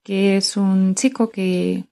que 0.03 0.37
es 0.37 0.57
un 0.57 0.95
chico 0.95 1.29
que 1.29 1.85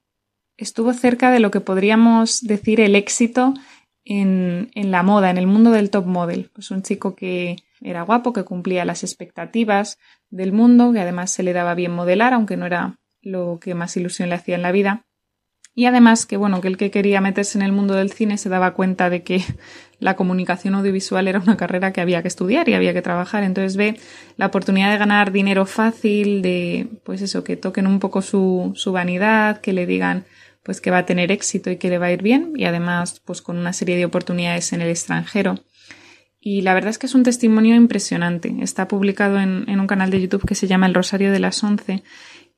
estuvo 0.58 0.94
cerca 0.94 1.32
de 1.32 1.40
lo 1.40 1.52
que 1.52 1.62
podríamos 1.62 2.42
decir 2.42 2.82
el 2.82 2.96
éxito 2.96 3.54
en, 4.06 4.70
la 4.74 5.04
moda, 5.04 5.30
en 5.30 5.38
el 5.38 5.48
mundo 5.48 5.72
del 5.72 5.90
top 5.90 6.06
model. 6.06 6.50
Pues 6.54 6.72
un 6.72 6.82
chico 6.82 7.16
que 7.16 7.58
era 7.82 8.04
guapo, 8.04 8.34
que 8.34 8.44
cumplía 8.44 8.86
las 8.86 9.04
expectativas 9.04 9.98
del 10.30 10.52
mundo, 10.52 10.94
que 10.94 11.00
además 11.00 11.32
se 11.32 11.44
le 11.44 11.54
daba 11.54 11.76
bien 11.76 11.92
modelar, 11.92 12.34
aunque 12.34 12.58
no 12.58 12.66
era 12.66 13.00
lo 13.22 13.60
que 13.62 13.76
más 13.76 13.96
ilusión 13.98 14.30
le 14.30 14.36
hacía 14.36 14.56
en 14.56 14.62
la 14.62 14.72
vida. 14.72 15.06
Y 15.74 15.86
además 15.86 16.26
que, 16.26 16.36
bueno, 16.36 16.60
que 16.60 16.68
el 16.68 16.76
que 16.76 16.92
quería 16.92 17.22
meterse 17.22 17.58
en 17.58 17.62
el 17.62 17.72
mundo 17.72 17.94
del 17.94 18.12
cine 18.12 18.38
se 18.38 18.50
daba 18.50 18.74
cuenta 18.74 19.10
de 19.10 19.24
que 19.24 19.42
la 20.00 20.16
comunicación 20.16 20.76
audiovisual 20.76 21.28
era 21.28 21.40
una 21.40 21.56
carrera 21.56 21.94
que 21.94 22.02
había 22.02 22.22
que 22.22 22.28
estudiar 22.28 22.68
y 22.68 22.74
había 22.74 22.94
que 22.94 23.02
trabajar. 23.02 23.44
Entonces 23.44 23.78
ve 23.78 23.98
la 24.36 24.48
oportunidad 24.48 24.92
de 24.92 24.98
ganar 24.98 25.32
dinero 25.32 25.66
fácil, 25.66 26.42
de, 26.42 26.88
pues 27.06 27.22
eso, 27.22 27.44
que 27.44 27.56
toquen 27.56 27.88
un 27.88 28.00
poco 28.00 28.22
su, 28.22 28.74
su 28.76 28.92
vanidad, 28.92 29.62
que 29.62 29.72
le 29.72 29.86
digan, 29.86 30.26
pues 30.64 30.82
que 30.82 30.92
va 30.92 31.00
a 31.00 31.06
tener 31.06 31.32
éxito 31.32 31.70
y 31.72 31.78
que 31.78 31.90
le 31.90 31.98
va 31.98 32.08
a 32.08 32.12
ir 32.12 32.22
bien 32.22 32.54
y 32.56 32.66
además, 32.66 33.22
pues 33.26 33.42
con 33.42 33.58
una 33.58 33.74
serie 33.74 33.98
de 33.98 34.06
oportunidades 34.06 34.74
en 34.74 34.82
el 34.82 34.90
extranjero. 34.90 35.56
Y 36.40 36.62
la 36.62 36.74
verdad 36.74 36.90
es 36.90 36.98
que 36.98 37.06
es 37.06 37.14
un 37.14 37.24
testimonio 37.24 37.76
impresionante. 37.76 38.56
Está 38.62 38.88
publicado 38.88 39.40
en, 39.40 39.66
en 39.68 39.80
un 39.80 39.88
canal 39.88 40.10
de 40.10 40.22
YouTube 40.22 40.46
que 40.46 40.56
se 40.56 40.68
llama 40.68 40.88
El 40.88 40.96
Rosario 40.96 41.32
de 41.32 41.40
las 41.40 41.64
Once 41.64 42.04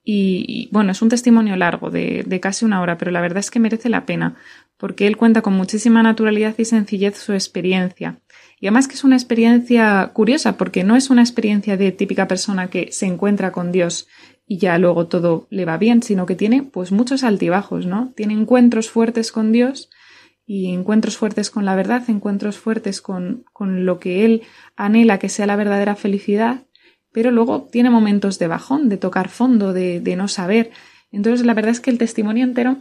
y, 0.06 0.68
bueno, 0.72 0.92
es 0.92 1.02
un 1.02 1.08
testimonio 1.08 1.56
largo, 1.56 1.90
de, 1.90 2.24
de, 2.28 2.40
casi 2.42 2.66
una 2.66 2.82
hora, 2.82 2.98
pero 2.98 3.10
la 3.12 3.22
verdad 3.22 3.38
es 3.38 3.50
que 3.50 3.62
merece 3.62 3.88
la 3.88 4.06
pena, 4.06 4.36
porque 4.78 5.08
él 5.08 5.16
cuenta 5.16 5.42
con 5.42 5.54
muchísima 5.54 6.04
naturalidad 6.04 6.56
y 6.58 6.66
sencillez 6.66 7.18
su 7.18 7.32
experiencia. 7.32 8.20
Y 8.60 8.68
además 8.68 8.90
que 8.90 8.96
es 8.96 9.06
una 9.06 9.16
experiencia 9.16 10.12
curiosa, 10.14 10.58
porque 10.58 10.84
no 10.84 10.98
es 10.98 11.10
una 11.10 11.22
experiencia 11.22 11.78
de 11.78 11.94
típica 11.94 12.28
persona 12.28 12.68
que 12.70 12.92
se 12.92 13.06
encuentra 13.06 13.54
con 13.54 13.72
Dios 13.72 14.08
y 14.46 14.58
ya 14.58 14.78
luego 14.78 15.08
todo 15.08 15.48
le 15.50 15.66
va 15.66 15.78
bien, 15.78 16.04
sino 16.04 16.26
que 16.26 16.36
tiene 16.36 16.64
pues 16.64 16.92
muchos 16.92 17.24
altibajos, 17.24 17.86
¿no? 17.86 18.14
Tiene 18.16 18.34
encuentros 18.34 18.90
fuertes 18.90 19.32
con 19.32 19.52
Dios 19.52 19.90
y 20.46 20.74
encuentros 20.74 21.18
fuertes 21.18 21.50
con 21.50 21.66
la 21.66 21.76
verdad, 21.76 22.04
encuentros 22.10 22.58
fuertes 22.58 23.02
con, 23.02 23.46
con 23.54 23.86
lo 23.86 24.00
que 24.00 24.26
él 24.26 24.42
anhela 24.76 25.20
que 25.20 25.30
sea 25.30 25.46
la 25.46 25.56
verdadera 25.56 25.96
felicidad 25.96 26.66
pero 27.14 27.32
luego 27.32 27.70
tiene 27.72 27.90
momentos 27.90 28.40
de 28.40 28.48
bajón, 28.48 28.90
de 28.90 28.98
tocar 28.98 29.30
fondo, 29.30 29.72
de, 29.72 30.16
no 30.18 30.28
saber. 30.28 30.72
Entonces, 31.12 31.46
la 31.46 31.54
verdad 31.54 31.72
es 31.72 31.80
que 31.80 31.92
el 31.92 32.00
testimonio 32.00 32.44
entero 32.44 32.80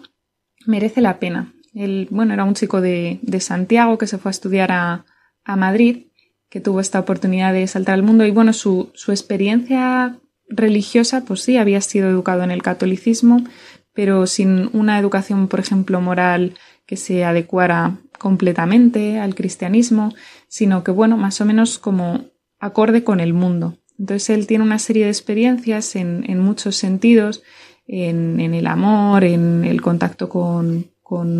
merece 0.66 1.02
la 1.02 1.20
pena. 1.20 1.54
Él, 1.74 2.08
bueno, 2.10 2.32
era 2.32 2.44
un 2.44 2.54
chico 2.54 2.80
de, 2.80 3.20
Santiago 3.40 3.98
que 3.98 4.06
se 4.06 4.18
fue 4.18 4.30
a 4.30 4.32
estudiar 4.32 4.72
a, 4.72 5.04
Madrid, 5.44 6.06
que 6.48 6.60
tuvo 6.60 6.80
esta 6.80 6.98
oportunidad 6.98 7.52
de 7.52 7.66
saltar 7.66 7.94
al 7.94 8.02
mundo 8.02 8.24
y 8.24 8.30
bueno, 8.30 8.52
su, 8.52 8.90
su 8.94 9.12
experiencia 9.12 10.18
religiosa, 10.54 11.24
pues 11.24 11.42
sí, 11.42 11.56
había 11.56 11.80
sido 11.80 12.08
educado 12.08 12.42
en 12.42 12.50
el 12.50 12.62
catolicismo, 12.62 13.44
pero 13.92 14.26
sin 14.26 14.70
una 14.72 14.98
educación, 14.98 15.48
por 15.48 15.60
ejemplo, 15.60 16.00
moral 16.00 16.54
que 16.86 16.96
se 16.96 17.24
adecuara 17.24 17.98
completamente 18.18 19.18
al 19.18 19.34
cristianismo, 19.34 20.14
sino 20.48 20.84
que, 20.84 20.90
bueno, 20.90 21.16
más 21.16 21.40
o 21.40 21.44
menos 21.44 21.78
como 21.78 22.24
acorde 22.60 23.04
con 23.04 23.20
el 23.20 23.34
mundo. 23.34 23.76
Entonces 23.98 24.30
él 24.30 24.46
tiene 24.46 24.64
una 24.64 24.78
serie 24.78 25.04
de 25.04 25.10
experiencias 25.10 25.96
en, 25.96 26.38
muchos 26.40 26.76
sentidos, 26.76 27.42
en, 27.86 28.40
el 28.40 28.66
amor, 28.66 29.24
en 29.24 29.64
el 29.64 29.80
contacto 29.82 30.28
con, 30.28 30.90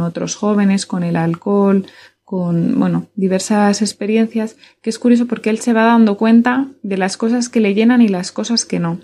otros 0.01 0.37
jóvenes, 0.37 0.85
con 0.85 1.03
el 1.03 1.17
alcohol, 1.17 1.87
con, 2.33 2.81
bueno, 2.81 3.09
diversas 3.15 3.83
experiencias, 3.83 4.57
que 4.81 4.89
es 4.89 4.99
curioso 4.99 5.27
porque 5.27 5.51
él 5.51 5.59
se 5.59 5.75
va 5.75 5.85
dando 5.85 6.17
cuenta 6.17 6.71
de 6.83 6.97
las 6.97 7.19
cosas 7.19 7.51
que 7.51 7.61
le 7.61 7.75
llenan 7.75 8.01
y 8.01 8.09
las 8.09 8.33
cosas 8.33 8.65
que 8.65 8.79
no. 8.79 9.01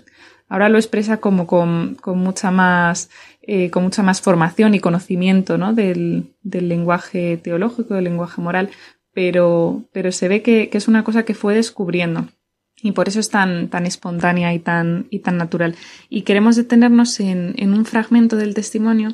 Ahora 0.47 0.67
lo 0.67 0.79
expresa 0.79 1.17
como 1.17 1.45
con, 1.45 1.99
mucha 2.03 2.49
más 2.49 3.11
eh, 3.43 3.69
con 3.69 3.83
mucha 3.83 4.01
más 4.01 4.19
formación 4.19 4.73
y 4.73 4.79
conocimiento 4.79 5.59
¿no? 5.59 5.75
del, 5.75 6.33
lenguaje 6.41 7.37
teológico, 7.37 7.93
del 7.93 8.05
lenguaje 8.05 8.41
moral, 8.41 8.71
pero, 9.13 9.83
pero 9.93 10.11
se 10.11 10.27
ve 10.27 10.41
que, 10.41 10.69
que, 10.69 10.79
es 10.79 10.87
una 10.87 11.03
cosa 11.03 11.23
que 11.23 11.35
fue 11.35 11.53
descubriendo. 11.53 12.25
Y 12.81 12.93
por 12.93 13.09
eso 13.09 13.19
es 13.19 13.29
tan, 13.29 13.69
tan 13.69 13.85
espontánea 13.85 14.55
y 14.55 14.59
tan, 14.59 15.05
y 15.11 15.19
tan 15.19 15.37
natural. 15.37 15.75
Y 16.09 16.23
queremos 16.23 16.55
detenernos 16.55 17.19
en, 17.19 17.53
en 17.57 17.73
un 17.75 17.85
fragmento 17.85 18.37
del 18.37 18.55
testimonio 18.55 19.13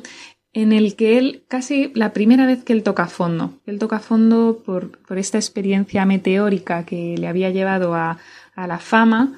en 0.56 0.72
el 0.72 0.96
que 0.96 1.18
él, 1.18 1.42
casi 1.48 1.92
la 1.94 2.14
primera 2.14 2.46
vez 2.46 2.64
que 2.64 2.72
él 2.72 2.82
toca 2.82 3.08
fondo, 3.08 3.52
él 3.66 3.78
toca 3.78 3.98
fondo 3.98 4.62
por, 4.64 4.98
por 5.00 5.18
esta 5.18 5.36
experiencia 5.36 6.06
meteórica 6.06 6.86
que 6.86 7.14
le 7.18 7.28
había 7.28 7.50
llevado 7.50 7.94
a, 7.94 8.16
a 8.54 8.66
la 8.66 8.78
fama, 8.78 9.34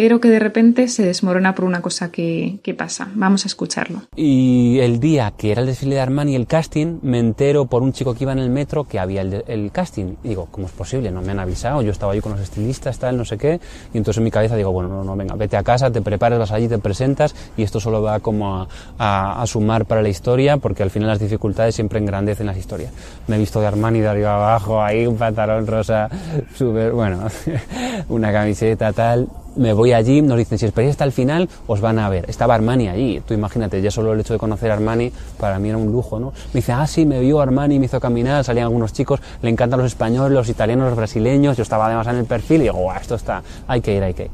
pero 0.00 0.18
que 0.18 0.30
de 0.30 0.38
repente 0.38 0.88
se 0.88 1.04
desmorona 1.04 1.54
por 1.54 1.66
una 1.66 1.82
cosa 1.82 2.10
que, 2.10 2.58
pasa. 2.78 3.10
Vamos 3.14 3.44
a 3.44 3.48
escucharlo. 3.48 4.00
Y 4.16 4.78
el 4.78 4.98
día 4.98 5.30
que 5.36 5.52
era 5.52 5.60
el 5.60 5.66
desfile 5.66 5.96
de 5.96 6.00
Armani, 6.00 6.36
el 6.36 6.46
casting, 6.46 7.00
me 7.02 7.18
entero 7.18 7.66
por 7.66 7.82
un 7.82 7.92
chico 7.92 8.14
que 8.14 8.24
iba 8.24 8.32
en 8.32 8.38
el 8.38 8.48
metro 8.48 8.84
que 8.84 8.98
había 8.98 9.20
el, 9.20 9.70
casting. 9.72 10.14
Y 10.24 10.30
digo, 10.30 10.48
¿cómo 10.50 10.68
es 10.68 10.72
posible? 10.72 11.10
No 11.10 11.20
me 11.20 11.32
han 11.32 11.38
avisado, 11.38 11.82
yo 11.82 11.90
estaba 11.90 12.12
allí 12.12 12.22
con 12.22 12.32
los 12.32 12.40
estilistas, 12.40 12.98
tal, 12.98 13.18
no 13.18 13.26
sé 13.26 13.36
qué. 13.36 13.60
Y 13.92 13.98
entonces 13.98 14.16
en 14.16 14.24
mi 14.24 14.30
cabeza 14.30 14.56
digo, 14.56 14.72
bueno, 14.72 14.88
no, 14.88 15.04
no, 15.04 15.14
venga, 15.16 15.34
vete 15.34 15.58
a 15.58 15.62
casa, 15.62 15.90
te 15.90 16.00
preparas, 16.00 16.38
vas 16.38 16.52
allí, 16.52 16.66
te 16.66 16.78
presentas 16.78 17.34
y 17.58 17.62
esto 17.62 17.78
solo 17.78 18.00
va 18.00 18.20
como 18.20 18.66
a, 18.98 19.44
sumar 19.46 19.84
para 19.84 20.00
la 20.00 20.08
historia 20.08 20.56
porque 20.56 20.82
al 20.82 20.88
final 20.88 21.08
las 21.08 21.20
dificultades 21.20 21.74
siempre 21.74 21.98
engrandecen 21.98 22.46
las 22.46 22.56
historias. 22.56 22.90
Me 23.26 23.36
he 23.36 23.38
visto 23.38 23.60
de 23.60 23.66
Armani 23.66 24.00
de 24.00 24.08
arriba 24.08 24.36
abajo, 24.36 24.82
ahí 24.82 25.06
un 25.06 25.18
pantalón 25.18 25.66
rosa, 25.66 26.08
súper, 26.54 26.92
bueno, 26.92 27.26
una 28.08 28.32
camiseta, 28.32 28.94
tal 28.94 29.28
me 29.60 29.74
voy 29.74 29.92
allí, 29.92 30.22
nos 30.22 30.38
dicen, 30.38 30.58
si 30.58 30.64
esperáis 30.64 30.92
hasta 30.92 31.04
el 31.04 31.12
final, 31.12 31.48
os 31.66 31.82
van 31.82 31.98
a 31.98 32.08
ver. 32.08 32.24
Estaba 32.30 32.54
Armani 32.54 32.88
allí, 32.88 33.20
tú 33.26 33.34
imagínate, 33.34 33.82
ya 33.82 33.90
solo 33.90 34.14
el 34.14 34.20
hecho 34.20 34.32
de 34.32 34.38
conocer 34.38 34.70
Armani 34.70 35.12
para 35.38 35.58
mí 35.58 35.68
era 35.68 35.76
un 35.76 35.92
lujo, 35.92 36.18
¿no? 36.18 36.32
Me 36.54 36.60
dice, 36.60 36.72
ah, 36.72 36.86
sí, 36.86 37.04
me 37.04 37.20
vio 37.20 37.42
Armani, 37.42 37.78
me 37.78 37.84
hizo 37.84 38.00
caminar, 38.00 38.42
salían 38.42 38.64
algunos 38.64 38.94
chicos, 38.94 39.20
le 39.42 39.50
encantan 39.50 39.78
los 39.78 39.88
españoles, 39.88 40.32
los 40.32 40.48
italianos, 40.48 40.86
los 40.86 40.96
brasileños, 40.96 41.58
yo 41.58 41.62
estaba 41.62 41.86
además 41.86 42.06
en 42.06 42.16
el 42.16 42.24
perfil 42.24 42.62
y 42.62 42.64
digo, 42.64 42.78
guau, 42.78 42.96
esto 42.98 43.16
está, 43.16 43.42
hay 43.68 43.82
que 43.82 43.94
ir, 43.94 44.02
hay 44.02 44.14
que 44.14 44.24
ir. 44.24 44.30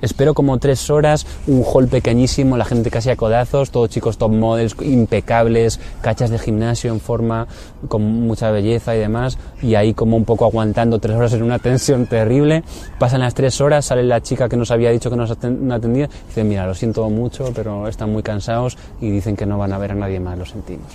Espero 0.00 0.32
como 0.34 0.58
tres 0.58 0.90
horas, 0.90 1.26
un 1.46 1.64
hall 1.64 1.88
pequeñísimo, 1.88 2.56
la 2.56 2.64
gente 2.64 2.90
casi 2.90 3.10
a 3.10 3.16
codazos, 3.16 3.70
todos 3.70 3.90
chicos 3.90 4.16
top 4.16 4.30
models, 4.30 4.76
impecables, 4.80 5.80
cachas 6.00 6.30
de 6.30 6.38
gimnasio 6.38 6.92
en 6.92 7.00
forma, 7.00 7.48
con 7.88 8.02
mucha 8.02 8.50
belleza 8.50 8.94
y 8.94 9.00
demás, 9.00 9.38
y 9.60 9.74
ahí 9.74 9.94
como 9.94 10.16
un 10.16 10.24
poco 10.24 10.44
aguantando 10.44 11.00
tres 11.00 11.16
horas 11.16 11.32
en 11.32 11.42
una 11.42 11.58
tensión 11.58 12.06
terrible. 12.06 12.62
Pasan 12.98 13.20
las 13.20 13.34
tres 13.34 13.60
horas, 13.60 13.86
sale 13.86 14.04
la 14.04 14.22
chica 14.22 14.48
que 14.48 14.56
nos 14.56 14.70
había 14.70 14.90
dicho 14.90 15.10
que 15.10 15.16
nos 15.16 15.30
atendía, 15.30 16.08
dice, 16.28 16.44
mira, 16.44 16.66
lo 16.66 16.74
siento 16.74 17.08
mucho, 17.10 17.52
pero 17.54 17.88
están 17.88 18.12
muy 18.12 18.22
cansados 18.22 18.78
y 19.00 19.10
dicen 19.10 19.36
que 19.36 19.46
no 19.46 19.58
van 19.58 19.72
a 19.72 19.78
ver 19.78 19.92
a 19.92 19.94
nadie 19.94 20.20
más, 20.20 20.38
lo 20.38 20.46
sentimos 20.46 20.86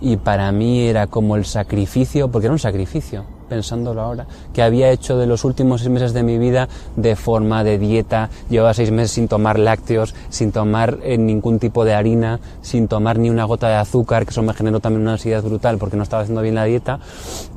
y 0.00 0.16
para 0.16 0.50
mí 0.50 0.88
era 0.88 1.06
como 1.06 1.36
el 1.36 1.44
sacrificio, 1.44 2.30
porque 2.30 2.46
era 2.46 2.52
un 2.52 2.58
sacrificio, 2.58 3.24
pensándolo 3.50 4.00
ahora, 4.00 4.26
que 4.54 4.62
había 4.62 4.90
hecho 4.90 5.18
de 5.18 5.26
los 5.26 5.44
últimos 5.44 5.82
seis 5.82 5.90
meses 5.90 6.14
de 6.14 6.22
mi 6.22 6.38
vida 6.38 6.68
de 6.96 7.16
forma 7.16 7.64
de 7.64 7.78
dieta. 7.78 8.30
Llevaba 8.48 8.72
seis 8.72 8.90
meses 8.92 9.10
sin 9.10 9.28
tomar 9.28 9.58
lácteos, 9.58 10.14
sin 10.30 10.52
tomar 10.52 10.98
eh, 11.02 11.18
ningún 11.18 11.58
tipo 11.58 11.84
de 11.84 11.92
harina, 11.92 12.40
sin 12.62 12.88
tomar 12.88 13.18
ni 13.18 13.28
una 13.28 13.44
gota 13.44 13.68
de 13.68 13.74
azúcar, 13.74 14.24
que 14.24 14.30
eso 14.30 14.42
me 14.42 14.54
generó 14.54 14.80
también 14.80 15.02
una 15.02 15.12
ansiedad 15.12 15.42
brutal 15.42 15.76
porque 15.78 15.96
no 15.96 16.04
estaba 16.04 16.22
haciendo 16.22 16.40
bien 16.40 16.54
la 16.54 16.64
dieta. 16.64 17.00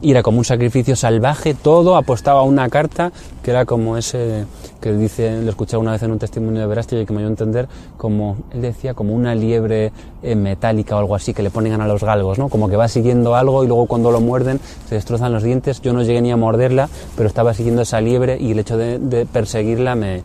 Y 0.02 0.12
era 0.12 0.24
como 0.24 0.40
un 0.40 0.46
sacrificio 0.46 0.96
salvaje, 0.96 1.54
todo 1.54 1.96
apostaba 1.96 2.42
a 2.42 2.44
una 2.44 2.68
carta 2.70 3.12
que 3.44 3.52
era 3.52 3.66
como 3.66 3.96
ese 3.98 4.46
que 4.84 4.92
dice, 4.92 5.42
lo 5.42 5.50
escuché 5.50 5.78
una 5.78 5.94
vez 5.94 6.04
en 6.04 6.12
un 6.12 6.20
testimonio 6.20 6.60
de 6.60 6.68
Verástegui 6.68 7.04
y 7.04 7.06
que 7.06 7.14
me 7.14 7.20
dio 7.20 7.28
a 7.28 7.30
entender, 7.30 7.70
como 7.96 8.36
él 8.52 8.62
decía, 8.62 8.94
como 8.94 9.14
una 9.14 9.34
liebre 9.34 9.94
eh, 10.22 10.36
metálica 10.36 10.98
o 10.98 11.00
algo 11.00 11.16
así 11.16 11.34
que 11.34 11.42
le 11.42 11.50
ponen 11.50 11.80
a 11.80 11.88
los 11.88 12.04
galgos, 12.04 12.38
¿no? 12.38 12.50
Como 12.50 12.68
que 12.68 12.76
va 12.76 12.90
siguiendo 12.90 13.34
algo 13.34 13.64
y 13.64 13.68
luego 13.68 13.86
cuando 13.86 14.12
lo 14.12 14.20
muerden 14.20 14.60
se 14.90 14.96
destrozan 14.96 15.32
los 15.32 15.42
dientes 15.42 15.80
yo 15.82 15.94
no 15.94 16.04
llegué 16.04 16.22
ni 16.22 16.34
a 16.34 16.38
morderla, 16.38 16.90
pero 17.16 17.30
estaba 17.30 17.54
siguiendo 17.54 17.84
esa 17.84 18.02
liebre 18.02 18.38
y 18.38 18.52
el 18.52 18.60
hecho 18.60 18.76
de, 18.76 19.26
perseguirla 19.32 19.96
me, 19.96 20.24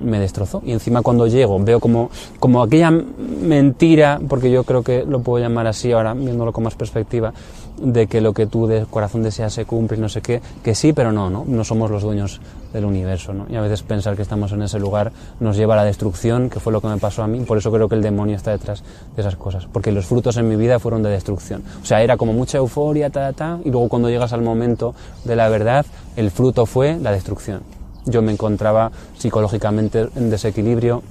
me 0.00 0.20
destrozó. 0.20 0.62
Y 0.64 0.70
encima 0.70 1.02
cuando 1.02 1.26
llego 1.26 1.58
veo 1.58 1.80
como, 1.80 2.08
como 2.38 2.62
aquella 2.62 2.92
mentira, 2.92 4.20
porque 4.28 4.48
yo 4.48 4.62
creo 4.62 4.84
que 4.84 5.04
lo 5.04 5.22
puedo 5.22 5.42
llamar 5.42 5.66
así 5.66 5.90
ahora, 5.90 6.14
viéndolo 6.14 6.52
con 6.52 6.62
más 6.62 6.76
perspectiva, 6.76 7.32
de 7.80 8.06
que 8.06 8.20
lo 8.20 8.32
que 8.32 8.46
tú 8.46 8.66
de 8.66 8.86
corazón 8.86 9.22
deseas 9.22 9.52
se 9.52 9.64
cumple 9.64 9.98
no 9.98 10.08
sé 10.08 10.20
qué, 10.20 10.40
que 10.62 10.74
sí, 10.74 10.92
pero 10.92 11.12
no, 11.12 11.30
no, 11.30 11.44
no 11.46 11.64
somos 11.64 11.90
los 11.90 12.02
dueños 12.02 12.40
del 12.72 12.84
universo, 12.84 13.32
¿no? 13.32 13.46
Y 13.48 13.56
a 13.56 13.60
veces 13.60 13.82
pensar 13.82 14.16
que 14.16 14.22
estamos 14.22 14.52
en 14.52 14.62
ese 14.62 14.78
lugar 14.78 15.12
nos 15.40 15.56
lleva 15.56 15.74
a 15.74 15.78
la 15.78 15.84
destrucción, 15.84 16.50
que 16.50 16.60
fue 16.60 16.72
lo 16.72 16.80
que 16.80 16.88
me 16.88 16.98
pasó 16.98 17.22
a 17.22 17.26
mí, 17.26 17.40
por 17.40 17.58
eso 17.58 17.72
creo 17.72 17.88
que 17.88 17.94
el 17.94 18.02
demonio 18.02 18.36
está 18.36 18.50
detrás 18.50 18.82
de 19.14 19.22
esas 19.22 19.36
cosas, 19.36 19.66
porque 19.72 19.92
los 19.92 20.06
frutos 20.06 20.36
en 20.36 20.48
mi 20.48 20.56
vida 20.56 20.78
fueron 20.78 21.02
de 21.02 21.10
destrucción. 21.10 21.62
O 21.82 21.86
sea, 21.86 22.02
era 22.02 22.16
como 22.16 22.32
mucha 22.32 22.58
euforia, 22.58 23.10
ta, 23.10 23.32
ta, 23.32 23.58
y 23.64 23.70
luego 23.70 23.88
cuando 23.88 24.10
llegas 24.10 24.32
al 24.32 24.42
momento 24.42 24.94
de 25.24 25.36
la 25.36 25.48
verdad, 25.48 25.86
el 26.16 26.30
fruto 26.30 26.66
fue 26.66 26.98
la 27.00 27.12
destrucción. 27.12 27.62
Yo 28.06 28.22
me 28.22 28.32
encontraba 28.32 28.90
psicológicamente 29.16 30.08
en 30.16 30.30
desequilibrio, 30.30 31.02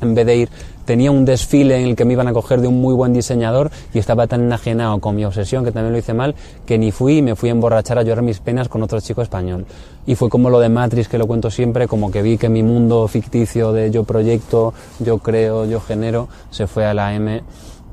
en 0.00 0.14
vez 0.14 0.26
de 0.26 0.36
ir 0.36 0.48
tenía 0.84 1.10
un 1.10 1.24
desfile 1.24 1.80
en 1.80 1.88
el 1.88 1.96
que 1.96 2.04
me 2.04 2.12
iban 2.12 2.28
a 2.28 2.32
coger 2.32 2.60
de 2.60 2.68
un 2.68 2.80
muy 2.80 2.94
buen 2.94 3.12
diseñador 3.12 3.70
y 3.92 3.98
estaba 3.98 4.26
tan 4.26 4.42
enajenado 4.42 5.00
con 5.00 5.16
mi 5.16 5.24
obsesión, 5.24 5.64
que 5.64 5.72
también 5.72 5.92
lo 5.92 5.98
hice 5.98 6.14
mal, 6.14 6.34
que 6.66 6.78
ni 6.78 6.90
fui 6.90 7.18
y 7.18 7.22
me 7.22 7.36
fui 7.36 7.48
a 7.48 7.52
emborrachar 7.52 7.98
a 7.98 8.02
llorar 8.02 8.22
mis 8.22 8.40
penas 8.40 8.68
con 8.68 8.82
otro 8.82 9.00
chico 9.00 9.22
español. 9.22 9.66
Y 10.06 10.14
fue 10.14 10.28
como 10.28 10.50
lo 10.50 10.60
de 10.60 10.68
Matrix, 10.68 11.08
que 11.08 11.18
lo 11.18 11.26
cuento 11.26 11.50
siempre, 11.50 11.88
como 11.88 12.10
que 12.10 12.22
vi 12.22 12.36
que 12.36 12.48
mi 12.48 12.62
mundo 12.62 13.08
ficticio 13.08 13.72
de 13.72 13.90
yo 13.90 14.04
proyecto, 14.04 14.74
yo 15.00 15.18
creo, 15.18 15.64
yo 15.64 15.80
genero, 15.80 16.28
se 16.50 16.66
fue 16.66 16.84
a 16.84 16.94
la 16.94 17.14
M 17.14 17.42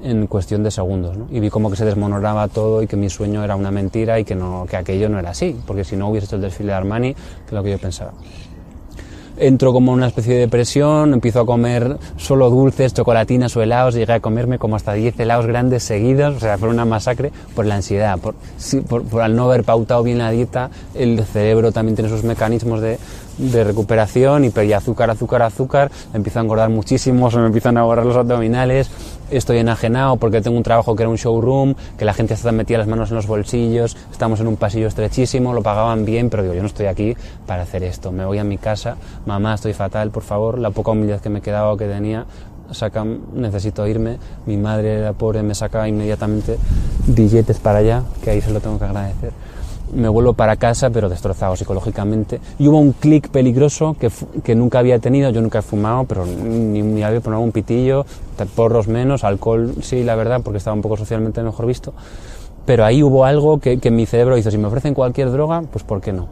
en 0.03 0.27
cuestión 0.27 0.63
de 0.63 0.71
segundos. 0.71 1.15
Y 1.29 1.39
vi 1.39 1.49
como 1.49 1.69
que 1.69 1.77
se 1.77 1.85
desmonoraba 1.85 2.47
todo 2.47 2.81
y 2.81 2.87
que 2.87 2.97
mi 2.97 3.09
sueño 3.09 3.43
era 3.43 3.55
una 3.55 3.71
mentira 3.71 4.19
y 4.19 4.25
que, 4.25 4.35
no, 4.35 4.65
que 4.69 4.77
aquello 4.77 5.09
no 5.09 5.19
era 5.19 5.31
así, 5.31 5.57
porque 5.65 5.83
si 5.83 5.95
no 5.95 6.09
hubiese 6.09 6.25
hecho 6.25 6.35
el 6.35 6.41
desfile 6.41 6.71
de 6.71 6.77
Armani, 6.77 7.13
que 7.13 7.47
es 7.47 7.53
lo 7.53 7.63
que 7.63 7.71
yo 7.71 7.77
pensaba. 7.77 8.13
Entro 9.41 9.73
como 9.73 9.91
en 9.91 9.97
una 9.97 10.07
especie 10.07 10.35
de 10.35 10.39
depresión, 10.41 11.13
empiezo 11.13 11.41
a 11.41 11.45
comer 11.45 11.97
solo 12.17 12.49
dulces, 12.49 12.93
chocolatinas 12.93 13.55
o 13.57 13.61
helados, 13.61 13.95
llegué 13.95 14.13
a 14.13 14.19
comerme 14.19 14.59
como 14.59 14.75
hasta 14.75 14.93
10 14.93 15.19
helados 15.19 15.47
grandes 15.47 15.83
seguidos, 15.83 16.37
o 16.37 16.39
sea, 16.39 16.57
fue 16.57 16.69
una 16.69 16.85
masacre 16.85 17.31
por 17.55 17.65
la 17.65 17.75
ansiedad, 17.75 18.19
por, 18.19 18.35
al 19.21 19.35
no 19.35 19.45
haber 19.45 19.63
pautado 19.63 20.03
bien 20.03 20.19
la 20.19 20.29
dieta, 20.29 20.69
el 20.93 21.23
cerebro 21.25 21.71
también 21.71 21.95
tiene 21.95 22.09
sus 22.09 22.23
mecanismos 22.23 22.81
de, 22.81 22.99
de 23.37 23.63
recuperación 23.63 24.45
y 24.45 24.49
pedí 24.51 24.73
azúcar, 24.73 25.09
azúcar, 25.09 25.41
azúcar, 25.41 25.91
empiezo 26.13 26.39
a 26.39 26.43
engordar 26.43 26.69
muchísimo, 26.69 27.31
se 27.31 27.37
me 27.37 27.47
empiezan 27.47 27.77
a 27.77 27.83
borrar 27.83 28.05
los 28.05 28.15
abdominales, 28.15 28.89
estoy 29.31 29.57
enajenado 29.57 30.17
porque 30.17 30.41
tengo 30.41 30.57
un 30.57 30.63
trabajo 30.63 30.95
que 30.95 31.03
era 31.03 31.09
un 31.09 31.15
showroom, 31.15 31.75
que 31.97 32.05
la 32.05 32.13
gente 32.13 32.33
está 32.33 32.51
metía 32.51 32.77
las 32.77 32.87
manos 32.87 33.09
en 33.09 33.15
los 33.15 33.27
bolsillos, 33.27 33.97
estamos 34.11 34.39
en 34.39 34.47
un 34.47 34.57
pasillo 34.57 34.87
estrechísimo, 34.87 35.53
lo 35.53 35.63
pagaban 35.63 36.05
bien, 36.05 36.29
pero 36.29 36.43
digo, 36.43 36.53
yo 36.53 36.61
no 36.61 36.67
estoy 36.67 36.87
aquí 36.87 37.15
para 37.47 37.63
hacer 37.63 37.83
esto, 37.83 38.11
me 38.11 38.25
voy 38.25 38.37
a 38.39 38.43
mi 38.43 38.57
casa, 38.57 38.97
mamá, 39.25 39.53
estoy 39.53 39.73
fatal, 39.73 40.11
por 40.11 40.23
favor, 40.23 40.59
la 40.59 40.71
poca 40.71 40.91
humildad 40.91 41.21
que 41.21 41.29
me 41.29 41.41
quedaba 41.41 41.71
o 41.71 41.77
que 41.77 41.87
tenía, 41.87 42.25
saca, 42.71 43.05
necesito 43.33 43.87
irme, 43.87 44.17
mi 44.45 44.57
madre, 44.57 45.01
la 45.01 45.13
pobre, 45.13 45.43
me 45.43 45.55
saca 45.55 45.87
inmediatamente 45.87 46.57
billetes 47.07 47.59
para 47.59 47.79
allá, 47.79 48.03
que 48.23 48.31
ahí 48.31 48.41
se 48.41 48.51
lo 48.51 48.59
tengo 48.59 48.77
que 48.77 48.85
agradecer 48.85 49.31
me 49.93 50.09
vuelvo 50.09 50.33
para 50.33 50.55
casa, 50.55 50.89
pero 50.89 51.09
destrozado 51.09 51.55
psicológicamente. 51.55 52.39
Y 52.59 52.67
hubo 52.67 52.79
un 52.79 52.93
clic 52.93 53.29
peligroso 53.29 53.95
que, 53.99 54.09
que, 54.43 54.55
nunca 54.55 54.79
había 54.79 54.99
tenido, 54.99 55.29
yo 55.31 55.41
nunca 55.41 55.59
he 55.59 55.61
fumado, 55.61 56.05
pero 56.05 56.25
ni, 56.25 56.81
ni 56.81 57.03
había 57.03 57.21
probado 57.21 57.43
un 57.43 57.51
pitillo, 57.51 58.05
porros 58.55 58.87
menos, 58.87 59.23
alcohol 59.23 59.75
sí, 59.81 60.03
la 60.03 60.15
verdad, 60.15 60.41
porque 60.43 60.57
estaba 60.57 60.75
un 60.75 60.81
poco 60.81 60.97
socialmente 60.97 61.41
mejor 61.43 61.65
visto. 61.65 61.93
Pero 62.65 62.85
ahí 62.85 63.03
hubo 63.03 63.25
algo 63.25 63.59
que, 63.59 63.79
que 63.79 63.91
mi 63.91 64.05
cerebro 64.05 64.37
hizo, 64.37 64.51
si 64.51 64.57
me 64.57 64.67
ofrecen 64.67 64.93
cualquier 64.93 65.31
droga, 65.31 65.63
pues 65.71 65.83
¿por 65.83 66.01
qué 66.01 66.13
no? 66.13 66.27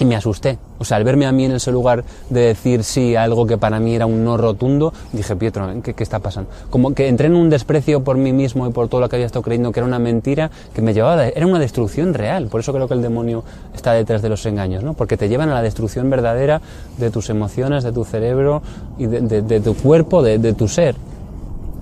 Y 0.00 0.04
me 0.04 0.16
asusté. 0.16 0.58
O 0.78 0.84
sea, 0.84 0.96
al 0.96 1.04
verme 1.04 1.26
a 1.26 1.32
mí 1.32 1.44
en 1.44 1.52
ese 1.52 1.72
lugar 1.72 2.04
de 2.30 2.40
decir 2.40 2.84
sí 2.84 3.16
a 3.16 3.22
algo 3.22 3.46
que 3.46 3.58
para 3.58 3.80
mí 3.80 3.94
era 3.94 4.06
un 4.06 4.24
no 4.24 4.36
rotundo, 4.36 4.92
dije, 5.12 5.36
Pietro, 5.36 5.68
¿qué, 5.82 5.94
¿qué, 5.94 6.02
está 6.02 6.18
pasando? 6.18 6.50
Como 6.70 6.94
que 6.94 7.08
entré 7.08 7.26
en 7.26 7.34
un 7.34 7.50
desprecio 7.50 8.04
por 8.04 8.16
mí 8.16 8.32
mismo 8.32 8.66
y 8.66 8.72
por 8.72 8.88
todo 8.88 9.00
lo 9.00 9.08
que 9.08 9.16
había 9.16 9.26
estado 9.26 9.42
creyendo 9.42 9.72
que 9.72 9.80
era 9.80 9.86
una 9.86 9.98
mentira 9.98 10.50
que 10.74 10.82
me 10.82 10.92
llevaba, 10.92 11.22
a, 11.22 11.28
era 11.28 11.46
una 11.46 11.58
destrucción 11.58 12.14
real. 12.14 12.48
Por 12.48 12.60
eso 12.60 12.72
creo 12.72 12.88
que 12.88 12.94
el 12.94 13.02
demonio 13.02 13.44
está 13.74 13.92
detrás 13.92 14.22
de 14.22 14.28
los 14.28 14.44
engaños, 14.46 14.82
¿no? 14.82 14.94
Porque 14.94 15.16
te 15.16 15.28
llevan 15.28 15.48
a 15.48 15.54
la 15.54 15.62
destrucción 15.62 16.10
verdadera 16.10 16.60
de 16.98 17.10
tus 17.10 17.30
emociones, 17.30 17.84
de 17.84 17.92
tu 17.92 18.04
cerebro 18.04 18.62
y 18.98 19.06
de, 19.06 19.20
de, 19.20 19.42
de 19.42 19.60
tu 19.60 19.74
cuerpo, 19.74 20.22
de 20.22 20.52
tu 20.52 20.68
ser. 20.68 20.94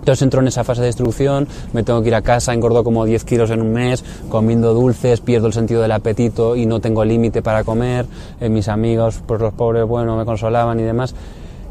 Entonces 0.05 0.21
entro 0.21 0.43
en 0.43 0.49
esa 0.49 0.65
fase 0.65 0.83
de 0.83 0.89
destrucción, 0.89 1.49
me 1.73 1.83
tengo 1.83 2.03
que 2.03 2.09
ir 2.09 2.15
a 2.15 2.21
casa, 2.21 2.53
engordo 2.53 2.85
como 2.85 3.07
10 3.07 3.25
kilos 3.25 3.49
en 3.49 3.63
un 3.63 3.73
mes, 3.73 4.05
comiendo 4.29 4.75
dulces, 4.75 5.23
pierdo 5.23 5.47
el 5.47 5.55
sentido 5.55 5.81
del 5.81 5.93
apetito 5.93 6.57
y 6.57 6.67
no 6.67 6.79
tengo 6.79 7.07
límite 7.07 7.41
para 7.41 7.65
comer, 7.65 8.05
eh, 8.39 8.51
mis 8.51 8.69
amigos, 8.69 9.23
pues 9.27 9.41
los 9.41 9.55
pobres, 9.55 9.87
bueno, 9.87 10.15
me 10.15 10.27
consolaban 10.27 10.79
y 10.79 10.83
demás. 10.83 11.15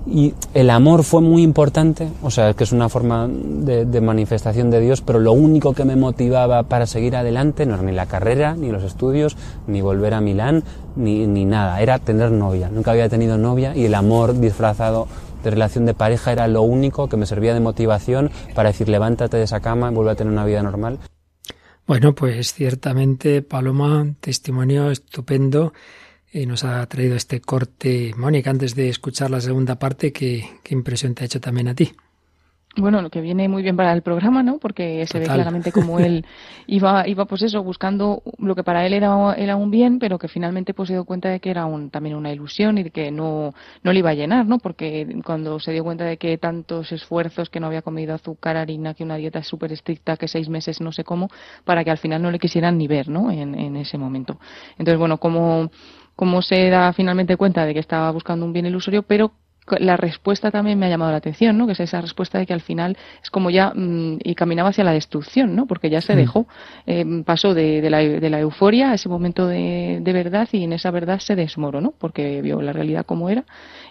Y 0.08 0.34
el 0.56 0.72
amor 0.72 1.04
fue 1.04 1.22
muy 1.22 1.44
importante, 1.44 2.10
o 2.24 2.32
sea, 2.32 2.56
que 2.56 2.64
es 2.64 2.72
una 2.72 2.90
forma 2.90 3.28
de, 3.30 3.86
de, 3.86 4.02
manifestación 4.02 4.72
de 4.72 4.80
Dios, 4.80 5.02
pero 5.02 5.20
lo 5.20 5.32
único 5.32 5.74
que 5.74 5.86
me 5.86 5.96
motivaba 5.96 6.64
para 6.64 6.88
seguir 6.88 7.16
adelante 7.16 7.68
no 7.68 7.76
era 7.76 7.84
ni 7.84 7.92
la 7.92 8.08
carrera, 8.08 8.56
ni 8.56 8.72
los 8.72 8.82
estudios, 8.82 9.38
ni 9.68 9.82
volver 9.82 10.16
a 10.16 10.22
Milán, 10.22 10.64
ni, 10.96 11.28
ni 11.28 11.46
nada, 11.46 11.80
era 11.82 12.00
tener 12.00 12.32
novia. 12.32 12.70
Nunca 12.74 12.92
había 12.92 13.10
tenido 13.10 13.38
novia 13.38 13.76
y 13.76 13.86
el 13.86 13.94
amor 13.94 14.40
disfrazado 14.40 15.08
de 15.44 15.52
relación 15.52 15.86
de 15.86 15.94
pareja 15.94 16.32
era 16.32 16.48
lo 16.48 16.62
único 16.62 17.10
que 17.10 17.18
me 17.18 17.26
servía 17.26 17.54
de 17.54 17.60
motivación 17.60 18.32
para 18.56 18.70
decir 18.70 18.90
levántate 18.90 19.38
de 19.38 19.44
esa 19.44 19.60
cama 19.60 19.92
y 19.92 19.94
vuelve 19.94 20.12
a 20.12 20.16
tener 20.16 20.32
una 20.32 20.46
vida 20.46 20.64
normal. 20.64 21.00
Bueno, 21.86 22.16
pues 22.16 22.54
ciertamente, 22.54 23.42
Paloma, 23.42 24.16
testimonio 24.20 24.90
estupendo. 24.90 25.74
Y 26.32 26.48
nos 26.48 26.64
ha 26.64 26.84
traído 26.88 27.16
este 27.16 27.42
corte. 27.42 28.14
Mónica, 28.18 28.50
antes 28.50 28.74
de 28.74 28.90
escuchar 28.90 29.30
la 29.30 29.40
segunda 29.40 29.78
parte, 29.78 30.12
¿qué, 30.12 30.50
qué 30.64 30.74
impresión 30.74 31.14
te 31.14 31.24
ha 31.24 31.26
hecho 31.26 31.40
también 31.40 31.68
a 31.68 31.76
ti? 31.76 31.94
Bueno, 32.76 33.04
lo 33.04 33.12
que 33.12 33.22
viene 33.22 33.48
muy 33.48 33.62
bien 33.62 33.78
para 33.78 33.94
el 33.94 34.02
programa, 34.02 34.42
¿no? 34.42 34.58
Porque 34.58 35.06
se 35.06 35.20
Total. 35.20 35.22
ve 35.22 35.34
claramente 35.36 35.72
como 35.72 36.00
él 36.00 36.26
iba, 36.66 37.08
iba 37.08 37.26
pues 37.26 37.44
eso, 37.44 37.62
buscando 37.62 38.24
lo 38.40 38.56
que 38.56 38.64
para 38.64 38.84
él 38.84 38.94
era, 38.94 39.36
era 39.36 39.56
un 39.56 39.70
bien, 39.70 40.00
pero 40.00 40.18
que 40.18 40.28
finalmente 40.28 40.74
pues 40.74 40.88
se 40.88 40.94
dio 40.94 41.06
cuenta 41.06 41.30
de 41.30 41.40
que 41.40 41.52
era 41.52 41.68
un, 41.68 41.92
también 41.92 42.16
una 42.16 42.32
ilusión 42.32 42.80
y 42.80 42.84
de 42.84 42.90
que 42.90 43.12
no, 43.12 43.54
no 43.84 43.94
le 43.94 44.00
iba 44.00 44.10
a 44.10 44.16
llenar, 44.16 44.48
¿no? 44.48 44.58
Porque 44.58 45.08
cuando 45.24 45.60
se 45.60 45.72
dio 45.72 45.84
cuenta 45.84 46.06
de 46.06 46.18
que 46.18 46.36
tantos 46.40 46.92
esfuerzos, 46.92 47.52
que 47.52 47.60
no 47.60 47.68
había 47.68 47.84
comido 47.84 48.16
azúcar, 48.16 48.58
harina, 48.58 48.96
que 48.96 49.04
una 49.04 49.18
dieta 49.18 49.44
súper 49.44 49.72
estricta, 49.72 50.18
que 50.18 50.28
seis 50.28 50.50
meses 50.50 50.82
no 50.82 50.92
sé 50.92 51.04
cómo, 51.04 51.30
para 51.66 51.84
que 51.84 51.92
al 51.92 52.00
final 52.00 52.24
no 52.24 52.32
le 52.32 52.40
quisieran 52.40 52.80
ni 52.80 52.88
ver, 52.88 53.08
¿no? 53.08 53.30
En, 53.30 53.54
en 53.54 53.76
ese 53.76 54.00
momento. 54.00 54.40
Entonces, 54.80 54.98
bueno, 54.98 55.20
como 55.20 55.70
cómo 56.16 56.42
se 56.42 56.70
da 56.70 56.92
finalmente 56.94 57.38
cuenta 57.38 57.66
de 57.66 57.74
que 57.74 57.80
estaba 57.80 58.10
buscando 58.12 58.46
un 58.46 58.54
bien 58.54 58.66
ilusorio, 58.66 59.04
pero 59.04 59.32
la 59.80 59.98
respuesta 59.98 60.52
también 60.52 60.78
me 60.78 60.86
ha 60.86 60.90
llamado 60.90 61.12
la 61.12 61.18
atención, 61.18 61.58
¿no? 61.58 61.66
Que 61.66 61.74
es 61.74 61.80
esa 61.80 62.02
respuesta 62.02 62.38
de 62.38 62.46
que 62.46 62.54
al 62.54 62.62
final 62.62 62.98
es 63.22 63.30
como 63.30 63.50
ya 63.50 63.72
mmm, 63.74 64.18
y 64.24 64.36
caminaba 64.36 64.70
hacia 64.70 64.84
la 64.84 64.92
destrucción, 64.92 65.56
¿no? 65.56 65.66
Porque 65.66 65.90
ya 65.90 66.02
se 66.02 66.16
dejó, 66.16 66.48
eh, 66.86 67.06
pasó 67.26 67.54
de, 67.54 67.82
de, 67.82 67.90
la, 67.90 68.00
de, 68.00 68.30
la, 68.30 68.40
euforia 68.40 68.92
a 68.92 68.96
ese 68.96 69.10
momento 69.10 69.48
de, 69.48 70.00
de, 70.02 70.14
verdad 70.14 70.50
y 70.52 70.64
en 70.64 70.74
esa 70.74 70.92
verdad 70.92 71.20
se 71.20 71.36
desmoronó 71.36 71.94
porque 71.98 72.42
vio 72.42 72.62
la 72.62 72.74
realidad 72.74 73.06
como 73.06 73.30
era 73.30 73.46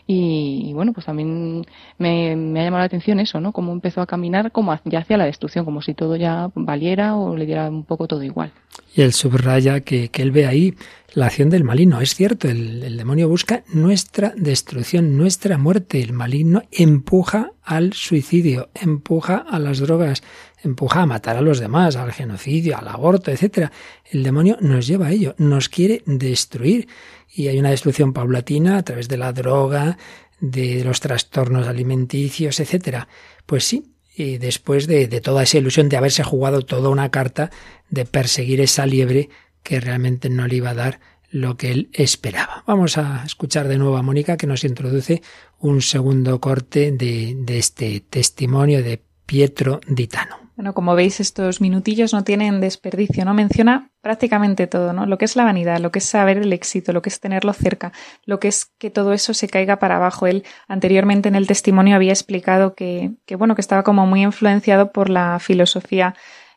y, 0.07 0.69
y 0.69 0.73
bueno, 0.73 0.93
pues 0.93 1.07
también 1.07 1.65
me, 1.99 2.35
me, 2.37 2.61
ha 2.61 2.65
llamado 2.65 2.81
la 2.81 2.87
atención 2.87 3.21
eso, 3.21 3.41
¿no? 3.41 3.53
Cómo 3.53 3.73
empezó 3.73 4.01
a 4.01 4.07
caminar 4.07 4.51
como 4.53 4.79
ya 4.85 5.01
hacia 5.01 5.17
la 5.17 5.27
destrucción, 5.27 5.65
como 5.65 5.83
si 5.83 5.95
todo 5.95 6.17
ya 6.17 6.51
valiera 6.55 7.17
o 7.17 7.37
le 7.37 7.47
diera 7.47 7.69
un 7.69 7.85
poco 7.85 8.09
todo 8.09 8.23
igual. 8.23 8.53
Y 8.95 9.03
él 9.03 9.13
subraya 9.13 9.81
que, 9.81 10.09
que 10.09 10.23
él 10.23 10.33
ve 10.33 10.47
ahí 10.47 10.75
la 11.15 11.27
acción 11.27 11.51
del 11.51 11.65
maligno. 11.65 12.01
Es 12.01 12.15
cierto, 12.15 12.49
el, 12.49 12.83
el, 12.83 12.97
demonio 12.97 13.29
busca 13.29 13.63
nuestra 13.73 14.33
destrucción, 14.37 15.17
nuestra 15.17 15.59
muerte. 15.59 16.03
El 16.03 16.13
maligno 16.13 16.63
empuja 16.73 17.53
al 17.65 17.93
suicidio, 17.93 18.71
empuja 18.75 19.37
a 19.37 19.59
las 19.59 19.79
drogas, 19.79 20.23
empuja 20.63 21.03
a 21.03 21.07
matar 21.07 21.37
a 21.37 21.43
los 21.43 21.61
demás, 21.61 21.97
al 21.97 22.13
genocidio, 22.13 22.77
al 22.77 22.89
aborto, 22.89 23.31
etc. 23.31 23.71
El 24.11 24.23
demonio 24.23 24.57
nos 24.61 24.87
lleva 24.87 25.07
a 25.07 25.11
ello, 25.13 25.35
nos 25.39 25.69
quiere 25.69 26.03
destruir. 26.07 26.89
Y 27.35 27.49
hay 27.49 27.59
una 27.59 27.71
destrucción 27.71 28.13
paulatina 28.13 28.79
a 28.79 28.83
través 28.83 29.09
de 29.09 29.17
la 29.17 29.33
droga, 29.33 29.97
de 30.41 30.83
los 30.85 31.01
trastornos 31.01 31.69
alimenticios, 31.69 32.59
etc. 32.59 33.07
Pues 33.47 33.65
sí, 33.65 33.95
y 34.15 34.39
después 34.39 34.87
de, 34.87 35.07
de, 35.07 35.21
toda 35.21 35.45
esa 35.45 35.59
ilusión 35.59 35.89
de 35.89 35.97
haberse 35.97 36.25
jugado 36.25 36.63
toda 36.63 36.91
una 36.91 37.11
carta 37.11 37.51
de 37.89 38.05
perseguir 38.05 38.61
esa 38.61 38.87
liebre 38.87 39.31
que 39.63 39.81
realmente 39.81 40.29
no 40.29 40.47
le 40.47 40.57
iba 40.57 40.71
a 40.71 40.75
dar 40.75 41.01
lo 41.33 41.57
que 41.57 41.73
él 41.73 41.91
esperaba. 41.93 42.63
Vamos 42.67 42.99
a 42.99 43.25
escuchar 43.25 43.67
de 43.67 43.79
nuevo 43.79 43.97
a 43.97 44.03
Mónica 44.03 44.37
que 44.37 44.47
nos 44.47 44.63
introduce 44.63 45.23
un 45.59 45.83
segundo 45.83 46.41
corte 46.41 46.93
de, 46.93 47.35
de 47.37 47.59
este 47.59 48.01
testimonio 48.09 48.83
de 48.83 49.03
Pietro 49.27 49.81
Ditano. 49.89 50.43
Bueno, 50.55 50.75
como 50.75 50.95
veis, 50.95 51.19
estos 51.19 51.63
minutillos 51.63 52.13
no 52.13 52.25
tienen 52.25 52.61
desperdicio, 52.61 53.25
¿no? 53.25 53.33
Menciona 53.33 53.91
prácticamente 54.03 54.67
todo, 54.67 54.93
¿no? 54.93 55.07
Lo 55.07 55.17
que 55.17 55.25
es 55.25 55.35
la 55.35 55.45
vanidad, 55.45 55.79
lo 55.79 55.91
que 55.91 55.99
es 55.99 56.05
saber 56.05 56.37
el 56.37 56.53
éxito, 56.53 56.93
lo 56.93 57.01
que 57.01 57.09
es 57.09 57.19
tenerlo 57.19 57.55
cerca, 57.55 57.93
lo 58.27 58.39
que 58.39 58.49
es 58.49 58.67
que 58.79 58.91
todo 58.91 59.15
eso 59.15 59.33
se 59.33 59.49
caiga 59.49 59.79
para 59.79 59.97
abajo. 59.97 60.27
Él 60.27 60.45
anteriormente 60.69 61.31
en 61.31 61.37
el 61.37 61.47
testimonio 61.47 61.97
había 61.97 62.13
explicado 62.13 62.75
que, 62.75 63.13
que 63.25 63.37
bueno, 63.37 63.55
que 63.55 63.63
estaba 63.63 63.83
como 63.83 64.07
muy 64.07 64.23
influenciado 64.23 64.93
por 64.93 65.09
la 65.09 65.39
filosofía 65.39 66.15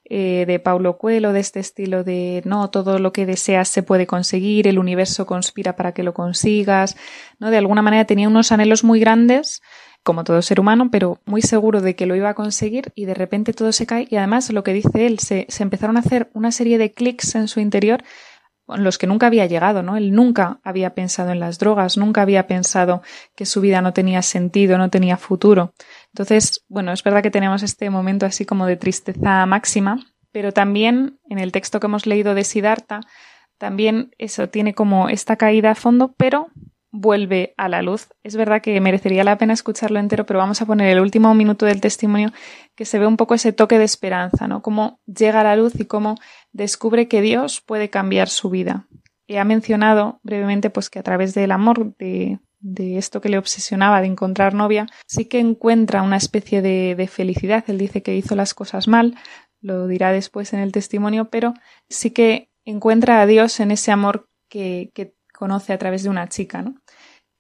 eh, 0.08 0.46
de 0.48 0.60
Paulo 0.60 0.98
Coelho, 0.98 1.34
de 1.34 1.40
este 1.40 1.60
estilo 1.60 2.04
de 2.04 2.42
no, 2.46 2.70
todo 2.70 3.00
lo 3.00 3.12
que 3.12 3.26
deseas 3.26 3.68
se 3.70 3.84
puede 3.84 4.06
conseguir, 4.06 4.68
el 4.68 4.78
universo 4.78 5.26
conspira 5.26 5.76
para 5.76 5.94
que 5.94 6.04
lo 6.04 6.14
consigas, 6.14 6.96
¿no? 7.40 7.50
De 7.50 7.58
alguna 7.58 7.82
manera 7.82 8.06
tenía 8.06 8.28
unos 8.28 8.52
anhelos 8.52 8.84
muy 8.84 9.00
grandes, 9.00 9.62
como 10.04 10.24
todo 10.24 10.42
ser 10.44 10.60
humano, 10.60 10.90
pero 10.92 11.20
muy 11.26 11.42
seguro 11.42 11.82
de 11.82 11.96
que 11.96 12.06
lo 12.06 12.16
iba 12.16 12.30
a 12.30 12.36
conseguir 12.36 12.92
y 12.94 13.06
de 13.06 13.16
repente 13.16 13.54
todo 13.54 13.72
se 13.72 13.88
cae 13.88 14.08
y 14.10 14.18
además 14.18 14.52
lo 14.52 14.64
que 14.64 14.74
dice 14.74 15.08
él, 15.08 15.18
se, 15.18 15.48
se 15.50 15.64
empezaron 15.64 15.98
a 15.98 16.02
hacer 16.02 16.30
una 16.34 16.52
serie 16.52 16.78
de 16.78 16.92
clics 16.92 17.34
en 17.34 17.48
su 17.48 17.60
interior 17.60 18.04
los 18.68 18.98
que 18.98 19.08
nunca 19.08 19.28
había 19.28 19.46
llegado, 19.46 19.84
¿no? 19.84 19.96
Él 19.96 20.12
nunca 20.12 20.60
había 20.64 20.96
pensado 20.96 21.32
en 21.32 21.40
las 21.40 21.60
drogas, 21.60 21.98
nunca 21.98 22.22
había 22.22 22.48
pensado 22.48 23.02
que 23.36 23.46
su 23.46 23.62
vida 23.62 23.82
no 23.82 23.94
tenía 23.94 24.22
sentido, 24.22 24.78
no 24.78 24.90
tenía 24.90 25.18
futuro. 25.18 25.74
Entonces, 26.16 26.64
bueno, 26.70 26.94
es 26.94 27.04
verdad 27.04 27.22
que 27.22 27.30
tenemos 27.30 27.62
este 27.62 27.90
momento 27.90 28.26
así 28.26 28.46
como 28.46 28.66
de 28.68 28.78
tristeza 28.78 29.46
máxima, 29.46 30.00
pero 30.32 30.54
también 30.54 31.20
en 31.30 31.40
el 31.40 31.52
texto 31.52 31.82
que 31.82 31.88
hemos 31.88 32.06
leído 32.06 32.34
de 32.36 32.46
Siddhartha, 32.46 33.02
también 33.58 34.12
eso 34.18 34.48
tiene 34.48 34.74
como 34.74 35.10
esta 35.10 35.36
caída 35.36 35.72
a 35.72 35.76
fondo, 35.76 36.16
pero 36.16 36.48
vuelve 36.90 37.54
a 37.58 37.68
la 37.68 37.82
luz. 37.82 38.08
Es 38.24 38.38
verdad 38.38 38.62
que 38.62 38.80
merecería 38.80 39.26
la 39.26 39.38
pena 39.38 39.52
escucharlo 39.52 40.00
entero, 40.00 40.26
pero 40.26 40.40
vamos 40.40 40.62
a 40.62 40.66
poner 40.66 40.88
el 40.88 41.02
último 41.02 41.34
minuto 41.34 41.66
del 41.66 41.82
testimonio 41.82 42.32
que 42.76 42.86
se 42.86 42.98
ve 42.98 43.08
un 43.08 43.18
poco 43.18 43.34
ese 43.36 43.52
toque 43.52 43.78
de 43.78 43.84
esperanza, 43.84 44.48
¿no? 44.48 44.62
Cómo 44.62 45.02
llega 45.06 45.42
a 45.42 45.44
la 45.44 45.58
luz 45.58 45.78
y 45.78 45.84
cómo 45.84 46.16
descubre 46.54 47.10
que 47.10 47.20
Dios 47.20 47.60
puede 47.60 47.90
cambiar 47.90 48.30
su 48.30 48.50
vida. 48.50 48.88
Y 49.28 49.36
ha 49.36 49.44
mencionado 49.44 50.22
brevemente 50.24 50.70
pues 50.70 50.90
que 50.90 51.00
a 51.00 51.04
través 51.04 51.34
del 51.34 51.52
amor, 51.52 51.94
de, 51.98 52.40
de 52.66 52.98
esto 52.98 53.22
que 53.22 53.30
le 53.30 53.38
obsesionaba 53.38 54.02
de 54.02 54.08
encontrar 54.08 54.56
novia, 54.56 54.88
sí 55.06 55.26
que 55.26 55.40
encuentra 55.40 56.02
una 56.02 56.18
especie 56.18 56.64
de, 56.64 56.96
de 56.96 57.08
felicidad. 57.08 57.64
Él 57.68 57.78
dice 57.78 58.02
que 58.02 58.16
hizo 58.16 58.36
las 58.36 58.56
cosas 58.56 58.88
mal, 58.88 59.16
lo 59.62 59.88
dirá 59.88 60.12
después 60.12 60.52
en 60.54 60.60
el 60.60 60.72
testimonio, 60.72 61.30
pero 61.30 61.54
sí 61.90 62.10
que 62.10 62.50
encuentra 62.66 63.22
a 63.22 63.28
Dios 63.28 63.60
en 63.60 63.70
ese 63.70 63.92
amor 63.92 64.28
que, 64.50 64.90
que 64.96 65.14
conoce 65.32 65.74
a 65.74 65.78
través 65.78 66.02
de 66.04 66.10
una 66.10 66.28
chica, 66.28 66.64
¿no? 66.64 66.76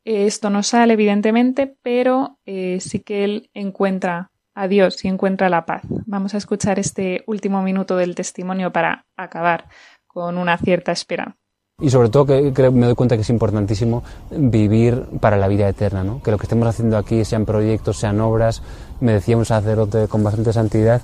Esto 0.03 0.51
no 0.51 0.61
sale, 0.61 0.93
evidentemente, 0.93 1.75
pero 1.81 2.37
eh, 2.45 2.77
sí 2.79 2.99
que 2.99 3.23
él 3.23 3.49
encuentra 3.55 4.31
a 4.53 4.67
Dios 4.67 5.03
y 5.03 5.07
encuentra 5.07 5.49
la 5.49 5.65
paz. 5.65 5.81
Vamos 6.05 6.35
a 6.35 6.37
escuchar 6.37 6.77
este 6.77 7.23
último 7.25 7.63
minuto 7.63 7.97
del 7.97 8.13
testimonio 8.13 8.71
para 8.71 9.07
acabar 9.17 9.67
con 10.05 10.37
una 10.37 10.59
cierta 10.59 10.91
esperanza. 10.91 11.39
Y 11.81 11.89
sobre 11.89 12.07
todo 12.07 12.25
que, 12.25 12.53
me 12.71 12.85
doy 12.85 12.95
cuenta 12.95 13.17
que 13.17 13.23
es 13.23 13.29
importantísimo 13.29 14.01
vivir 14.31 15.07
para 15.19 15.35
la 15.35 15.49
vida 15.49 15.67
eterna, 15.67 16.05
¿no? 16.05 16.23
que 16.23 16.31
lo 16.31 16.37
que 16.37 16.43
estemos 16.43 16.65
haciendo 16.69 16.97
aquí, 16.97 17.25
sean 17.25 17.43
proyectos, 17.43 17.97
sean 17.97 18.21
obras, 18.21 18.61
me 19.01 19.11
decía 19.11 19.35
un 19.35 19.43
sacerdote 19.43 20.07
con 20.07 20.23
bastante 20.23 20.53
santidad, 20.53 21.01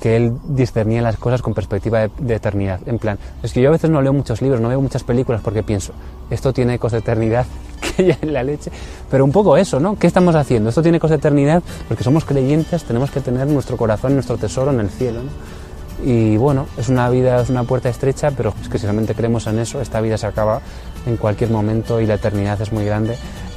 que 0.00 0.14
él 0.14 0.34
discernía 0.44 1.02
las 1.02 1.16
cosas 1.16 1.42
con 1.42 1.54
perspectiva 1.54 2.06
de, 2.06 2.34
eternidad. 2.36 2.78
En 2.86 3.00
plan, 3.00 3.18
es 3.42 3.52
que 3.52 3.60
yo 3.60 3.70
a 3.70 3.72
veces 3.72 3.90
no 3.90 4.00
leo 4.00 4.12
muchos 4.12 4.40
libros, 4.42 4.60
no 4.60 4.68
veo 4.68 4.80
muchas 4.80 5.02
películas 5.02 5.40
porque 5.42 5.64
pienso, 5.64 5.92
esto 6.30 6.52
tiene 6.52 6.74
ecos 6.74 6.92
de 6.92 6.98
eternidad 6.98 7.44
que 7.96 8.06
ya 8.06 8.18
en 8.22 8.32
la 8.32 8.44
leche. 8.44 8.70
Pero 9.10 9.24
un 9.24 9.32
poco 9.32 9.56
eso, 9.56 9.80
¿no? 9.80 9.98
¿Qué 9.98 10.06
estamos 10.06 10.36
haciendo? 10.36 10.68
Esto 10.68 10.82
tiene 10.82 10.98
ecos 10.98 11.10
de 11.10 11.16
eternidad 11.16 11.64
porque 11.88 12.04
somos 12.04 12.24
creyentes, 12.24 12.84
tenemos 12.84 13.10
que 13.10 13.20
tener 13.20 13.48
nuestro 13.48 13.76
corazón, 13.76 14.14
nuestro 14.14 14.36
tesoro 14.36 14.70
en 14.70 14.78
el 14.78 14.88
cielo, 14.88 15.24
¿no? 15.24 15.61
Y 16.04 16.36
bueno, 16.36 16.66
es 16.76 16.88
una 16.88 17.08
vida, 17.10 17.40
es 17.40 17.48
una 17.48 17.64
puerta 17.64 17.88
estrecha, 17.88 18.32
pero 18.32 18.52
es 18.60 18.68
que 18.68 18.78
si 18.78 18.86
realmente 18.86 19.14
creemos 19.14 19.46
en 19.46 19.58
eso, 19.58 19.80
esta 19.80 20.00
vida 20.00 20.18
se 20.18 20.26
acaba 20.26 20.60
en 21.06 21.16
cualquier 21.16 21.50
momento 21.50 22.00
y 22.00 22.06
la 22.06 22.14
eternidad 22.14 22.60
es 22.60 22.72
muy 22.72 22.84
grande 22.84 23.16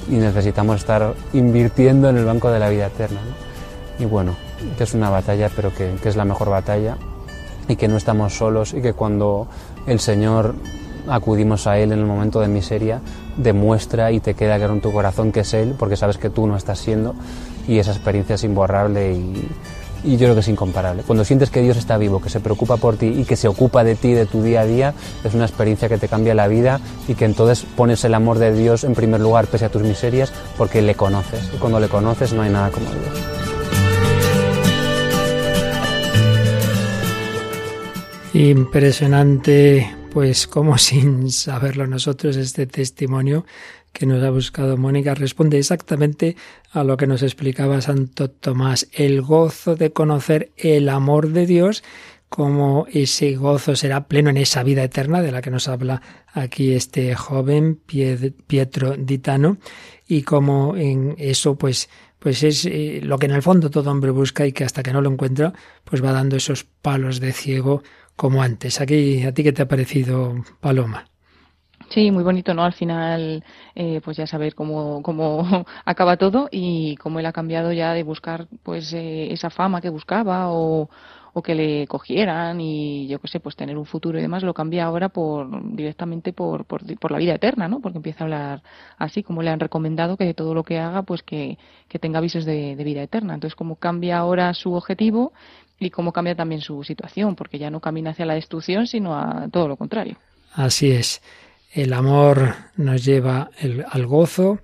y 0.09 0.15
necesitamos 0.15 0.77
estar 0.77 1.15
invirtiendo 1.33 2.09
en 2.09 2.17
el 2.17 2.25
banco 2.25 2.51
de 2.51 2.59
la 2.59 2.69
vida 2.69 2.87
eterna. 2.87 3.19
Y 3.97 4.05
bueno, 4.05 4.35
que 4.77 4.83
es 4.83 4.93
una 4.93 5.09
batalla, 5.09 5.49
pero 5.55 5.73
que, 5.73 5.95
que 6.01 6.09
es 6.09 6.15
la 6.15 6.25
mejor 6.25 6.49
batalla 6.49 6.97
y 7.67 7.75
que 7.77 7.87
no 7.87 7.97
estamos 7.97 8.37
solos 8.37 8.73
y 8.73 8.81
que 8.81 8.93
cuando 8.93 9.47
el 9.87 9.99
Señor 9.99 10.55
acudimos 11.07 11.67
a 11.67 11.79
Él 11.79 11.91
en 11.91 11.99
el 11.99 12.05
momento 12.05 12.39
de 12.39 12.47
miseria, 12.47 13.01
demuestra 13.37 14.11
y 14.11 14.19
te 14.19 14.33
queda 14.33 14.57
claro 14.57 14.73
en 14.73 14.81
tu 14.81 14.91
corazón 14.91 15.31
que 15.31 15.41
es 15.41 15.53
Él, 15.53 15.75
porque 15.77 15.97
sabes 15.97 16.17
que 16.17 16.29
tú 16.29 16.45
no 16.47 16.57
estás 16.57 16.79
siendo 16.79 17.15
y 17.67 17.79
esa 17.79 17.91
experiencia 17.91 18.35
es 18.35 18.43
imborrable 18.43 19.13
y, 19.13 19.47
y 20.05 20.17
yo 20.17 20.25
creo 20.25 20.33
que 20.35 20.41
es 20.41 20.47
incomparable. 20.47 21.03
Cuando 21.03 21.25
sientes 21.25 21.49
que 21.49 21.61
Dios 21.61 21.77
está 21.77 21.97
vivo, 21.97 22.21
que 22.21 22.29
se 22.29 22.39
preocupa 22.39 22.77
por 22.77 22.97
ti 22.97 23.07
y 23.07 23.25
que 23.25 23.35
se 23.35 23.47
ocupa 23.47 23.83
de 23.83 23.95
ti, 23.95 24.13
de 24.13 24.25
tu 24.25 24.43
día 24.43 24.61
a 24.61 24.65
día, 24.65 24.93
es 25.23 25.33
una 25.33 25.45
experiencia 25.45 25.89
que 25.89 25.97
te 25.97 26.07
cambia 26.07 26.35
la 26.35 26.47
vida 26.47 26.79
y 27.07 27.15
que 27.15 27.25
entonces 27.25 27.65
pones 27.75 28.03
el 28.03 28.13
amor 28.13 28.39
de 28.39 28.53
Dios 28.53 28.83
en 28.83 28.93
primer 28.93 29.21
lugar 29.21 29.47
pese 29.47 29.65
a 29.65 29.69
tus 29.69 29.81
miserias 29.81 30.31
porque 30.57 30.81
le 30.81 30.95
conoces. 30.95 31.49
Y 31.53 31.57
cuando 31.57 31.79
le 31.79 31.87
conoces 31.87 32.33
no 32.33 32.41
hay 32.41 32.51
nada 32.51 32.69
como 32.71 32.85
Dios. 32.85 33.45
Impresionante, 38.33 39.95
pues 40.11 40.45
como 40.45 40.77
sin 40.79 41.31
saberlo 41.31 41.87
nosotros, 41.87 42.35
este 42.35 42.67
testimonio 42.67 43.45
que 43.95 44.05
nos 44.05 44.21
ha 44.21 44.29
buscado 44.29 44.75
Mónica 44.75 45.15
responde 45.15 45.57
exactamente 45.57 46.35
a 46.71 46.83
lo 46.83 46.97
que 46.97 47.07
nos 47.07 47.23
explicaba 47.23 47.79
Santo 47.79 48.29
Tomás, 48.29 48.89
el 48.91 49.21
gozo 49.21 49.77
de 49.77 49.93
conocer 49.93 50.51
el 50.57 50.89
amor 50.89 51.29
de 51.29 51.45
Dios, 51.45 51.81
como 52.27 52.87
ese 52.91 53.35
gozo 53.35 53.77
será 53.77 54.09
pleno 54.09 54.29
en 54.29 54.37
esa 54.37 54.63
vida 54.63 54.83
eterna 54.83 55.21
de 55.21 55.31
la 55.31 55.41
que 55.41 55.49
nos 55.49 55.69
habla 55.69 56.01
aquí 56.33 56.73
este 56.73 57.15
joven 57.15 57.79
Pietro 57.85 58.97
Ditano, 58.97 59.59
y 60.05 60.23
como 60.23 60.75
en 60.75 61.15
eso 61.17 61.55
pues 61.55 61.89
pues 62.19 62.43
es 62.43 62.65
eh, 62.65 62.99
lo 63.01 63.17
que 63.17 63.27
en 63.27 63.33
el 63.33 63.43
fondo 63.43 63.69
todo 63.69 63.91
hombre 63.91 64.11
busca 64.11 64.45
y 64.45 64.51
que 64.51 64.65
hasta 64.65 64.83
que 64.83 64.91
no 64.91 64.99
lo 64.99 65.11
encuentra, 65.11 65.53
pues 65.85 66.03
va 66.03 66.11
dando 66.11 66.35
esos 66.35 66.63
palos 66.63 67.19
de 67.19 67.31
ciego 67.31 67.83
como 68.15 68.41
antes. 68.41 68.81
Aquí, 68.81 69.23
¿a 69.23 69.33
ti 69.33 69.43
qué 69.43 69.53
te 69.53 69.61
ha 69.61 69.67
parecido, 69.67 70.43
Paloma? 70.59 71.05
Sí, 71.95 72.11
muy 72.11 72.25
bonito, 72.25 72.53
¿no? 72.53 72.65
Al 72.65 72.73
final, 72.73 73.41
eh, 73.73 74.01
pues 74.03 74.17
ya 74.17 74.27
saber 74.27 74.53
cómo, 74.53 75.01
cómo 75.01 75.65
acaba 75.85 76.17
todo 76.17 76.49
y 76.51 76.97
cómo 76.97 77.21
él 77.21 77.25
ha 77.25 77.31
cambiado 77.31 77.71
ya 77.71 77.93
de 77.93 78.03
buscar, 78.03 78.47
pues, 78.63 78.91
eh, 78.91 79.31
esa 79.31 79.49
fama 79.49 79.79
que 79.79 79.87
buscaba 79.87 80.51
o, 80.51 80.89
o 81.31 81.41
que 81.41 81.55
le 81.55 81.87
cogieran 81.87 82.59
y 82.59 83.07
yo 83.07 83.19
qué 83.19 83.29
sé, 83.29 83.39
pues 83.39 83.55
tener 83.55 83.77
un 83.77 83.85
futuro 83.85 84.19
y 84.19 84.21
demás, 84.21 84.43
lo 84.43 84.53
cambia 84.53 84.83
ahora 84.83 85.07
por 85.07 85.73
directamente 85.73 86.33
por, 86.33 86.65
por, 86.65 87.11
la 87.11 87.17
vida 87.17 87.35
eterna, 87.35 87.69
¿no? 87.69 87.79
Porque 87.79 87.99
empieza 87.99 88.19
a 88.19 88.25
hablar 88.25 88.63
así, 88.97 89.23
como 89.23 89.41
le 89.41 89.51
han 89.51 89.61
recomendado 89.61 90.17
que 90.17 90.33
todo 90.33 90.53
lo 90.53 90.65
que 90.65 90.79
haga, 90.79 91.03
pues 91.03 91.23
que, 91.23 91.57
que 91.87 91.97
tenga 91.97 92.17
avisos 92.17 92.43
de, 92.43 92.75
de 92.75 92.83
vida 92.83 93.03
eterna. 93.03 93.35
Entonces, 93.35 93.55
como 93.55 93.77
cambia 93.77 94.17
ahora 94.17 94.53
su 94.53 94.73
objetivo 94.73 95.31
y 95.79 95.91
cómo 95.91 96.11
cambia 96.11 96.35
también 96.35 96.59
su 96.59 96.83
situación, 96.83 97.37
porque 97.37 97.57
ya 97.57 97.69
no 97.69 97.79
camina 97.79 98.09
hacia 98.09 98.25
la 98.25 98.33
destrucción, 98.33 98.85
sino 98.85 99.17
a 99.17 99.47
todo 99.49 99.69
lo 99.69 99.77
contrario. 99.77 100.17
Así 100.55 100.91
es. 100.91 101.21
El 101.75 101.91
amor 101.91 102.55
nos 102.77 103.03
lleva 103.03 103.49
al 103.91 104.05
gozo, 104.05 104.61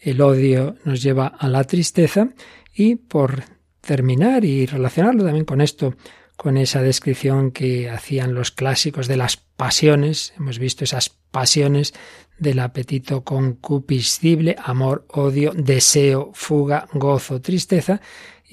el 0.00 0.22
odio 0.22 0.76
nos 0.84 1.02
lleva 1.02 1.26
a 1.26 1.46
la 1.46 1.64
tristeza 1.64 2.30
y 2.72 2.94
por 2.94 3.44
terminar 3.82 4.46
y 4.46 4.64
relacionarlo 4.64 5.24
también 5.24 5.44
con 5.44 5.60
esto, 5.60 5.94
con 6.38 6.56
esa 6.56 6.80
descripción 6.80 7.50
que 7.50 7.90
hacían 7.90 8.32
los 8.32 8.50
clásicos 8.50 9.08
de 9.08 9.18
las 9.18 9.36
pasiones, 9.36 10.32
hemos 10.38 10.58
visto 10.58 10.84
esas 10.84 11.10
pasiones 11.10 11.92
del 12.38 12.60
apetito 12.60 13.24
concupiscible, 13.24 14.56
amor, 14.58 15.04
odio, 15.10 15.52
deseo, 15.54 16.30
fuga, 16.32 16.88
gozo, 16.94 17.42
tristeza, 17.42 18.00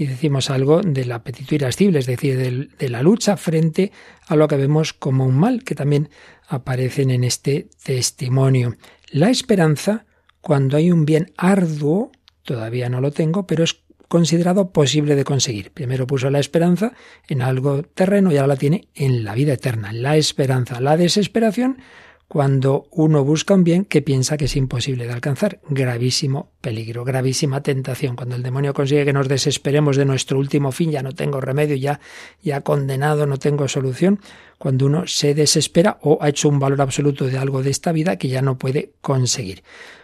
y 0.02 0.08
decimos 0.08 0.50
algo 0.50 0.82
del 0.82 1.12
apetito 1.12 1.54
irascible, 1.54 2.00
es 2.00 2.08
decir, 2.08 2.68
de 2.76 2.90
la 2.90 3.04
lucha 3.04 3.38
frente 3.38 3.92
a 4.28 4.36
lo 4.36 4.48
que 4.48 4.58
vemos 4.58 4.94
como 4.94 5.28
un 5.28 5.38
mal, 5.38 5.64
que 5.64 5.76
también 5.76 6.10
aparecen 6.48 7.12
en 7.12 7.24
este 7.24 7.70
testimonio. 7.84 8.78
La 9.12 9.30
esperanza, 9.30 10.08
cuando 10.42 10.76
hay 10.76 10.92
un 10.92 11.06
bien 11.06 11.32
arduo, 11.38 12.12
todavía 12.42 12.90
no 12.90 13.00
lo 13.00 13.12
tengo, 13.12 13.46
pero 13.46 13.64
es 13.64 13.84
considerado 14.08 14.72
posible 14.72 15.14
de 15.14 15.24
conseguir. 15.24 15.70
Primero 15.70 16.08
puso 16.08 16.32
la 16.32 16.40
esperanza 16.40 16.94
en 17.28 17.44
algo 17.44 17.84
terreno 17.84 18.32
y 18.32 18.38
ahora 18.38 18.56
la 18.56 18.58
tiene 18.58 18.88
en 18.96 19.24
la 19.24 19.36
vida 19.36 19.54
eterna. 19.54 19.94
La 19.94 20.18
esperanza, 20.18 20.82
la 20.82 20.98
desesperación, 20.98 21.78
cuando 22.32 22.88
uno 22.92 23.26
busca 23.26 23.54
un 23.56 23.66
bien 23.66 23.84
que 23.84 24.02
piensa 24.02 24.38
que 24.38 24.46
es 24.46 24.56
imposible 24.56 25.06
de 25.06 25.12
alcanzar. 25.12 25.60
Gravísimo 25.68 26.54
peligro, 26.62 27.04
gravísima 27.04 27.62
tentación. 27.62 28.16
Cuando 28.16 28.38
el 28.38 28.42
demonio 28.42 28.74
consigue 28.74 29.04
que 29.04 29.12
nos 29.12 29.28
desesperemos 29.28 29.98
de 29.98 30.06
nuestro 30.06 30.40
último 30.40 30.72
fin, 30.72 30.92
ya 30.92 31.04
no 31.04 31.12
tengo 31.12 31.42
remedio, 31.42 31.76
ya, 31.76 32.00
ya 32.42 32.62
condenado, 32.62 33.28
no 33.28 33.36
tengo 33.36 33.68
solución. 33.68 34.22
Cuando 34.58 34.86
uno 34.86 35.08
se 35.08 35.34
desespera 35.34 36.00
o 36.04 36.20
ha 36.22 36.30
hecho 36.30 36.48
un 36.48 36.58
valor 36.58 36.82
absoluto 36.82 37.26
de 37.26 37.38
algo 37.38 37.64
de 37.64 37.72
esta 37.72 37.92
vida 37.92 38.16
que 38.16 38.30
ya 38.30 38.42
no 38.42 38.58
puede 38.58 38.94
conseguir. 39.02 39.62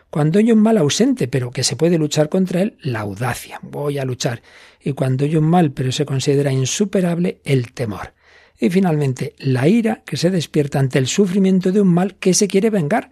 Cuando 0.09 0.39
hay 0.39 0.51
un 0.51 0.59
mal 0.59 0.77
ausente, 0.77 1.29
pero 1.29 1.51
que 1.51 1.63
se 1.63 1.77
puede 1.77 1.97
luchar 1.97 2.27
contra 2.27 2.61
él, 2.61 2.77
la 2.81 2.99
audacia. 2.99 3.61
Voy 3.61 3.99
a 3.99 4.03
luchar. 4.03 4.41
Y 4.83 4.91
cuando 4.91 5.23
hay 5.23 5.37
un 5.37 5.45
mal, 5.45 5.71
pero 5.71 5.93
se 5.93 6.05
considera 6.05 6.51
insuperable, 6.51 7.39
el 7.45 7.71
temor. 7.71 8.16
Y 8.59 8.69
finalmente, 8.69 9.35
la 9.37 9.67
ira 9.67 10.01
que 10.05 10.17
se 10.17 10.31
despierta 10.31 10.79
ante 10.79 10.99
el 10.99 11.07
sufrimiento 11.07 11.71
de 11.71 11.81
un 11.81 11.89
mal 11.89 12.15
que 12.15 12.33
se 12.33 12.47
quiere 12.47 12.69
vengar. 12.69 13.11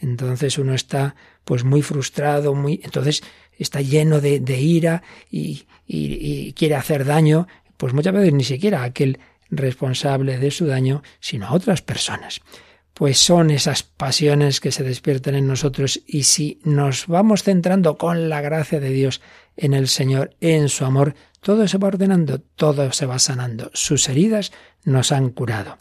Entonces 0.00 0.58
uno 0.58 0.74
está 0.74 1.14
pues 1.44 1.64
muy 1.64 1.82
frustrado, 1.82 2.54
muy 2.54 2.80
entonces 2.82 3.22
está 3.58 3.80
lleno 3.82 4.20
de, 4.20 4.38
ira 4.60 5.02
y, 5.30 5.66
y, 5.86 6.52
quiere 6.54 6.74
hacer 6.74 7.04
daño, 7.04 7.46
pues 7.76 7.92
muchas 7.92 8.14
veces 8.14 8.32
ni 8.32 8.44
siquiera 8.44 8.80
a 8.80 8.84
aquel 8.84 9.18
responsable 9.50 10.38
de 10.38 10.50
su 10.50 10.66
daño, 10.66 11.02
sino 11.20 11.46
a 11.46 11.52
otras 11.52 11.82
personas. 11.82 12.40
Pues 12.94 13.18
son 13.18 13.50
esas 13.50 13.82
pasiones 13.82 14.60
que 14.60 14.72
se 14.72 14.82
despiertan 14.82 15.34
en 15.34 15.46
nosotros 15.46 16.00
y 16.06 16.24
si 16.24 16.60
nos 16.64 17.06
vamos 17.06 17.42
centrando 17.42 17.98
con 17.98 18.28
la 18.28 18.40
gracia 18.40 18.80
de 18.80 18.90
Dios 18.90 19.20
en 19.56 19.74
el 19.74 19.88
Señor, 19.88 20.34
en 20.40 20.68
su 20.68 20.84
amor, 20.84 21.14
todo 21.40 21.66
se 21.68 21.78
va 21.78 21.88
ordenando, 21.88 22.40
todo 22.40 22.92
se 22.92 23.06
va 23.06 23.18
sanando. 23.18 23.70
Sus 23.74 24.08
heridas 24.08 24.52
nos 24.84 25.12
han 25.12 25.30
curado. 25.30 25.78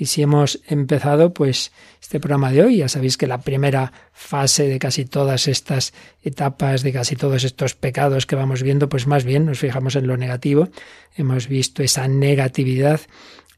Y 0.00 0.06
si 0.06 0.22
hemos 0.22 0.60
empezado, 0.66 1.34
pues, 1.34 1.72
este 2.00 2.20
programa 2.20 2.50
de 2.50 2.62
hoy, 2.64 2.78
ya 2.78 2.88
sabéis 2.88 3.18
que 3.18 3.26
la 3.26 3.42
primera 3.42 3.92
fase 4.14 4.66
de 4.66 4.78
casi 4.78 5.04
todas 5.04 5.46
estas 5.46 5.92
etapas, 6.22 6.82
de 6.82 6.90
casi 6.90 7.16
todos 7.16 7.44
estos 7.44 7.74
pecados 7.74 8.24
que 8.24 8.34
vamos 8.34 8.62
viendo, 8.62 8.88
pues 8.88 9.06
más 9.06 9.24
bien 9.24 9.44
nos 9.44 9.58
fijamos 9.58 9.96
en 9.96 10.06
lo 10.06 10.16
negativo. 10.16 10.70
Hemos 11.14 11.48
visto 11.48 11.82
esa 11.82 12.08
negatividad 12.08 13.02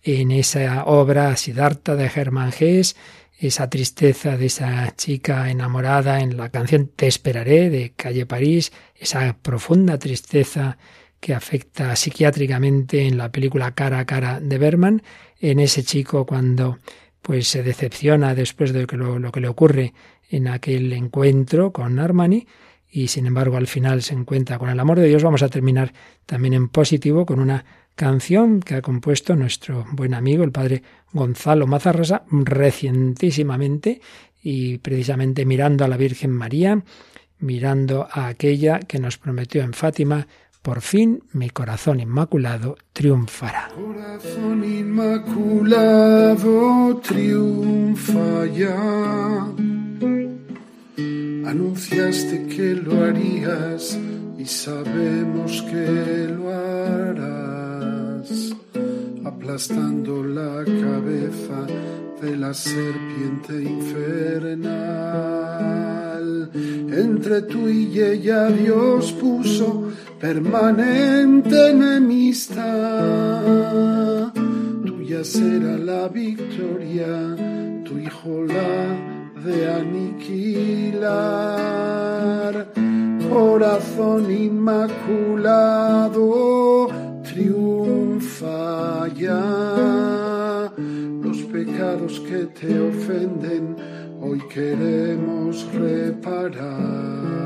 en 0.02 0.32
esa 0.32 0.82
obra 0.84 1.36
Siddhartha 1.36 1.94
de 1.94 2.08
Germán 2.08 2.50
Gess, 2.50 2.96
esa 3.38 3.70
tristeza 3.70 4.36
de 4.36 4.46
esa 4.46 4.92
chica 4.96 5.48
enamorada 5.48 6.20
en 6.20 6.36
la 6.36 6.48
canción 6.48 6.88
Te 6.88 7.06
esperaré 7.06 7.70
de 7.70 7.92
Calle 7.94 8.26
París, 8.26 8.72
esa 8.96 9.36
profunda 9.40 9.96
tristeza 9.98 10.76
que 11.22 11.34
afecta 11.34 11.94
psiquiátricamente 11.94 13.06
en 13.06 13.16
la 13.16 13.30
película 13.30 13.76
Cara 13.76 14.00
a 14.00 14.04
Cara 14.04 14.40
de 14.40 14.58
Berman, 14.58 15.02
en 15.40 15.60
ese 15.60 15.84
chico 15.84 16.26
cuando 16.26 16.78
pues 17.22 17.46
se 17.46 17.62
decepciona 17.62 18.34
después 18.34 18.72
de 18.72 18.88
lo, 18.90 19.30
que 19.30 19.40
le 19.40 19.46
ocurre 19.46 19.94
en 20.28 20.48
aquel 20.48 20.92
encuentro 20.92 21.72
con 21.72 22.00
Armani 22.00 22.48
y 22.90 23.06
sin 23.06 23.26
embargo 23.26 23.56
al 23.56 23.68
final 23.68 24.02
se 24.02 24.14
encuentra 24.14 24.58
con 24.58 24.68
el 24.68 24.80
amor 24.80 24.98
de 24.98 25.06
Dios. 25.06 25.22
Vamos 25.22 25.44
a 25.44 25.48
terminar 25.48 25.92
también 26.26 26.54
en 26.54 26.68
positivo 26.68 27.24
con 27.24 27.38
una 27.38 27.64
canción 27.94 28.58
que 28.58 28.74
ha 28.74 28.82
compuesto 28.82 29.36
nuestro 29.36 29.86
buen 29.92 30.14
amigo, 30.14 30.42
el 30.42 30.50
padre 30.50 30.82
Gonzalo 31.12 31.68
Mazarrasa, 31.68 32.24
recientísimamente 32.32 34.00
y 34.42 34.78
precisamente 34.78 35.44
mirando 35.44 35.84
a 35.84 35.88
la 35.88 35.96
Virgen 35.96 36.32
María, 36.32 36.82
mirando 37.38 38.08
a 38.10 38.26
aquella 38.26 38.80
que 38.80 38.98
nos 38.98 39.18
prometió 39.18 39.62
en 39.62 39.72
Fátima, 39.72 40.26
por 40.62 40.80
fin 40.80 41.22
mi 41.32 41.50
corazón 41.50 42.00
inmaculado 42.00 42.76
triunfará. 42.92 43.68
Corazón 43.74 44.64
inmaculado 44.64 46.46
triunfa 46.98 48.46
ya. 48.46 49.48
Anunciaste 51.44 52.46
que 52.46 52.74
lo 52.76 53.04
harías 53.04 53.98
y 54.38 54.46
sabemos 54.46 55.62
que 55.62 56.28
lo 56.28 56.48
harás, 56.54 58.30
aplastando 59.24 60.22
la 60.22 60.64
cabeza 60.64 61.66
de 62.22 62.36
la 62.36 62.54
serpiente 62.54 63.62
infernal. 63.62 64.72
Entre 66.54 67.42
tú 67.42 67.68
y 67.68 68.00
ella 68.00 68.48
Dios 68.48 69.12
puso 69.12 69.90
permanente 70.22 71.70
enemistad. 71.70 72.62
Tuya 74.86 75.24
será 75.24 75.76
la 75.76 76.06
victoria, 76.06 77.34
tu 77.84 77.98
hijo 77.98 78.44
la 78.44 78.94
de 79.44 79.56
aniquilar. 79.80 81.02
Corazón 83.32 84.30
inmaculado, 84.30 86.22
triunfa 87.24 89.08
ya. 89.08 90.72
Los 91.24 91.38
pecados 91.54 92.20
que 92.20 92.46
te 92.46 92.78
ofenden, 92.78 93.74
hoy 94.20 94.40
queremos 94.54 95.66
reparar. 95.74 97.42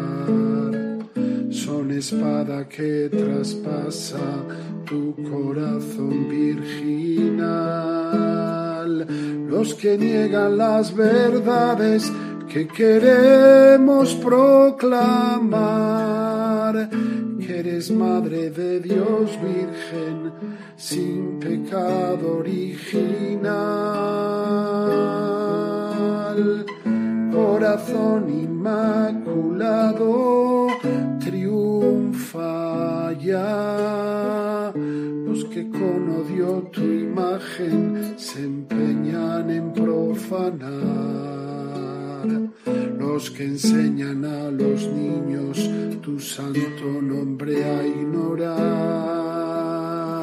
Son 1.51 1.91
espada 1.91 2.69
que 2.69 3.09
traspasa 3.11 4.45
tu 4.85 5.15
corazón 5.17 6.29
virginal. 6.29 7.47
Los 9.49 9.75
que 9.75 9.99
niegan 9.99 10.57
las 10.59 10.95
verdades 10.95 12.13
que 12.49 12.67
queremos 12.67 14.15
proclamar, 14.15 14.89
que 17.39 17.59
eres 17.59 17.91
Madre 17.91 18.51
de 18.51 18.81
Dios 18.81 19.39
Virgen, 19.43 20.33
sin 20.77 21.39
pecado 21.39 22.39
original. 22.39 23.47
Corazón 27.31 28.31
inmaculado, 28.31 30.07
ya. 33.21 34.73
Los 34.75 35.45
que 35.47 35.69
con 35.71 36.11
odio 36.21 36.69
tu 36.73 36.83
imagen 36.83 38.15
se 38.17 38.45
empeñan 38.45 39.51
en 39.51 39.73
profanar 39.73 41.17
los 42.99 43.31
que 43.31 43.45
enseñan 43.45 44.25
a 44.25 44.51
los 44.51 44.87
niños 44.89 45.71
tu 46.03 46.19
santo 46.21 47.01
nombre 47.01 47.65
a 47.65 47.87
ignorar. 47.87 49.26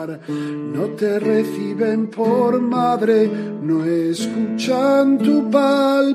No 0.05 0.85
te 0.97 1.19
reciben 1.19 2.07
por 2.07 2.59
madre, 2.61 3.29
no 3.61 3.85
escuchan 3.85 5.17
tu 5.17 5.49
palpitar. 5.49 6.13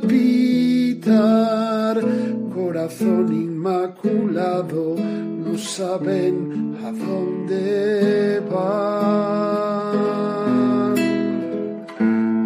Corazón 2.55 3.33
inmaculado, 3.33 4.97
no 4.97 5.57
saben 5.57 6.77
a 6.85 6.93
dónde 6.93 8.43
van. 8.51 8.99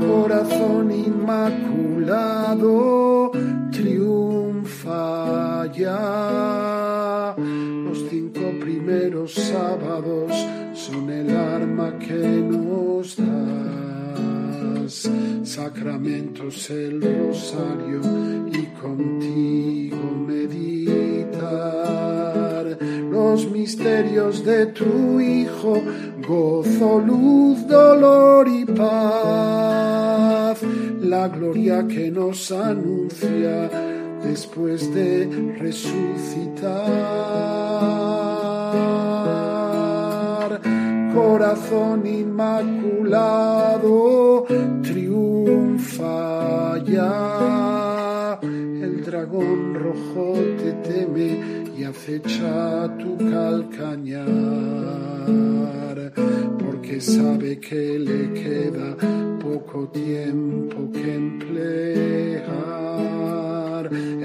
Corazón 0.01 0.93
inmaculado, 0.93 2.33
triunfa 3.73 5.67
ya. 5.73 6.62
Primeros 8.93 9.33
sábados 9.33 10.31
son 10.75 11.09
el 11.09 11.35
arma 11.35 11.99
que 11.99 12.13
nos 12.13 13.17
das. 13.17 15.11
Sacramentos 15.45 16.69
el 16.69 17.01
rosario 17.01 18.03
y 18.53 18.67
contigo 18.83 19.97
meditar. 20.27 21.47
Los 23.11 23.51
misterios 23.51 24.45
de 24.45 24.67
tu 24.67 25.19
Hijo, 25.21 25.83
gozo, 26.29 26.99
luz, 26.99 27.67
dolor 27.67 28.47
y 28.47 28.67
paz. 28.67 30.61
La 31.01 31.29
gloria 31.29 31.89
que 31.89 32.11
nos 32.11 32.53
anuncia 32.53 33.71
después 34.23 34.93
de 34.93 35.55
resucitar. 35.59 37.23
Corazón 41.15 42.07
inmaculado, 42.07 43.27
triunfa 44.83 46.79
ya. 46.85 48.39
El 48.43 49.05
dragón 49.05 49.75
rojo 49.75 50.35
te 50.59 50.73
teme 50.89 51.39
y 51.77 51.85
acecha 51.85 52.97
tu 52.99 53.19
calcañar, 53.19 54.27
porque 56.59 57.01
sabe 57.01 57.61
que 57.61 57.99
le 57.99 58.33
queda 58.33 58.97
poco 59.41 59.89
tiempo 59.89 60.91
que 60.93 61.15
emplear 61.15 62.23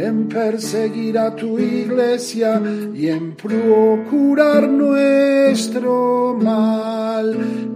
en 0.08 0.28
perseguir 0.30 1.18
a 1.18 1.36
tu 1.36 1.60
iglesia 1.60 2.62
y 2.93 3.10
en 3.10 3.36
procurar 3.36 4.70
nuestro 4.70 6.38
mal. 6.41 7.36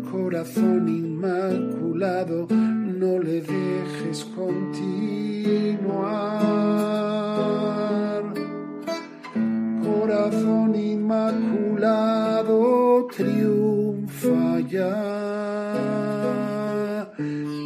Corazón 0.10 0.88
inmaculado, 0.88 2.48
no 2.50 3.20
le 3.20 3.42
dejes 3.42 4.26
continuar. 4.36 4.62
Corazón 9.84 10.76
inmaculado, 10.76 12.58
triunfa 13.16 14.60
ya. 14.70 15.04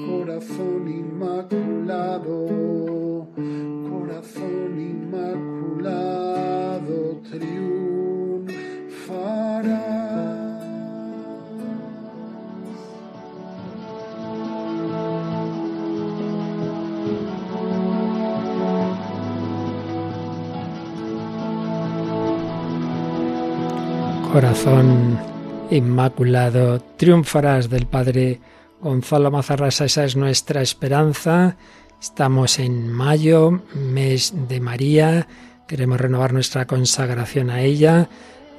Corazón 0.09 0.87
inmaculado 0.87 2.64
inmaculado 5.15 6.99
triunfará. 7.29 8.25
Corazón 24.31 25.17
inmaculado, 25.71 26.79
triunfarás 26.97 27.69
del 27.69 27.87
Padre 27.87 28.39
Gonzalo 28.81 29.31
Mazarrasa, 29.31 29.85
esa 29.85 30.03
es 30.03 30.15
nuestra 30.15 30.61
esperanza. 30.61 31.57
Estamos 32.05 32.59
en 32.59 32.91
mayo, 32.91 33.61
mes 33.73 34.31
de 34.47 34.59
María, 34.59 35.27
queremos 35.67 35.99
renovar 35.99 36.33
nuestra 36.33 36.67
consagración 36.67 37.49
a 37.49 37.61
ella. 37.63 38.09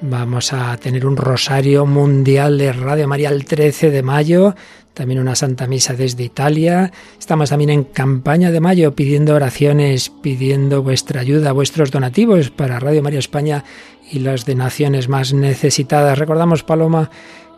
Vamos 0.01 0.51
a 0.51 0.75
tener 0.75 1.07
un 1.07 1.15
rosario 1.15 1.85
mundial 1.85 2.57
de 2.57 2.73
Radio 2.73 3.07
María 3.07 3.29
el 3.29 3.45
13 3.45 3.89
de 3.89 4.03
mayo, 4.03 4.53
también 4.93 5.21
una 5.21 5.33
Santa 5.33 5.65
Misa 5.65 5.93
desde 5.93 6.25
Italia. 6.25 6.91
Estamos 7.17 7.49
también 7.49 7.69
en 7.69 7.83
campaña 7.85 8.51
de 8.51 8.59
mayo 8.59 8.93
pidiendo 8.93 9.33
oraciones, 9.33 10.09
pidiendo 10.09 10.83
vuestra 10.83 11.21
ayuda, 11.21 11.53
vuestros 11.53 11.89
donativos 11.89 12.49
para 12.49 12.81
Radio 12.81 13.01
María 13.01 13.19
España 13.19 13.63
y 14.11 14.19
las 14.19 14.45
de 14.45 14.55
naciones 14.55 15.07
más 15.07 15.33
necesitadas. 15.33 16.19
Recordamos, 16.19 16.63
Paloma, 16.63 17.09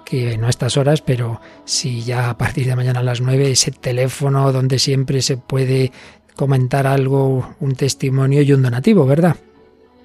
que 0.10 0.38
no 0.38 0.48
a 0.48 0.50
estas 0.50 0.78
horas, 0.78 1.02
pero 1.02 1.40
si 1.66 2.02
ya 2.02 2.30
a 2.30 2.38
partir 2.38 2.66
de 2.66 2.76
mañana 2.76 3.02
a 3.02 3.04
las 3.04 3.22
9 3.22 3.52
ese 3.52 3.72
teléfono 3.72 4.52
donde 4.52 4.80
siempre 4.80 5.22
se 5.22 5.38
puede 5.38 5.92
comentar 6.36 6.88
algo, 6.88 7.56
un 7.60 7.76
testimonio 7.76 8.42
y 8.42 8.54
un 8.54 8.64
donativo, 8.64 9.06
¿verdad? 9.06 9.36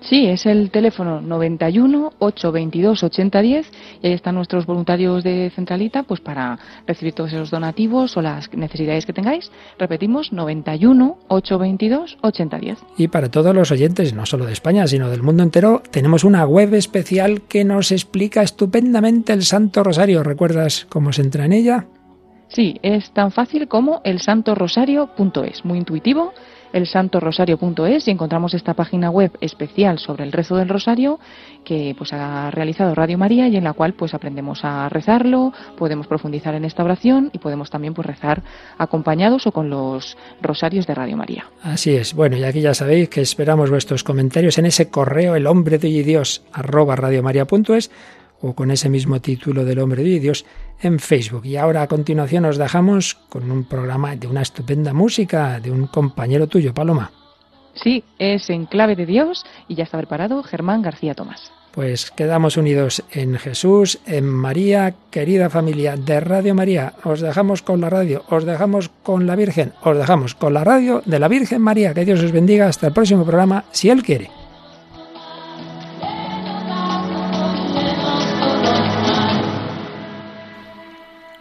Sí, 0.08 0.26
es 0.26 0.44
el 0.44 0.70
teléfono 0.70 1.22
91 1.22 2.12
822 2.18 3.02
8010 3.04 3.66
y 4.02 4.06
ahí 4.06 4.12
están 4.12 4.34
nuestros 4.34 4.66
voluntarios 4.66 5.24
de 5.24 5.50
Centralita 5.54 6.02
pues 6.02 6.20
para 6.20 6.58
recibir 6.86 7.14
todos 7.14 7.32
esos 7.32 7.50
donativos 7.50 8.14
o 8.18 8.20
las 8.20 8.52
necesidades 8.52 9.06
que 9.06 9.14
tengáis. 9.14 9.50
Repetimos 9.78 10.30
91 10.30 11.18
822 11.28 12.18
8010. 12.20 12.78
Y 12.98 13.08
para 13.08 13.30
todos 13.30 13.54
los 13.54 13.70
oyentes, 13.70 14.12
no 14.12 14.26
solo 14.26 14.44
de 14.44 14.52
España, 14.52 14.86
sino 14.86 15.08
del 15.08 15.22
mundo 15.22 15.42
entero, 15.42 15.82
tenemos 15.90 16.22
una 16.22 16.44
web 16.44 16.74
especial 16.74 17.40
que 17.48 17.64
nos 17.64 17.90
explica 17.90 18.42
estupendamente 18.42 19.32
el 19.32 19.42
Santo 19.42 19.82
Rosario. 19.82 20.22
¿Recuerdas 20.22 20.86
cómo 20.90 21.14
se 21.14 21.22
entra 21.22 21.46
en 21.46 21.54
ella? 21.54 21.86
Sí, 22.48 22.78
es 22.82 23.10
tan 23.12 23.32
fácil 23.32 23.68
como 23.68 24.02
el 24.04 24.20
santorosario.es, 24.20 25.64
muy 25.64 25.78
intuitivo 25.78 26.34
elsantorosario.es 26.74 28.08
y 28.08 28.10
encontramos 28.10 28.52
esta 28.52 28.74
página 28.74 29.08
web 29.08 29.30
especial 29.40 29.98
sobre 29.98 30.24
el 30.24 30.32
rezo 30.32 30.56
del 30.56 30.68
rosario 30.68 31.18
que 31.64 31.94
pues 31.96 32.12
ha 32.12 32.50
realizado 32.50 32.94
Radio 32.94 33.16
María 33.16 33.48
y 33.48 33.56
en 33.56 33.64
la 33.64 33.72
cual 33.72 33.94
pues 33.94 34.12
aprendemos 34.12 34.64
a 34.64 34.88
rezarlo, 34.88 35.52
podemos 35.78 36.06
profundizar 36.06 36.54
en 36.54 36.64
esta 36.64 36.84
oración 36.84 37.30
y 37.32 37.38
podemos 37.38 37.70
también 37.70 37.94
pues 37.94 38.06
rezar 38.06 38.42
acompañados 38.76 39.46
o 39.46 39.52
con 39.52 39.70
los 39.70 40.16
rosarios 40.42 40.86
de 40.86 40.94
Radio 40.94 41.16
María. 41.16 41.46
Así 41.62 41.94
es. 41.94 42.12
Bueno, 42.12 42.36
y 42.36 42.44
aquí 42.44 42.60
ya 42.60 42.74
sabéis 42.74 43.08
que 43.08 43.22
esperamos 43.22 43.70
vuestros 43.70 44.04
comentarios 44.04 44.58
en 44.58 44.66
ese 44.66 44.90
correo 44.90 45.36
el 45.36 45.46
hombre 45.46 45.78
de 45.78 45.88
Dios 46.02 46.42
arroba 46.52 46.96
o 48.44 48.54
con 48.54 48.70
ese 48.70 48.88
mismo 48.88 49.20
título 49.20 49.64
del 49.64 49.78
hombre 49.78 50.04
de 50.04 50.20
Dios 50.20 50.44
en 50.80 50.98
Facebook. 50.98 51.46
Y 51.46 51.56
ahora 51.56 51.82
a 51.82 51.88
continuación 51.88 52.44
os 52.44 52.58
dejamos 52.58 53.14
con 53.28 53.50
un 53.50 53.64
programa 53.64 54.16
de 54.16 54.26
una 54.26 54.42
estupenda 54.42 54.92
música 54.92 55.60
de 55.60 55.70
un 55.70 55.86
compañero 55.86 56.46
tuyo, 56.46 56.74
Paloma. 56.74 57.10
Sí, 57.74 58.04
es 58.18 58.50
en 58.50 58.66
clave 58.66 58.96
de 58.96 59.06
Dios 59.06 59.44
y 59.66 59.74
ya 59.74 59.84
está 59.84 59.98
preparado 59.98 60.42
Germán 60.42 60.82
García 60.82 61.14
Tomás. 61.14 61.50
Pues 61.72 62.12
quedamos 62.12 62.56
unidos 62.56 63.02
en 63.10 63.36
Jesús, 63.36 63.98
en 64.06 64.26
María, 64.26 64.94
querida 65.10 65.50
familia 65.50 65.96
de 65.96 66.20
Radio 66.20 66.54
María. 66.54 66.92
Os 67.02 67.20
dejamos 67.20 67.62
con 67.62 67.80
la 67.80 67.90
radio, 67.90 68.24
os 68.28 68.44
dejamos 68.44 68.90
con 69.02 69.26
la 69.26 69.34
Virgen, 69.34 69.72
os 69.82 69.98
dejamos 69.98 70.36
con 70.36 70.54
la 70.54 70.62
radio 70.62 71.02
de 71.04 71.18
la 71.18 71.26
Virgen 71.26 71.62
María. 71.62 71.92
Que 71.92 72.04
Dios 72.04 72.22
os 72.22 72.30
bendiga. 72.30 72.68
Hasta 72.68 72.86
el 72.86 72.92
próximo 72.92 73.24
programa, 73.24 73.64
si 73.72 73.90
Él 73.90 74.04
quiere. 74.04 74.43